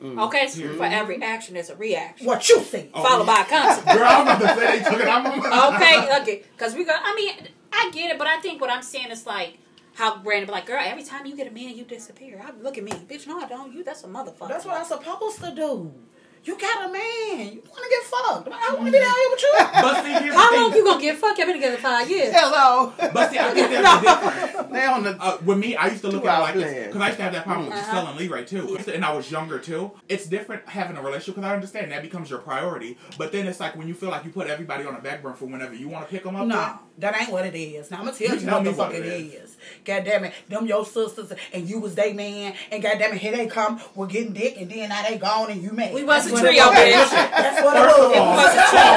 Mm. 0.02 0.26
Okay, 0.28 0.48
so 0.48 0.68
for 0.76 0.86
every 0.86 1.22
action, 1.22 1.54
there's 1.54 1.70
a 1.70 1.76
reaction. 1.76 2.26
What 2.28 2.48
you 2.50 2.60
think? 2.60 2.90
Oh, 2.94 3.04
Followed 3.04 3.26
by 3.28 3.42
a 3.42 3.46
consequence. 3.46 3.98
Girl, 3.98 4.08
I'm 4.08 4.22
about 4.24 4.42
to 4.42 4.48
say 4.60 4.80
they 4.80 4.90
took 4.90 5.00
it 5.00 5.08
out. 5.08 5.74
okay, 5.76 6.22
okay. 6.22 6.44
Because 6.58 6.74
we 6.76 6.84
got, 6.86 7.02
I 7.04 7.16
mean, 7.16 7.34
I 7.72 7.90
get 7.94 8.12
it, 8.12 8.18
but 8.18 8.28
I 8.28 8.40
think 8.42 8.60
what 8.62 8.70
I'm 8.70 8.82
saying 8.84 9.12
is 9.12 9.26
like 9.26 9.58
how 9.96 10.18
Brandon 10.18 10.48
be 10.48 10.52
like, 10.52 10.66
girl, 10.66 10.82
every 10.84 11.04
time 11.04 11.26
you 11.26 11.36
get 11.36 11.48
a 11.48 11.52
man, 11.52 11.78
you 11.78 11.84
disappear. 11.84 12.42
I, 12.44 12.52
look 12.62 12.78
at 12.78 12.84
me. 12.84 12.92
Bitch, 12.92 13.28
no, 13.28 13.40
I 13.40 13.48
don't. 13.48 13.74
You, 13.74 13.84
that's 13.84 14.04
a 14.04 14.08
motherfucker. 14.08 14.50
That's 14.50 14.66
what 14.66 14.78
I'm 14.78 14.86
supposed 14.86 15.40
to 15.40 15.54
do. 15.54 15.94
You 16.46 16.60
got 16.60 16.90
a 16.90 16.92
man. 16.92 17.54
You 17.54 17.64
want 17.70 17.84
to 17.84 17.90
get 17.90 18.04
fucked. 18.04 18.50
I 18.52 18.74
want 18.76 18.86
to 18.88 18.92
be 18.92 19.00
down 19.00 19.16
here 19.16 19.30
with 19.32 19.42
you. 19.42 19.54
But 19.60 20.04
see, 20.04 20.12
here's 20.12 20.36
How 20.36 20.52
the 20.52 20.58
long 20.58 20.72
thing. 20.72 20.78
you 20.80 20.86
gonna 20.86 21.02
get 21.02 21.18
fucked? 21.18 21.40
I've 21.40 21.48
been 21.48 21.56
together 21.56 21.78
five 21.78 22.10
years. 22.10 22.34
Hello. 22.36 22.92
But 22.98 23.32
see, 23.32 23.40
I 23.40 23.52
think 23.52 23.70
there's 23.70 23.86
a 23.86 24.02
difference. 24.02 24.72
they 24.74 24.86
on 24.86 25.04
the. 25.04 25.18
Uh, 25.22 25.38
with 25.46 25.58
me, 25.58 25.76
I 25.78 25.88
used 25.88 26.02
to 26.02 26.10
look 26.10 26.26
at 26.26 26.28
it 26.28 26.30
out 26.32 26.42
like 26.42 26.54
this 26.56 26.88
because 26.88 27.02
I 27.02 27.06
used 27.08 27.18
to 27.18 27.24
have 27.24 27.34
that 27.34 27.46
problem 27.46 27.68
with 27.68 27.76
Uh-huh. 27.78 27.86
Giselle 27.92 28.08
and 28.08 28.20
Lee 28.20 28.28
Ray 28.28 28.44
too, 28.44 28.78
and 28.94 29.06
I 29.06 29.14
was 29.16 29.32
younger 29.32 29.58
too. 29.60 29.92
It's 30.10 30.26
different 30.26 30.68
having 30.68 30.98
a 30.98 31.02
relationship 31.02 31.36
because 31.36 31.50
I 31.50 31.54
understand 31.56 31.92
that 31.94 32.02
becomes 32.02 32.30
your 32.30 32.40
priority. 32.40 32.98
But 33.18 33.32
then 33.32 33.48
it's 33.48 33.62
like 33.62 33.78
when 33.78 33.88
you 33.88 33.94
feel 33.94 34.10
like 34.10 34.26
you 34.26 34.32
put 34.32 34.48
everybody 34.48 34.86
on 34.86 34.96
the 34.96 35.02
back 35.02 35.24
burner 35.24 35.36
for 35.36 35.46
whenever 35.46 35.74
you 35.74 35.88
want 35.88 36.06
to 36.06 36.12
pick 36.12 36.24
them 36.24 36.36
up. 36.36 36.46
No, 36.48 36.80
that 36.98 37.22
ain't 37.22 37.32
what 37.32 37.46
it 37.46 37.56
is. 37.56 37.90
Now 37.90 38.00
I'm 38.00 38.06
gonna 38.06 38.18
tell 38.18 38.28
You 38.28 38.34
you, 38.36 38.46
tell 38.46 38.56
what 38.58 38.64
the 38.66 38.74
fuck 38.74 38.88
what 38.90 38.96
it 38.98 39.06
it 39.06 39.34
is. 39.34 39.56
God 39.86 40.04
damn 40.04 40.26
it, 40.26 40.34
them 40.50 40.66
your 40.68 40.86
sisters 40.86 41.32
and 41.54 41.70
you 41.70 41.80
was 41.80 41.96
they 41.96 42.12
man, 42.12 42.54
and 42.70 42.84
god 42.84 42.98
damn 43.00 43.14
it, 43.14 43.20
here 43.20 43.32
they 43.36 43.48
come, 43.48 43.80
we're 43.96 44.08
getting 44.08 44.34
dick, 44.34 44.56
and 44.60 44.70
then 44.70 44.90
now 44.90 45.04
they 45.08 45.18
gone 45.18 45.50
and 45.50 45.64
you 45.64 45.72
mad. 45.72 45.94
We 45.94 46.04
wasn't 46.04 46.33
a 46.42 46.44
what 46.44 46.50
trio, 46.50 46.66
was. 46.68 47.10
That's 47.12 47.60
what 47.64 47.76
it 47.78 47.86
was. 47.86 48.18
all, 48.18 48.34
was 48.34 48.54
a 48.54 48.66
trio. 48.70 48.90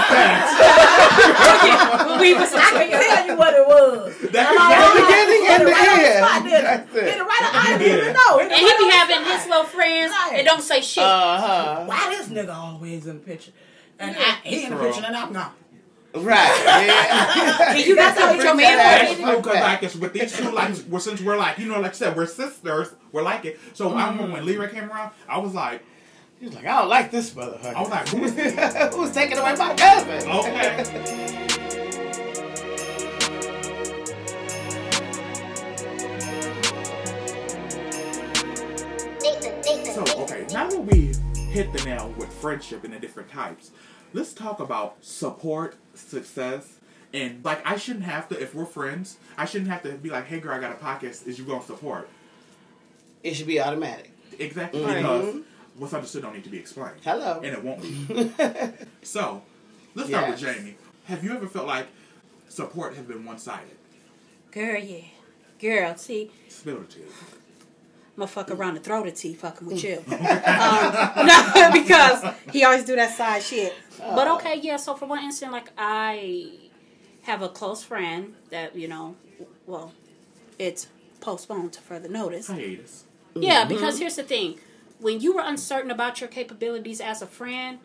we 2.21 2.35
was 2.35 2.53
a 2.53 2.57
I 2.57 2.71
can 2.73 2.89
trio. 2.89 3.01
tell 3.01 3.27
you 3.27 3.37
what 3.37 3.55
it 3.55 3.67
was. 3.67 4.17
That 4.33 4.47
And 4.47 4.57
is 4.57 4.61
I- 4.61 4.73
the 4.87 5.01
beginning 5.03 5.43
hit 5.45 5.51
and 5.53 5.63
it 5.63 5.67
the 5.67 5.71
right 5.73 5.89
on 5.89 6.01
end. 6.01 6.25
spot, 6.25 6.43
didn't 6.45 6.59
it? 6.59 6.63
That's 6.65 6.95
it. 6.97 7.05
Hit 7.05 7.17
it 7.19 7.23
right 7.23 7.43
on. 7.43 7.51
I 7.55 7.65
didn't 7.67 7.81
did. 7.81 7.99
even 8.01 8.13
know. 8.15 8.33
Hit 8.39 8.47
it 8.47 8.53
And 8.53 8.61
he 8.61 8.71
be 8.79 8.91
having 8.91 9.23
his 9.25 9.47
little 9.47 9.65
friends 9.65 10.13
Right. 10.13 10.33
that 10.37 10.45
don't 10.45 10.63
say 10.63 10.81
shit. 10.81 11.03
Uh 11.05 11.39
huh. 11.41 11.85
Why 11.87 12.09
this 12.17 12.29
nigga 12.29 12.55
always 12.55 13.07
in 13.07 13.19
the 13.19 13.25
picture? 13.25 13.53
And 13.99 14.17
he 14.45 14.65
in 14.65 14.71
the 14.71 14.77
picture 14.79 15.05
and 15.05 15.17
I'm 15.17 15.33
gone. 15.33 15.53
Right. 16.15 16.63
Yeah. 16.87 17.75
You 17.75 17.95
not 17.95 18.15
That's 18.17 18.19
tell 18.19 18.35
your 18.45 18.55
man 18.55 18.77
that 18.79 19.03
what 19.03 19.03
ass 19.03 19.11
it 19.11 19.13
is? 19.13 19.25
That's 19.27 19.37
because 19.43 19.61
like 19.61 19.83
it's 19.83 19.97
with 19.97 20.13
these 20.15 20.37
two 20.37 20.51
like 20.51 20.75
well, 20.89 21.01
since 21.01 21.21
we're 21.21 21.37
like 21.37 21.59
you 21.59 21.67
know 21.69 21.79
like 21.81 21.91
I 21.91 21.95
said 21.95 22.17
we're 22.17 22.25
sisters 22.27 22.89
we're 23.13 23.23
like 23.23 23.45
it 23.45 23.61
so 23.75 23.93
I 23.93 24.09
remember 24.11 24.33
when 24.33 24.47
Lyra 24.47 24.69
came 24.71 24.91
around 24.91 25.13
I 25.29 25.37
was 25.39 25.53
like 25.53 25.83
He's 26.41 26.55
like, 26.55 26.67
I 26.67 26.81
don't 26.81 26.89
like 26.89 27.11
this 27.11 27.31
motherfucker. 27.31 27.75
I 27.75 27.81
was 27.81 27.91
like 27.91 28.09
who 28.09 28.25
is 28.25 28.35
this 28.35 28.95
Who's 28.95 29.13
taking 29.13 29.39
away 29.39 29.55
my 29.57 29.75
cousin? 29.75 30.29
okay 30.31 31.87
so 39.85 40.05
okay 40.23 40.47
now 40.53 40.69
that 40.69 40.81
we 40.85 41.13
hit 41.51 41.73
the 41.73 41.83
nail 41.85 42.13
with 42.19 42.33
friendship 42.33 42.85
and 42.85 42.93
the 42.93 42.99
different 42.99 43.29
types 43.31 43.71
let's 44.13 44.33
talk 44.33 44.61
about 44.61 44.97
support 45.01 45.77
success 45.95 46.79
and 47.13 47.45
like 47.45 47.65
I 47.67 47.77
shouldn't 47.77 48.05
have 48.05 48.29
to 48.29 48.41
if 48.41 48.55
we're 48.55 48.67
friends 48.67 49.17
I 49.39 49.45
shouldn't 49.47 49.71
have 49.71 49.83
to 49.83 49.93
be 49.93 50.11
like 50.11 50.27
hey 50.27 50.41
girl 50.41 50.55
I 50.55 50.61
got 50.61 50.73
a 50.73 50.75
podcast 50.77 51.27
is 51.27 51.39
you 51.39 51.45
gonna 51.45 51.63
support 51.65 52.09
It 53.23 53.35
should 53.35 53.47
be 53.47 53.61
automatic. 53.61 54.13
Exactly, 54.39 54.85
Right. 54.85 54.97
because 54.99 55.37
what's 55.79 55.95
understood 55.95 56.23
don't 56.23 56.35
need 56.35 56.45
to 56.45 56.51
be 56.51 56.59
explained. 56.59 56.97
Hello. 57.05 57.41
And 57.43 57.55
it 57.55 57.63
won't 57.63 57.83
be. 57.83 58.31
so, 59.03 59.43
let's 59.95 60.09
start 60.09 60.31
with 60.31 60.41
Jamie. 60.41 60.77
Have 61.07 61.23
you 61.23 61.33
ever 61.33 61.47
felt 61.47 61.67
like 61.67 61.87
support 62.49 62.95
has 62.95 63.05
been 63.05 63.25
one 63.25 63.39
sided? 63.39 63.77
Girl, 64.51 64.79
yeah. 64.79 65.05
Girl, 65.61 65.97
see, 65.97 66.31
Spill 66.49 66.81
the 66.81 66.85
tea. 66.85 67.01
I'm 67.03 68.21
gonna 68.21 68.29
fuck 68.29 68.51
around 68.51 68.77
and 68.77 68.85
throw 68.85 69.05
the 69.05 69.11
tea 69.11 69.35
fucking 69.35 69.67
with 69.67 69.85
you. 69.85 69.97
um, 70.07 70.07
no, 71.27 71.71
because 71.73 72.25
he 72.51 72.65
always 72.65 72.85
do 72.85 72.97
that 72.97 73.15
side 73.15 73.43
shit. 73.43 73.75
But 73.99 74.27
okay, 74.29 74.59
yeah, 74.59 74.77
so 74.77 74.95
for 74.95 75.07
one 75.07 75.23
instant, 75.23 75.53
like 75.53 75.71
I 75.77 76.51
have 77.23 77.43
a 77.43 77.49
close 77.51 77.83
friend 77.83 78.35
that, 78.51 78.75
you 78.75 78.89
know, 78.89 79.17
well, 79.67 79.93
it's 80.59 80.89
postponed 81.21 81.75
to 81.75 81.81
further 81.83 82.09
notice. 82.09 82.49
Hiatus. 82.49 83.05
Yeah, 83.35 83.67
because 83.67 83.99
here's 83.99 84.17
the 84.17 84.23
thing. 84.23 84.59
When 84.99 85.21
you 85.21 85.35
were 85.35 85.43
uncertain 85.45 85.91
about 85.91 86.21
your 86.21 86.29
capabilities 86.29 87.01
as 87.01 87.21
a 87.23 87.27
friend, 87.27 87.79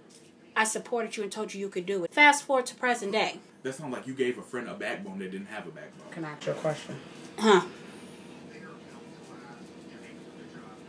I 0.55 0.63
supported 0.63 1.17
you 1.17 1.23
and 1.23 1.31
told 1.31 1.53
you 1.53 1.59
you 1.59 1.69
could 1.69 1.85
do 1.85 2.03
it. 2.03 2.13
Fast 2.13 2.43
forward 2.43 2.65
to 2.67 2.75
present 2.75 3.11
day. 3.11 3.39
That 3.63 3.73
sounds 3.75 3.93
like 3.93 4.07
you 4.07 4.13
gave 4.13 4.37
a 4.37 4.41
friend 4.41 4.67
a 4.69 4.73
backbone 4.73 5.19
that 5.19 5.31
didn't 5.31 5.47
have 5.47 5.67
a 5.67 5.71
backbone. 5.71 6.11
Can 6.11 6.25
I 6.25 6.31
ask 6.31 6.45
you 6.45 6.53
a 6.53 6.55
question? 6.55 6.95
Huh. 7.37 7.61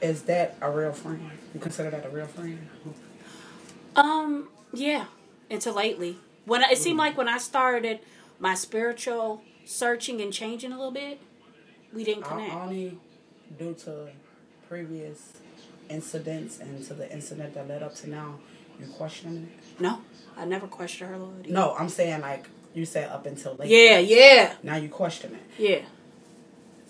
Is 0.00 0.22
that 0.22 0.56
a 0.60 0.70
real 0.70 0.92
friend? 0.92 1.30
You 1.54 1.60
consider 1.60 1.90
that 1.90 2.04
a 2.06 2.08
real 2.08 2.26
friend? 2.26 2.68
Um, 3.94 4.48
yeah. 4.72 5.04
Until 5.50 5.74
lately. 5.74 6.18
When 6.44 6.64
I, 6.64 6.70
it 6.72 6.78
seemed 6.78 6.98
like 6.98 7.16
when 7.16 7.28
I 7.28 7.38
started 7.38 8.00
my 8.40 8.54
spiritual 8.54 9.42
searching 9.64 10.20
and 10.20 10.32
changing 10.32 10.72
a 10.72 10.76
little 10.76 10.90
bit, 10.92 11.20
we 11.92 12.04
didn't 12.04 12.24
connect. 12.24 12.50
I- 12.52 12.54
connect. 12.54 12.68
Only 12.68 12.98
due 13.58 13.74
to 13.84 14.08
previous 14.68 15.34
incidents 15.88 16.58
and 16.60 16.84
to 16.86 16.94
the 16.94 17.10
incident 17.12 17.54
that 17.54 17.68
led 17.68 17.82
up 17.82 17.94
to 17.96 18.10
now, 18.10 18.38
you 18.80 18.86
questioning 18.86 19.48
it? 19.52 19.80
No, 19.80 20.00
I 20.36 20.44
never 20.44 20.66
questioned 20.66 21.10
her 21.10 21.16
loyalty. 21.18 21.50
No, 21.50 21.74
I'm 21.78 21.88
saying 21.88 22.20
like 22.20 22.46
you 22.74 22.84
said 22.86 23.08
up 23.10 23.26
until 23.26 23.54
late. 23.56 23.68
Yeah, 23.70 23.98
yeah, 23.98 24.54
Now 24.62 24.76
you 24.76 24.88
question 24.88 25.34
it. 25.34 25.62
yeah. 25.62 25.82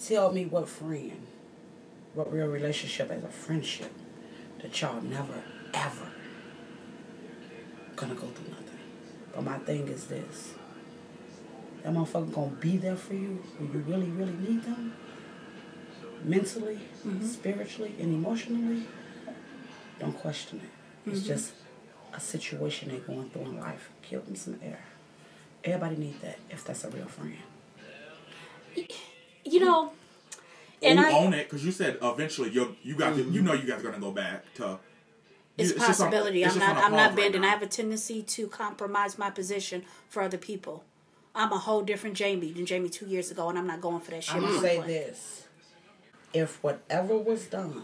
Tell 0.04 0.32
me 0.32 0.46
what 0.46 0.68
friend, 0.68 1.26
what 2.14 2.32
real 2.32 2.46
relationship 2.48 3.10
as 3.10 3.22
a 3.22 3.28
friendship 3.28 3.92
that 4.60 4.80
y'all 4.80 5.00
never 5.00 5.42
ever 5.74 6.08
gonna 7.96 8.14
go 8.14 8.26
through 8.26 8.50
nothing. 8.50 8.78
But 9.34 9.44
my 9.44 9.58
thing 9.58 9.86
is 9.88 10.06
this. 10.06 10.54
That 11.82 11.92
motherfucker 11.94 12.32
gonna 12.32 12.50
be 12.60 12.76
there 12.76 12.96
for 12.96 13.14
you 13.14 13.42
when 13.58 13.72
you 13.72 13.78
really, 13.80 14.06
really 14.10 14.32
need 14.34 14.62
them. 14.64 14.94
Mentally, 16.24 16.78
mm-hmm. 17.06 17.26
spiritually, 17.26 17.94
and 17.98 18.14
emotionally. 18.14 18.86
Don't 19.98 20.12
question 20.12 20.60
it. 20.62 21.10
It's 21.10 21.20
mm-hmm. 21.20 21.28
just 21.28 21.54
a 22.12 22.20
situation 22.20 22.88
they're 22.90 23.00
going 23.00 23.30
through 23.30 23.42
in 23.42 23.60
life. 23.60 23.90
Give 24.08 24.24
them 24.24 24.36
some 24.36 24.58
air. 24.62 24.80
Everybody 25.64 25.96
need 25.96 26.20
that 26.22 26.38
if 26.50 26.64
that's 26.64 26.84
a 26.84 26.90
real 26.90 27.06
friend. 27.06 27.36
You 29.44 29.60
know, 29.60 29.92
and 30.82 30.98
you 30.98 31.06
I, 31.06 31.12
own 31.12 31.34
it 31.34 31.48
because 31.48 31.64
you 31.64 31.72
said 31.72 31.98
eventually 32.02 32.50
you 32.50 32.76
you 32.82 32.96
got 32.96 33.10
to, 33.10 33.16
you 33.16 33.24
mm-hmm. 33.24 33.44
know 33.44 33.52
you 33.54 33.66
guys 33.66 33.80
are 33.80 33.82
gonna 33.84 34.00
go 34.00 34.10
back 34.10 34.52
to. 34.54 34.78
it's 35.58 35.70
a 35.70 35.74
just 35.74 35.80
on- 35.82 35.86
possibility. 35.86 36.42
it's 36.42 36.54
I'm 36.54 36.60
just 36.60 36.74
not. 36.74 36.76
on 36.76 36.82
a 36.82 36.86
I'm 36.86 36.92
not 36.92 37.10
pause 37.10 37.18
right 37.18 37.32
bending. 37.32 37.44
I 37.44 37.48
have 37.48 37.62
a 37.62 37.66
tendency 37.66 38.22
to 38.22 38.46
compromise 38.48 39.18
my 39.18 39.30
position 39.30 39.84
for 40.08 40.22
other 40.22 40.38
people. 40.38 40.84
I'm 41.34 41.52
a 41.52 41.58
whole 41.58 41.82
different 41.82 42.16
Jamie 42.16 42.52
than 42.52 42.66
Jamie 42.66 42.88
two 42.88 43.06
years 43.06 43.30
ago, 43.30 43.48
and 43.48 43.58
I'm 43.58 43.66
not 43.66 43.80
going 43.80 44.00
for 44.00 44.10
that 44.12 44.24
shit. 44.24 44.34
I'm 44.34 44.44
I'm 44.44 44.50
gonna 44.50 44.60
say 44.60 44.80
this: 44.80 45.46
if 46.32 46.62
whatever 46.62 47.16
was 47.16 47.46
done 47.46 47.82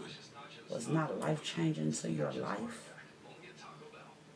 was 0.69 0.87
not 0.87 1.19
life 1.19 1.43
changing 1.43 1.91
to 1.93 2.09
your 2.11 2.31
life, 2.31 2.89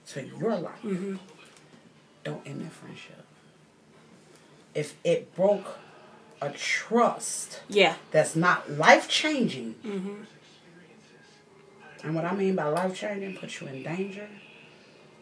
to 0.08 0.26
your 0.26 0.56
life, 0.58 0.82
Mm-hmm. 0.84 1.16
don't 2.24 2.46
end 2.48 2.62
that 2.62 2.72
friendship. 2.72 3.26
If 4.76 4.96
it 5.04 5.36
broke 5.36 5.78
a 6.42 6.50
trust 6.52 7.62
Yeah, 7.70 7.96
that's 8.12 8.36
not 8.36 8.70
life 8.72 9.08
changing, 9.10 9.76
Mm-hmm. 9.86 10.24
and 12.04 12.16
what 12.16 12.26
I 12.26 12.34
mean 12.36 12.56
by 12.56 12.66
life 12.66 12.96
changing, 13.00 13.38
put 13.38 13.62
you 13.62 13.68
in 13.68 13.84
danger 13.84 14.28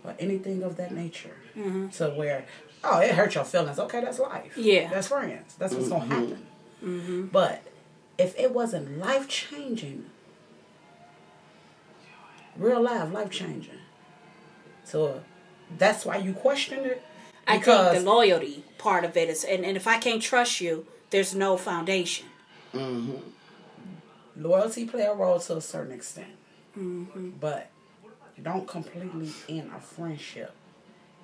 or 0.03 0.15
anything 0.19 0.63
of 0.63 0.77
that 0.77 0.91
nature, 0.93 1.35
Mm-hmm. 1.57 1.89
to 1.89 2.09
where 2.11 2.45
oh 2.83 2.99
it 2.99 3.11
hurt 3.13 3.35
your 3.35 3.43
feelings. 3.43 3.77
Okay, 3.79 4.01
that's 4.01 4.19
life. 4.19 4.57
Yeah. 4.57 4.89
that's 4.89 5.07
friends. 5.07 5.55
That's 5.59 5.73
what's 5.73 5.89
gonna 5.89 6.05
happen. 6.05 7.29
But 7.31 7.61
if 8.21 8.37
it 8.39 8.53
wasn't 8.53 8.97
life 8.99 9.27
changing, 9.27 10.05
real 12.57 12.81
life 12.81 13.11
life 13.11 13.29
changing, 13.29 13.79
so 14.83 15.21
that's 15.77 16.05
why 16.05 16.17
you 16.17 16.33
question 16.33 16.85
it. 16.85 17.01
I 17.47 17.53
think 17.53 17.65
Because 17.65 17.97
the 17.97 18.03
loyalty 18.09 18.63
part 18.77 19.03
of 19.03 19.17
it 19.17 19.27
is, 19.29 19.43
and, 19.43 19.65
and 19.65 19.75
if 19.75 19.87
I 19.87 19.97
can't 19.97 20.21
trust 20.21 20.61
you, 20.61 20.85
there's 21.09 21.33
no 21.35 21.57
foundation. 21.57 22.27
Mhm. 22.73 23.21
loyalty 24.37 24.85
play 24.85 25.03
a 25.03 25.13
role 25.13 25.39
to 25.39 25.57
a 25.57 25.61
certain 25.61 25.91
extent, 25.91 26.35
Mm-hmm. 26.77 27.31
but 27.39 27.69
don't 28.41 28.65
completely 28.67 29.29
end 29.49 29.71
a 29.75 29.79
friendship 29.81 30.53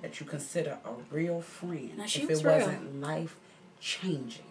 that 0.01 0.19
you 0.19 0.25
consider 0.25 0.77
a 0.85 0.91
real 1.15 1.39
friend 1.41 1.97
Now, 1.97 2.03
if 2.03 2.17
it 2.29 2.43
real. 2.43 2.57
wasn't 2.57 2.99
life 3.01 3.37
changing. 3.79 4.43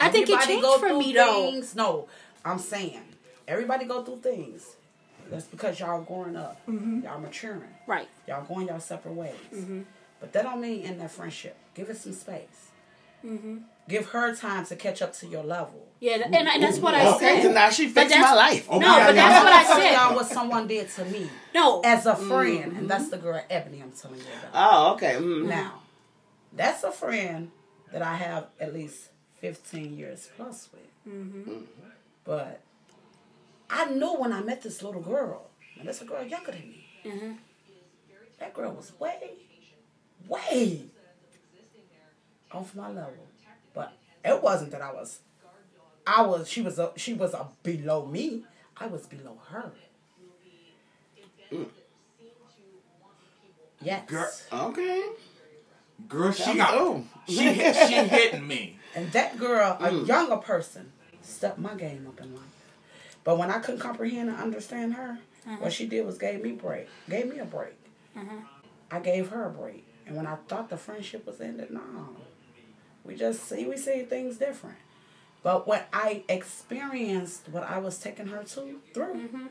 I 0.00 0.08
think 0.10 0.28
it 0.28 0.40
changed 0.42 0.66
for 0.80 0.94
me, 0.94 1.12
though. 1.12 1.50
things. 1.50 1.74
No, 1.74 2.08
I'm 2.44 2.58
saying 2.58 3.02
everybody 3.48 3.84
go 3.86 4.02
through 4.04 4.20
things. 4.20 4.76
That's 5.30 5.46
because 5.46 5.80
y'all 5.80 6.02
growing 6.02 6.36
up, 6.36 6.60
Mm-hmm. 6.68 7.00
y'all 7.04 7.20
maturing, 7.20 7.74
Right. 7.86 8.08
y'all 8.28 8.44
going 8.44 8.68
y'all 8.68 8.78
separate 8.78 9.14
ways. 9.14 9.34
Mm-hmm. 9.52 9.80
But 10.20 10.32
that 10.32 10.44
don't 10.44 10.60
mean 10.60 10.82
in 10.82 10.98
that 10.98 11.10
friendship. 11.10 11.56
Give 11.74 11.90
it 11.90 11.96
some 11.96 12.12
space. 12.12 12.70
Mm-hmm. 13.24 13.56
Give 13.88 14.06
her 14.10 14.34
time 14.36 14.64
to 14.66 14.76
catch 14.76 15.02
up 15.02 15.12
to 15.14 15.26
your 15.26 15.42
level. 15.42 15.84
Yeah, 15.98 16.14
th- 16.18 16.26
and, 16.26 16.48
and 16.48 16.62
that's 16.62 16.78
what 16.78 16.94
I 16.94 17.14
Okay, 17.16 17.36
said. 17.36 17.42
so 17.42 17.52
now 17.52 17.70
she 17.70 17.86
But 17.86 18.02
fixed 18.02 18.14
that's- 18.14 18.30
my 18.30 18.36
life. 18.36 18.68
Okay. 18.68 18.78
No, 18.78 18.98
but 18.98 19.12
that's 19.14 19.44
what 19.44 19.52
I 19.52 19.64
said. 19.80 19.92
y'all 19.94 20.14
what 20.14 20.26
someone 20.26 20.66
did 20.68 20.88
to 20.90 21.04
me 21.06 21.28
No, 21.54 21.80
as 21.80 22.06
a 22.06 22.14
friend, 22.14 22.70
Mm-hmm. 22.72 22.76
and 22.78 22.88
that's 22.90 23.08
the 23.08 23.16
girl 23.18 23.42
Ebony 23.50 23.82
I'm 23.82 23.90
telling 23.92 24.18
you 24.18 24.24
about. 24.50 24.72
Oh, 24.72 24.92
okay. 24.94 25.14
Mm. 25.18 25.46
Now, 25.48 25.82
that's 26.52 26.84
a 26.84 26.92
friend 26.92 27.50
that 27.92 28.02
I 28.02 28.14
have 28.14 28.46
at 28.60 28.72
least 28.74 29.08
15 29.46 29.96
years 29.96 30.28
plus 30.36 30.68
with. 30.72 31.14
Mm-hmm. 31.14 31.58
But 32.24 32.60
I 33.70 33.84
knew 33.90 34.14
when 34.16 34.32
I 34.32 34.40
met 34.40 34.60
this 34.62 34.82
little 34.82 35.00
girl, 35.00 35.46
and 35.78 35.86
that's 35.86 36.02
a 36.02 36.04
girl 36.04 36.24
younger 36.24 36.50
than 36.50 36.62
me. 36.62 36.84
Mm-hmm. 37.04 37.32
That 38.40 38.52
girl 38.54 38.72
was 38.72 38.92
way, 38.98 39.30
way 40.28 40.82
off 42.50 42.74
my 42.74 42.88
level. 42.88 43.12
But 43.72 43.92
it 44.24 44.42
wasn't 44.42 44.72
that 44.72 44.82
I 44.82 44.92
was, 44.92 45.20
I 46.04 46.22
was, 46.22 46.48
she 46.48 46.60
was, 46.62 46.80
a, 46.80 46.90
she 46.96 47.14
was 47.14 47.32
a 47.32 47.46
below 47.62 48.04
me. 48.06 48.42
I 48.76 48.88
was 48.88 49.06
below 49.06 49.38
her. 49.50 49.70
Yes. 53.80 54.06
Girl- 54.08 54.30
Okay. 54.52 55.04
Girl, 56.08 56.32
she 56.32 56.56
got 56.56 57.02
she 57.28 57.52
hit, 57.52 57.88
she 57.88 57.94
hitting 57.94 58.46
me. 58.46 58.78
And 58.96 59.12
that 59.12 59.38
girl, 59.38 59.76
a 59.78 59.90
Mm. 59.90 60.06
younger 60.08 60.36
person, 60.38 60.90
stepped 61.22 61.58
my 61.58 61.74
game 61.74 62.06
up 62.08 62.20
in 62.20 62.34
life. 62.34 62.42
But 63.24 63.38
when 63.38 63.50
I 63.50 63.58
couldn't 63.60 63.80
comprehend 63.80 64.28
and 64.30 64.38
understand 64.38 64.94
her, 64.94 65.18
Mm-hmm. 65.46 65.62
what 65.62 65.72
she 65.72 65.86
did 65.86 66.04
was 66.04 66.18
gave 66.18 66.42
me 66.42 66.50
break, 66.52 66.88
gave 67.08 67.28
me 67.32 67.38
a 67.38 67.44
break. 67.44 67.76
Mm-hmm. 68.16 68.38
I 68.90 68.98
gave 69.00 69.28
her 69.28 69.44
a 69.46 69.50
break, 69.50 69.86
and 70.06 70.16
when 70.16 70.26
I 70.26 70.36
thought 70.48 70.70
the 70.70 70.76
friendship 70.76 71.24
was 71.26 71.40
ended, 71.40 71.70
no, 71.70 71.80
we 73.04 73.14
just 73.14 73.44
see 73.48 73.64
we 73.66 73.76
see 73.76 74.02
things 74.02 74.38
different. 74.38 74.78
But 75.44 75.68
what 75.68 75.86
I 75.92 76.24
experienced 76.28 77.48
what 77.48 77.62
I 77.62 77.78
was 77.78 77.98
taking 77.98 78.26
her 78.28 78.42
to 78.42 78.80
through, 78.94 79.14
Mm-hmm. 79.14 79.46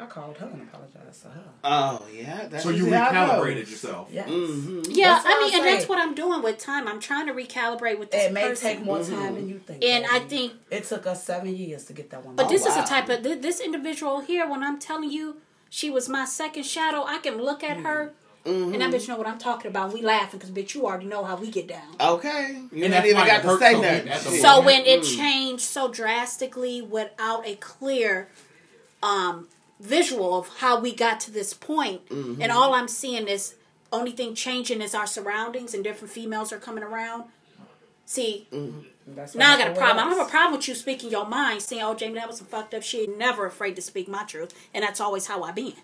I 0.00 0.06
called 0.06 0.36
her 0.38 0.46
and 0.46 0.62
apologized 0.62 1.22
to 1.22 1.28
her. 1.28 1.44
Oh 1.64 2.06
yeah, 2.14 2.46
that's 2.46 2.62
So 2.62 2.70
you 2.70 2.84
usually 2.84 2.92
how 2.96 3.10
it 3.10 3.12
goes. 3.14 3.46
recalibrated 3.46 3.70
yourself. 3.70 4.08
Yes. 4.12 4.28
Mm-hmm. 4.28 4.82
Yeah, 4.90 5.08
That's 5.08 5.24
what 5.24 5.36
I 5.36 5.40
mean, 5.40 5.54
I'm 5.54 5.60
and 5.60 5.68
that's 5.68 5.88
what 5.88 5.98
I'm 5.98 6.14
doing 6.14 6.42
with 6.42 6.58
time. 6.58 6.86
I'm 6.86 7.00
trying 7.00 7.26
to 7.26 7.32
recalibrate 7.32 7.98
with 7.98 8.12
this 8.12 8.26
It 8.26 8.32
may 8.32 8.48
person. 8.48 8.68
take 8.76 8.84
more 8.84 8.98
mm-hmm. 8.98 9.14
time 9.14 9.34
than 9.34 9.48
you 9.48 9.58
think. 9.58 9.84
And 9.84 10.06
I 10.06 10.20
think 10.20 10.52
it 10.70 10.84
took 10.84 11.06
us 11.06 11.24
seven 11.24 11.54
years 11.56 11.84
to 11.86 11.92
get 11.92 12.10
that 12.10 12.24
one. 12.24 12.36
But 12.36 12.44
done. 12.44 12.52
this 12.52 12.62
is 12.64 12.76
wow. 12.76 12.82
the 12.82 12.88
type 12.88 13.08
of 13.08 13.22
th- 13.24 13.40
this 13.40 13.60
individual 13.60 14.20
here. 14.20 14.48
When 14.48 14.62
I'm 14.62 14.78
telling 14.78 15.10
you, 15.10 15.38
she 15.68 15.90
was 15.90 16.08
my 16.08 16.24
second 16.24 16.64
shadow. 16.64 17.04
I 17.04 17.18
can 17.18 17.38
look 17.38 17.64
at 17.64 17.78
her, 17.78 18.12
mm-hmm. 18.44 18.72
and 18.74 18.80
that 18.80 18.92
bitch 18.92 19.08
know 19.08 19.16
what 19.16 19.26
I'm 19.26 19.38
talking 19.38 19.68
about. 19.68 19.92
We 19.92 20.00
laughing 20.00 20.38
because 20.38 20.52
bitch, 20.52 20.74
you 20.74 20.86
already 20.86 21.06
know 21.06 21.24
how 21.24 21.34
we 21.36 21.50
get 21.50 21.66
down. 21.66 21.96
Okay, 22.00 22.52
you 22.72 22.84
And 22.84 22.84
ain't 22.84 22.90
that's 22.92 23.06
even 23.06 23.26
got 23.26 23.42
to 23.42 23.48
hurt 23.48 23.58
say 23.58 23.72
so 23.74 23.82
bad 23.82 24.06
nothing. 24.06 24.12
at 24.12 24.20
the 24.20 24.30
Shit. 24.30 24.42
So 24.42 24.60
when 24.62 24.86
it 24.86 25.00
mm. 25.00 25.16
changed 25.16 25.64
so 25.64 25.88
drastically 25.90 26.82
without 26.82 27.44
a 27.46 27.56
clear 27.56 28.28
um, 29.02 29.48
visual 29.80 30.38
of 30.38 30.48
how 30.58 30.80
we 30.80 30.94
got 30.94 31.20
to 31.20 31.30
this 31.30 31.54
point, 31.54 32.02
and 32.10 32.50
all 32.52 32.74
I'm 32.74 32.88
seeing 32.88 33.28
is 33.28 33.54
only 33.92 34.10
thing 34.10 34.34
changing 34.34 34.82
is 34.82 34.94
our 34.94 35.06
surroundings 35.06 35.72
and 35.74 35.82
different 35.82 36.12
females 36.12 36.52
are 36.52 36.58
coming 36.58 36.84
around. 36.84 37.24
See, 38.04 38.46
That's 39.06 39.34
now 39.34 39.54
I 39.54 39.58
got 39.58 39.68
a 39.68 39.70
it 39.72 39.76
problem. 39.76 39.98
I 40.06 40.08
don't 40.08 40.18
have 40.18 40.26
a 40.26 40.30
problem 40.30 40.58
with 40.58 40.68
you 40.68 40.74
speaking 40.74 41.10
your 41.10 41.26
mind, 41.26 41.62
saying, 41.62 41.82
"Oh, 41.82 41.94
Jamie, 41.94 42.14
that 42.14 42.28
was 42.28 42.38
some 42.38 42.46
fucked 42.46 42.74
up 42.74 42.82
shit." 42.82 43.16
Never 43.16 43.46
afraid 43.46 43.76
to 43.76 43.82
speak 43.82 44.08
my 44.08 44.24
truth, 44.24 44.54
and 44.74 44.82
that's 44.82 45.00
always 45.00 45.26
how 45.26 45.42
I 45.42 45.52
been. 45.52 45.74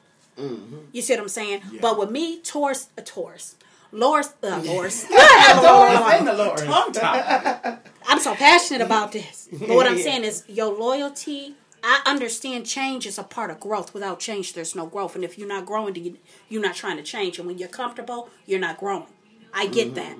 You 0.92 1.00
see 1.02 1.12
what 1.14 1.20
I'm 1.22 1.28
saying? 1.28 1.62
But 1.80 1.98
with 1.98 2.10
me, 2.10 2.40
Taurus, 2.40 2.88
a 2.96 3.02
Taurus, 3.02 3.54
Loris, 3.92 4.34
uh, 4.42 4.60
Loris. 4.64 5.08
Lord, 5.08 5.92
thank 5.92 6.24
the 6.26 6.32
Lord. 6.32 6.58
Tongue 6.58 6.92
tie. 6.92 7.78
I'm 8.06 8.18
so 8.18 8.34
passionate 8.34 8.82
about 8.82 9.12
this. 9.12 9.48
But 9.52 9.68
what 9.68 9.86
I'm 9.86 9.98
saying 10.08 10.24
is, 10.24 10.44
your 10.48 10.72
loyalty. 10.76 11.54
I 11.86 12.00
understand 12.06 12.64
change 12.66 13.06
is 13.06 13.18
a 13.18 13.22
part 13.22 13.50
of 13.50 13.60
growth. 13.60 13.92
Without 13.92 14.18
change, 14.18 14.54
there's 14.54 14.74
no 14.74 14.86
growth. 14.86 15.14
And 15.14 15.22
if 15.22 15.38
you're 15.38 15.46
not 15.48 15.66
growing, 15.66 15.94
you- 15.96 16.16
you're 16.48 16.62
not 16.62 16.74
trying 16.74 16.96
to 16.96 17.02
change. 17.02 17.38
And 17.38 17.46
when 17.46 17.58
you're 17.58 17.68
comfortable, 17.68 18.30
you're 18.46 18.58
not 18.60 18.78
growing. 18.78 19.06
I 19.52 19.66
get 19.66 19.94
that. 19.94 20.16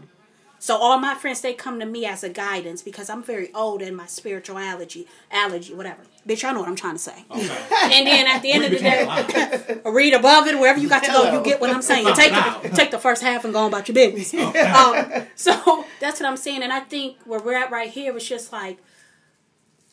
So 0.59 0.77
all 0.77 0.99
my 0.99 1.15
friends, 1.15 1.41
they 1.43 1.53
come 1.53 1.79
to 1.81 1.85
me 1.87 2.07
as 2.07 2.23
a 2.25 2.29
guidance 2.31 2.81
because 2.83 3.11
I'm 3.11 3.23
very 3.23 3.53
old 3.53 3.83
in 3.83 3.95
my 3.95 4.07
spirituality, 4.07 5.07
allergy, 5.31 5.75
whatever. 5.75 6.03
Bitch, 6.27 6.43
I 6.43 6.53
know 6.53 6.61
what 6.61 6.69
I'm 6.71 6.77
trying 6.77 6.95
to 6.95 6.99
say. 7.03 7.25
And 7.31 8.07
then 8.07 8.27
at 8.27 8.41
the 8.41 8.51
end 8.53 8.65
of 8.65 8.71
the 8.71 8.79
day, 8.79 9.81
read 9.85 10.15
above 10.15 10.47
it, 10.47 10.59
wherever 10.59 10.79
you 10.79 10.89
got 10.89 11.05
to 11.05 11.11
go, 11.13 11.33
you 11.39 11.45
get 11.45 11.61
what 11.61 11.69
I'm 11.71 11.83
saying. 11.83 12.07
Take 12.15 12.33
the, 12.63 12.69
take 12.75 12.91
the 12.91 12.99
first 12.99 13.21
half 13.23 13.45
and 13.45 13.53
go 13.53 13.61
on 13.61 13.67
about 13.69 13.89
your 13.89 13.95
business. 13.95 14.33
Um, 14.35 15.27
so 15.35 15.85
that's 16.01 16.21
what 16.21 16.29
I'm 16.29 16.37
saying. 16.39 16.63
And 16.63 16.73
I 16.73 16.81
think 16.81 17.19
where 17.27 17.41
we're 17.41 17.57
at 17.57 17.71
right 17.71 17.91
here 17.91 18.17
is 18.17 18.27
just 18.27 18.51
like 18.53 18.79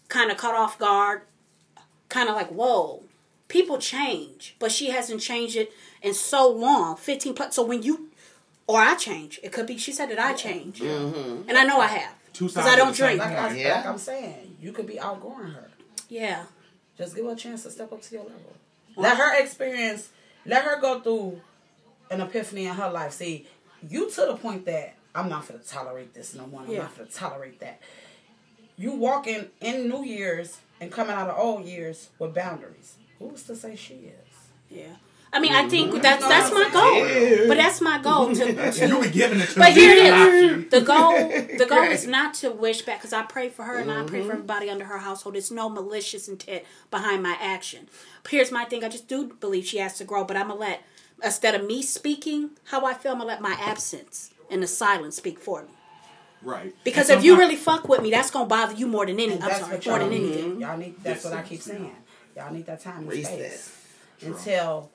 kind 0.07 0.31
of 0.31 0.37
caught 0.37 0.55
off 0.55 0.77
guard, 0.79 1.23
kind 2.11 2.29
of 2.29 2.35
like, 2.35 2.49
whoa, 2.49 3.01
people 3.47 3.79
change. 3.79 4.55
But 4.59 4.71
she 4.71 4.91
hasn't 4.91 5.21
changed 5.21 5.55
it 5.55 5.71
in 6.03 6.13
so 6.13 6.47
long 6.51 6.97
15 6.97 7.33
plus. 7.33 7.55
So 7.55 7.63
when 7.65 7.81
you, 7.81 8.09
or 8.67 8.79
I 8.79 8.95
change, 8.95 9.39
it 9.41 9.51
could 9.51 9.65
be, 9.65 9.77
she 9.77 9.91
said 9.91 10.09
that 10.11 10.19
I 10.19 10.33
change. 10.33 10.79
Mm-hmm. 10.79 11.49
And 11.49 11.57
I 11.57 11.63
know 11.63 11.79
I 11.79 11.87
have. 11.87 12.13
Two 12.33 12.47
Because 12.47 12.67
I 12.67 12.75
don't 12.75 12.95
drink. 12.95 13.19
Like, 13.19 13.31
I, 13.37 13.55
Yeah. 13.55 13.75
like 13.77 13.85
I'm 13.87 13.97
saying, 13.97 14.57
you 14.61 14.71
could 14.71 14.85
be 14.87 14.99
outgrowing 14.99 15.51
her. 15.51 15.69
Yeah. 16.09 16.43
Just 16.97 17.15
give 17.15 17.25
her 17.25 17.31
a 17.31 17.35
chance 17.35 17.63
to 17.63 17.71
step 17.71 17.91
up 17.91 18.01
to 18.01 18.13
your 18.13 18.23
level. 18.23 18.53
Let 18.95 19.17
her 19.17 19.41
experience. 19.41 20.09
Let 20.45 20.63
her 20.65 20.79
go 20.79 20.99
through 20.99 21.41
an 22.09 22.19
epiphany 22.21 22.65
in 22.65 22.75
her 22.75 22.89
life. 22.89 23.13
See, 23.13 23.47
you 23.89 24.09
to 24.11 24.21
the 24.27 24.35
point 24.35 24.65
that 24.65 24.95
I'm 25.15 25.29
not 25.29 25.47
gonna 25.47 25.59
tolerate 25.59 26.13
this 26.13 26.33
no 26.35 26.45
more. 26.47 26.61
I'm 26.61 26.69
Yeah. 26.69 26.79
not 26.83 26.97
gonna 26.97 27.09
tolerate 27.09 27.59
that. 27.61 27.79
You 28.77 28.91
walking 28.93 29.49
in 29.61 29.87
New 29.89 30.03
Year's 30.03 30.59
and 30.81 30.91
coming 30.91 31.15
out 31.15 31.29
of 31.29 31.37
old 31.37 31.63
years 31.65 32.09
with 32.19 32.33
boundaries. 32.33 32.95
Who's 33.19 33.43
to 33.43 33.55
say 33.55 33.75
she 33.75 33.93
is? 33.93 34.31
Yeah. 34.69 34.95
I 35.33 35.39
mean, 35.39 35.53
I 35.53 35.69
think 35.69 35.91
mm-hmm. 35.91 36.01
that's 36.01 36.27
that's 36.27 36.51
my 36.51 36.69
goal. 36.73 37.47
But 37.47 37.55
that's 37.55 37.79
my 37.79 37.99
goal 37.99 38.35
to, 38.35 38.71
to 38.71 38.87
You 38.87 39.01
be 39.01 39.09
giving 39.09 39.39
it 39.39 39.47
to 39.49 39.59
But 39.59 39.73
me. 39.75 39.81
here 39.81 39.95
it 39.95 40.09
not 40.09 40.27
is. 40.27 40.43
you. 40.43 40.69
The 40.69 40.81
goal, 40.81 41.11
the 41.57 41.65
goal 41.69 41.83
is 41.83 42.05
not 42.17 42.33
to 42.35 42.51
wish 42.51 42.81
back 42.81 42.99
because 42.99 43.13
I 43.13 43.21
pray 43.21 43.47
for 43.47 43.63
her 43.63 43.77
and 43.77 43.89
I 43.89 44.03
pray 44.03 44.19
for 44.19 44.23
mm-hmm. 44.23 44.31
everybody 44.31 44.69
under 44.69 44.85
her 44.85 44.97
household. 44.97 45.35
There's 45.35 45.51
no 45.51 45.69
malicious 45.69 46.27
intent 46.27 46.63
behind 46.89 47.23
my 47.23 47.37
action. 47.39 47.87
But 48.23 48.31
here's 48.31 48.51
my 48.51 48.65
thing: 48.65 48.83
I 48.83 48.89
just 48.89 49.07
do 49.07 49.31
believe 49.39 49.65
she 49.65 49.77
has 49.77 49.97
to 49.99 50.03
grow, 50.03 50.25
but 50.25 50.35
I'm 50.35 50.49
gonna 50.49 50.59
let 50.59 50.81
instead 51.23 51.55
of 51.55 51.65
me 51.65 51.81
speaking 51.81 52.49
how 52.65 52.85
I 52.85 52.93
feel, 52.93 53.13
I'm 53.13 53.19
gonna 53.19 53.29
let 53.29 53.41
my 53.41 53.55
absence 53.57 54.31
and 54.49 54.61
the 54.61 54.67
silence 54.67 55.15
speak 55.15 55.39
for 55.39 55.61
me. 55.61 55.69
Right. 56.43 56.73
Because 56.83 57.09
And 57.09 57.19
if 57.19 57.25
you 57.25 57.37
really 57.37 57.55
fuck 57.55 57.87
with 57.87 58.01
me, 58.01 58.09
that's 58.11 58.31
gonna 58.31 58.45
bother 58.47 58.73
you 58.73 58.87
more 58.87 59.05
than 59.05 59.19
any. 59.19 59.33
I'm 59.39 59.51
sorry, 59.59 59.71
more 59.73 59.79
y'all 59.81 59.99
than 59.99 60.09
need. 60.09 60.33
anything. 60.33 60.61
Y'all 60.61 60.77
need. 60.77 60.95
That's 61.03 61.23
Yes, 61.23 61.31
what 61.31 61.33
I 61.39 61.41
keep 61.43 61.51
yes, 61.59 61.63
saying. 61.65 61.95
Y'all 62.35 62.53
need 62.53 62.65
that 62.65 62.79
time 62.81 62.99
and 62.99 63.07
Recess. 63.09 63.63
space 63.63 63.77
until. 64.23 64.89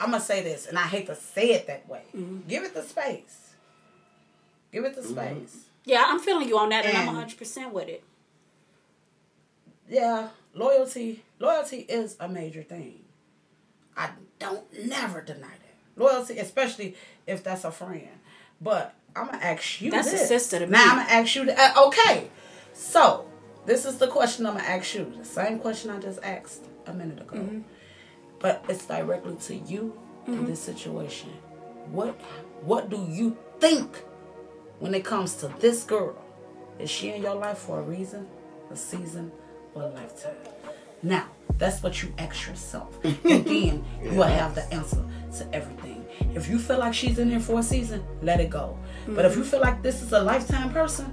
I'm 0.00 0.10
gonna 0.10 0.20
say 0.22 0.42
this, 0.42 0.66
and 0.66 0.78
I 0.78 0.82
hate 0.82 1.06
to 1.06 1.14
say 1.14 1.50
it 1.52 1.66
that 1.68 1.88
way. 1.88 2.02
Mm-hmm. 2.16 2.48
Give 2.48 2.64
it 2.64 2.74
the 2.74 2.82
space. 2.82 3.50
Give 4.72 4.84
it 4.84 4.96
the 4.96 5.02
space. 5.02 5.64
Yeah, 5.84 6.04
I'm 6.06 6.18
feeling 6.18 6.48
you 6.48 6.58
on 6.58 6.70
that, 6.70 6.84
and, 6.86 6.96
I'm 6.96 7.08
And- 7.08 7.16
100 7.16 7.38
percent 7.38 7.72
with 7.72 7.88
it. 7.88 8.02
Yeah, 9.88 10.28
loyalty. 10.54 11.22
Loyalty 11.38 11.80
is 11.80 12.16
a 12.18 12.28
major 12.28 12.62
thing. 12.62 13.04
I 13.96 14.10
don't 14.38 14.64
never 14.86 15.20
deny 15.20 15.46
that. 15.48 15.60
Loyalty, 16.02 16.38
especially 16.38 16.96
if 17.26 17.44
that's 17.44 17.64
a 17.64 17.70
friend. 17.70 18.08
But 18.60 18.94
I'm 19.16 19.26
gonna 19.26 19.38
ask 19.44 19.80
you. 19.80 19.90
That's 19.90 20.08
a 20.08 20.12
this. 20.12 20.28
sister 20.28 20.58
to 20.60 20.66
me. 20.66 20.72
Now 20.72 20.84
I'm 20.92 20.96
gonna 20.98 21.10
ask 21.10 21.34
you. 21.36 21.44
th- 21.44 21.56
uh, 21.58 21.86
okay, 21.86 22.28
so 22.72 23.26
this 23.66 23.84
is 23.84 23.98
the 23.98 24.08
question 24.08 24.46
I'm 24.46 24.54
gonna 24.56 24.66
ask 24.68 24.94
you. 24.94 25.12
The 25.18 25.24
same 25.24 25.58
question 25.58 25.90
I 25.90 25.98
just 26.00 26.20
asked 26.22 26.62
a 26.86 26.92
minute 26.92 27.20
ago, 27.20 27.36
Mm-hmm. 27.38 27.60
but 28.40 28.64
it's 28.68 28.84
directly 28.86 29.36
to 29.48 29.54
you 29.54 29.96
in 30.26 30.44
this 30.46 30.60
situation. 30.60 31.30
What 31.90 32.14
What 32.62 32.88
do 32.90 32.96
you 33.08 33.36
think 33.60 33.88
when 34.80 34.94
it 34.94 35.04
comes 35.04 35.34
to 35.36 35.48
this 35.60 35.84
girl? 35.84 36.16
Is 36.78 36.90
she 36.90 37.10
in 37.10 37.22
your 37.22 37.36
life 37.36 37.58
for 37.58 37.78
a 37.78 37.82
reason, 37.82 38.26
a 38.70 38.76
season, 38.76 39.30
or 39.74 39.82
a 39.82 39.88
lifetime? 39.90 40.34
Now, 41.04 41.26
that's 41.58 41.82
what 41.84 42.02
you 42.02 42.12
ask 42.18 42.48
yourself. 42.48 42.98
And 43.04 43.44
then 43.44 43.84
you 44.02 44.10
will 44.18 44.24
have 44.42 44.54
the 44.56 44.64
answer 44.74 45.04
to 45.38 45.54
everything. 45.54 45.93
If 46.34 46.48
you 46.48 46.58
feel 46.58 46.78
like 46.78 46.94
she's 46.94 47.18
in 47.18 47.30
here 47.30 47.40
for 47.40 47.60
a 47.60 47.62
season, 47.62 48.02
let 48.22 48.40
it 48.40 48.50
go. 48.50 48.76
But 49.08 49.24
if 49.24 49.36
you 49.36 49.44
feel 49.44 49.60
like 49.60 49.82
this 49.82 50.02
is 50.02 50.12
a 50.12 50.20
lifetime 50.20 50.72
person, 50.72 51.10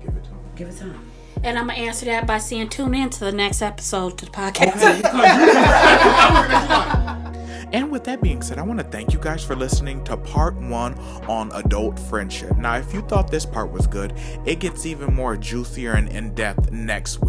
Give 0.00 0.14
it 0.16 0.24
time. 0.24 0.38
give 0.56 0.68
it 0.68 0.76
time. 0.78 1.10
And 1.42 1.58
I'm 1.58 1.66
gonna 1.66 1.78
answer 1.78 2.06
that 2.06 2.26
by 2.26 2.38
saying, 2.38 2.70
tune 2.70 2.94
in 2.94 3.10
to 3.10 3.20
the 3.20 3.32
next 3.32 3.60
episode 3.60 4.16
to 4.18 4.24
the 4.24 4.30
podcast. 4.30 5.02
And 7.72 7.90
with 7.90 8.04
that 8.04 8.22
being 8.22 8.40
said, 8.40 8.58
I 8.58 8.62
want 8.62 8.78
to 8.78 8.84
thank 8.84 9.12
you 9.12 9.18
guys 9.18 9.42
for 9.44 9.56
listening 9.56 10.04
to 10.04 10.16
part 10.16 10.54
one 10.54 10.94
on 11.26 11.50
adult 11.54 11.98
friendship. 11.98 12.56
Now, 12.56 12.76
if 12.76 12.94
you 12.94 13.00
thought 13.02 13.32
this 13.32 13.44
part 13.44 13.72
was 13.72 13.88
good, 13.88 14.12
it 14.46 14.60
gets 14.60 14.86
even 14.86 15.12
more 15.12 15.36
juicier 15.36 15.94
and 15.94 16.08
in 16.08 16.34
depth 16.36 16.70
next 16.70 17.20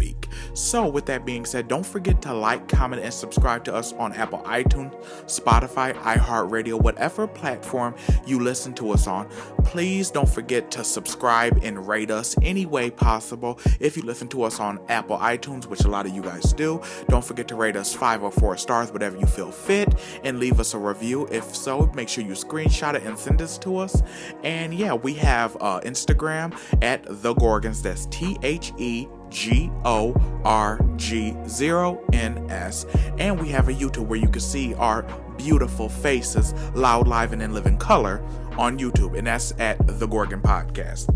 So, 0.54 0.86
with 0.86 1.06
that 1.06 1.24
being 1.24 1.44
said, 1.44 1.68
don't 1.68 1.86
forget 1.86 2.20
to 2.22 2.32
like, 2.32 2.68
comment, 2.68 3.02
and 3.02 3.12
subscribe 3.12 3.64
to 3.64 3.74
us 3.74 3.92
on 3.94 4.12
Apple 4.12 4.40
iTunes, 4.40 4.94
Spotify, 5.24 5.94
iHeartRadio, 5.94 6.80
whatever 6.80 7.26
platform 7.26 7.94
you 8.26 8.40
listen 8.40 8.74
to 8.74 8.90
us 8.90 9.06
on. 9.06 9.28
Please 9.64 10.10
don't 10.10 10.28
forget 10.28 10.70
to 10.70 10.84
subscribe 10.84 11.58
and 11.62 11.86
rate 11.86 12.10
us 12.10 12.36
any 12.42 12.66
way 12.66 12.90
possible. 12.90 13.60
If 13.80 13.96
you 13.96 14.02
listen 14.02 14.28
to 14.28 14.42
us 14.42 14.60
on 14.60 14.80
Apple 14.88 15.18
iTunes, 15.18 15.66
which 15.66 15.80
a 15.80 15.88
lot 15.88 16.06
of 16.06 16.14
you 16.14 16.22
guys 16.22 16.52
do, 16.52 16.80
don't 17.08 17.24
forget 17.24 17.48
to 17.48 17.56
rate 17.56 17.76
us 17.76 17.94
five 17.94 18.22
or 18.22 18.30
four 18.30 18.56
stars, 18.56 18.92
whatever 18.92 19.16
you 19.16 19.26
feel 19.26 19.50
fit, 19.50 19.94
and 20.24 20.38
leave 20.38 20.60
us 20.60 20.74
a 20.74 20.78
review. 20.78 21.26
If 21.30 21.54
so, 21.54 21.90
make 21.94 22.08
sure 22.08 22.24
you 22.24 22.32
screenshot 22.32 22.94
it 22.94 23.02
and 23.02 23.18
send 23.18 23.38
this 23.38 23.58
to 23.58 23.78
us. 23.78 24.02
And 24.42 24.72
yeah, 24.74 24.94
we 24.94 25.14
have 25.14 25.56
uh, 25.60 25.80
Instagram 25.80 26.56
at 26.82 27.04
the 27.08 27.34
Gorgons. 27.34 27.82
That's 27.82 28.06
T 28.06 28.38
H 28.42 28.72
E 28.78 29.06
G 29.36 29.70
O 29.84 30.14
R 30.44 30.80
G 30.96 31.36
0 31.46 32.02
N 32.14 32.50
S. 32.50 32.86
And 33.18 33.38
we 33.38 33.50
have 33.50 33.68
a 33.68 33.72
YouTube 33.72 34.06
where 34.06 34.18
you 34.18 34.28
can 34.28 34.40
see 34.40 34.72
our 34.74 35.02
beautiful 35.36 35.90
faces, 35.90 36.54
loud, 36.74 37.06
live, 37.06 37.34
and 37.34 37.42
in 37.42 37.52
living 37.52 37.76
color 37.76 38.24
on 38.56 38.78
YouTube. 38.78 39.16
And 39.16 39.26
that's 39.26 39.52
at 39.58 39.76
the 39.86 40.06
Gorgon 40.06 40.40
Podcast. 40.40 41.14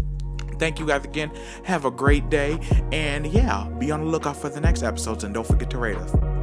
Thank 0.58 0.78
you 0.78 0.86
guys 0.86 1.06
again. 1.06 1.32
Have 1.64 1.86
a 1.86 1.90
great 1.90 2.28
day. 2.28 2.60
And 2.92 3.26
yeah, 3.26 3.66
be 3.78 3.90
on 3.90 4.00
the 4.00 4.06
lookout 4.06 4.36
for 4.36 4.50
the 4.50 4.60
next 4.60 4.82
episodes. 4.82 5.24
And 5.24 5.32
don't 5.32 5.46
forget 5.46 5.70
to 5.70 5.78
rate 5.78 5.96
us. 5.96 6.39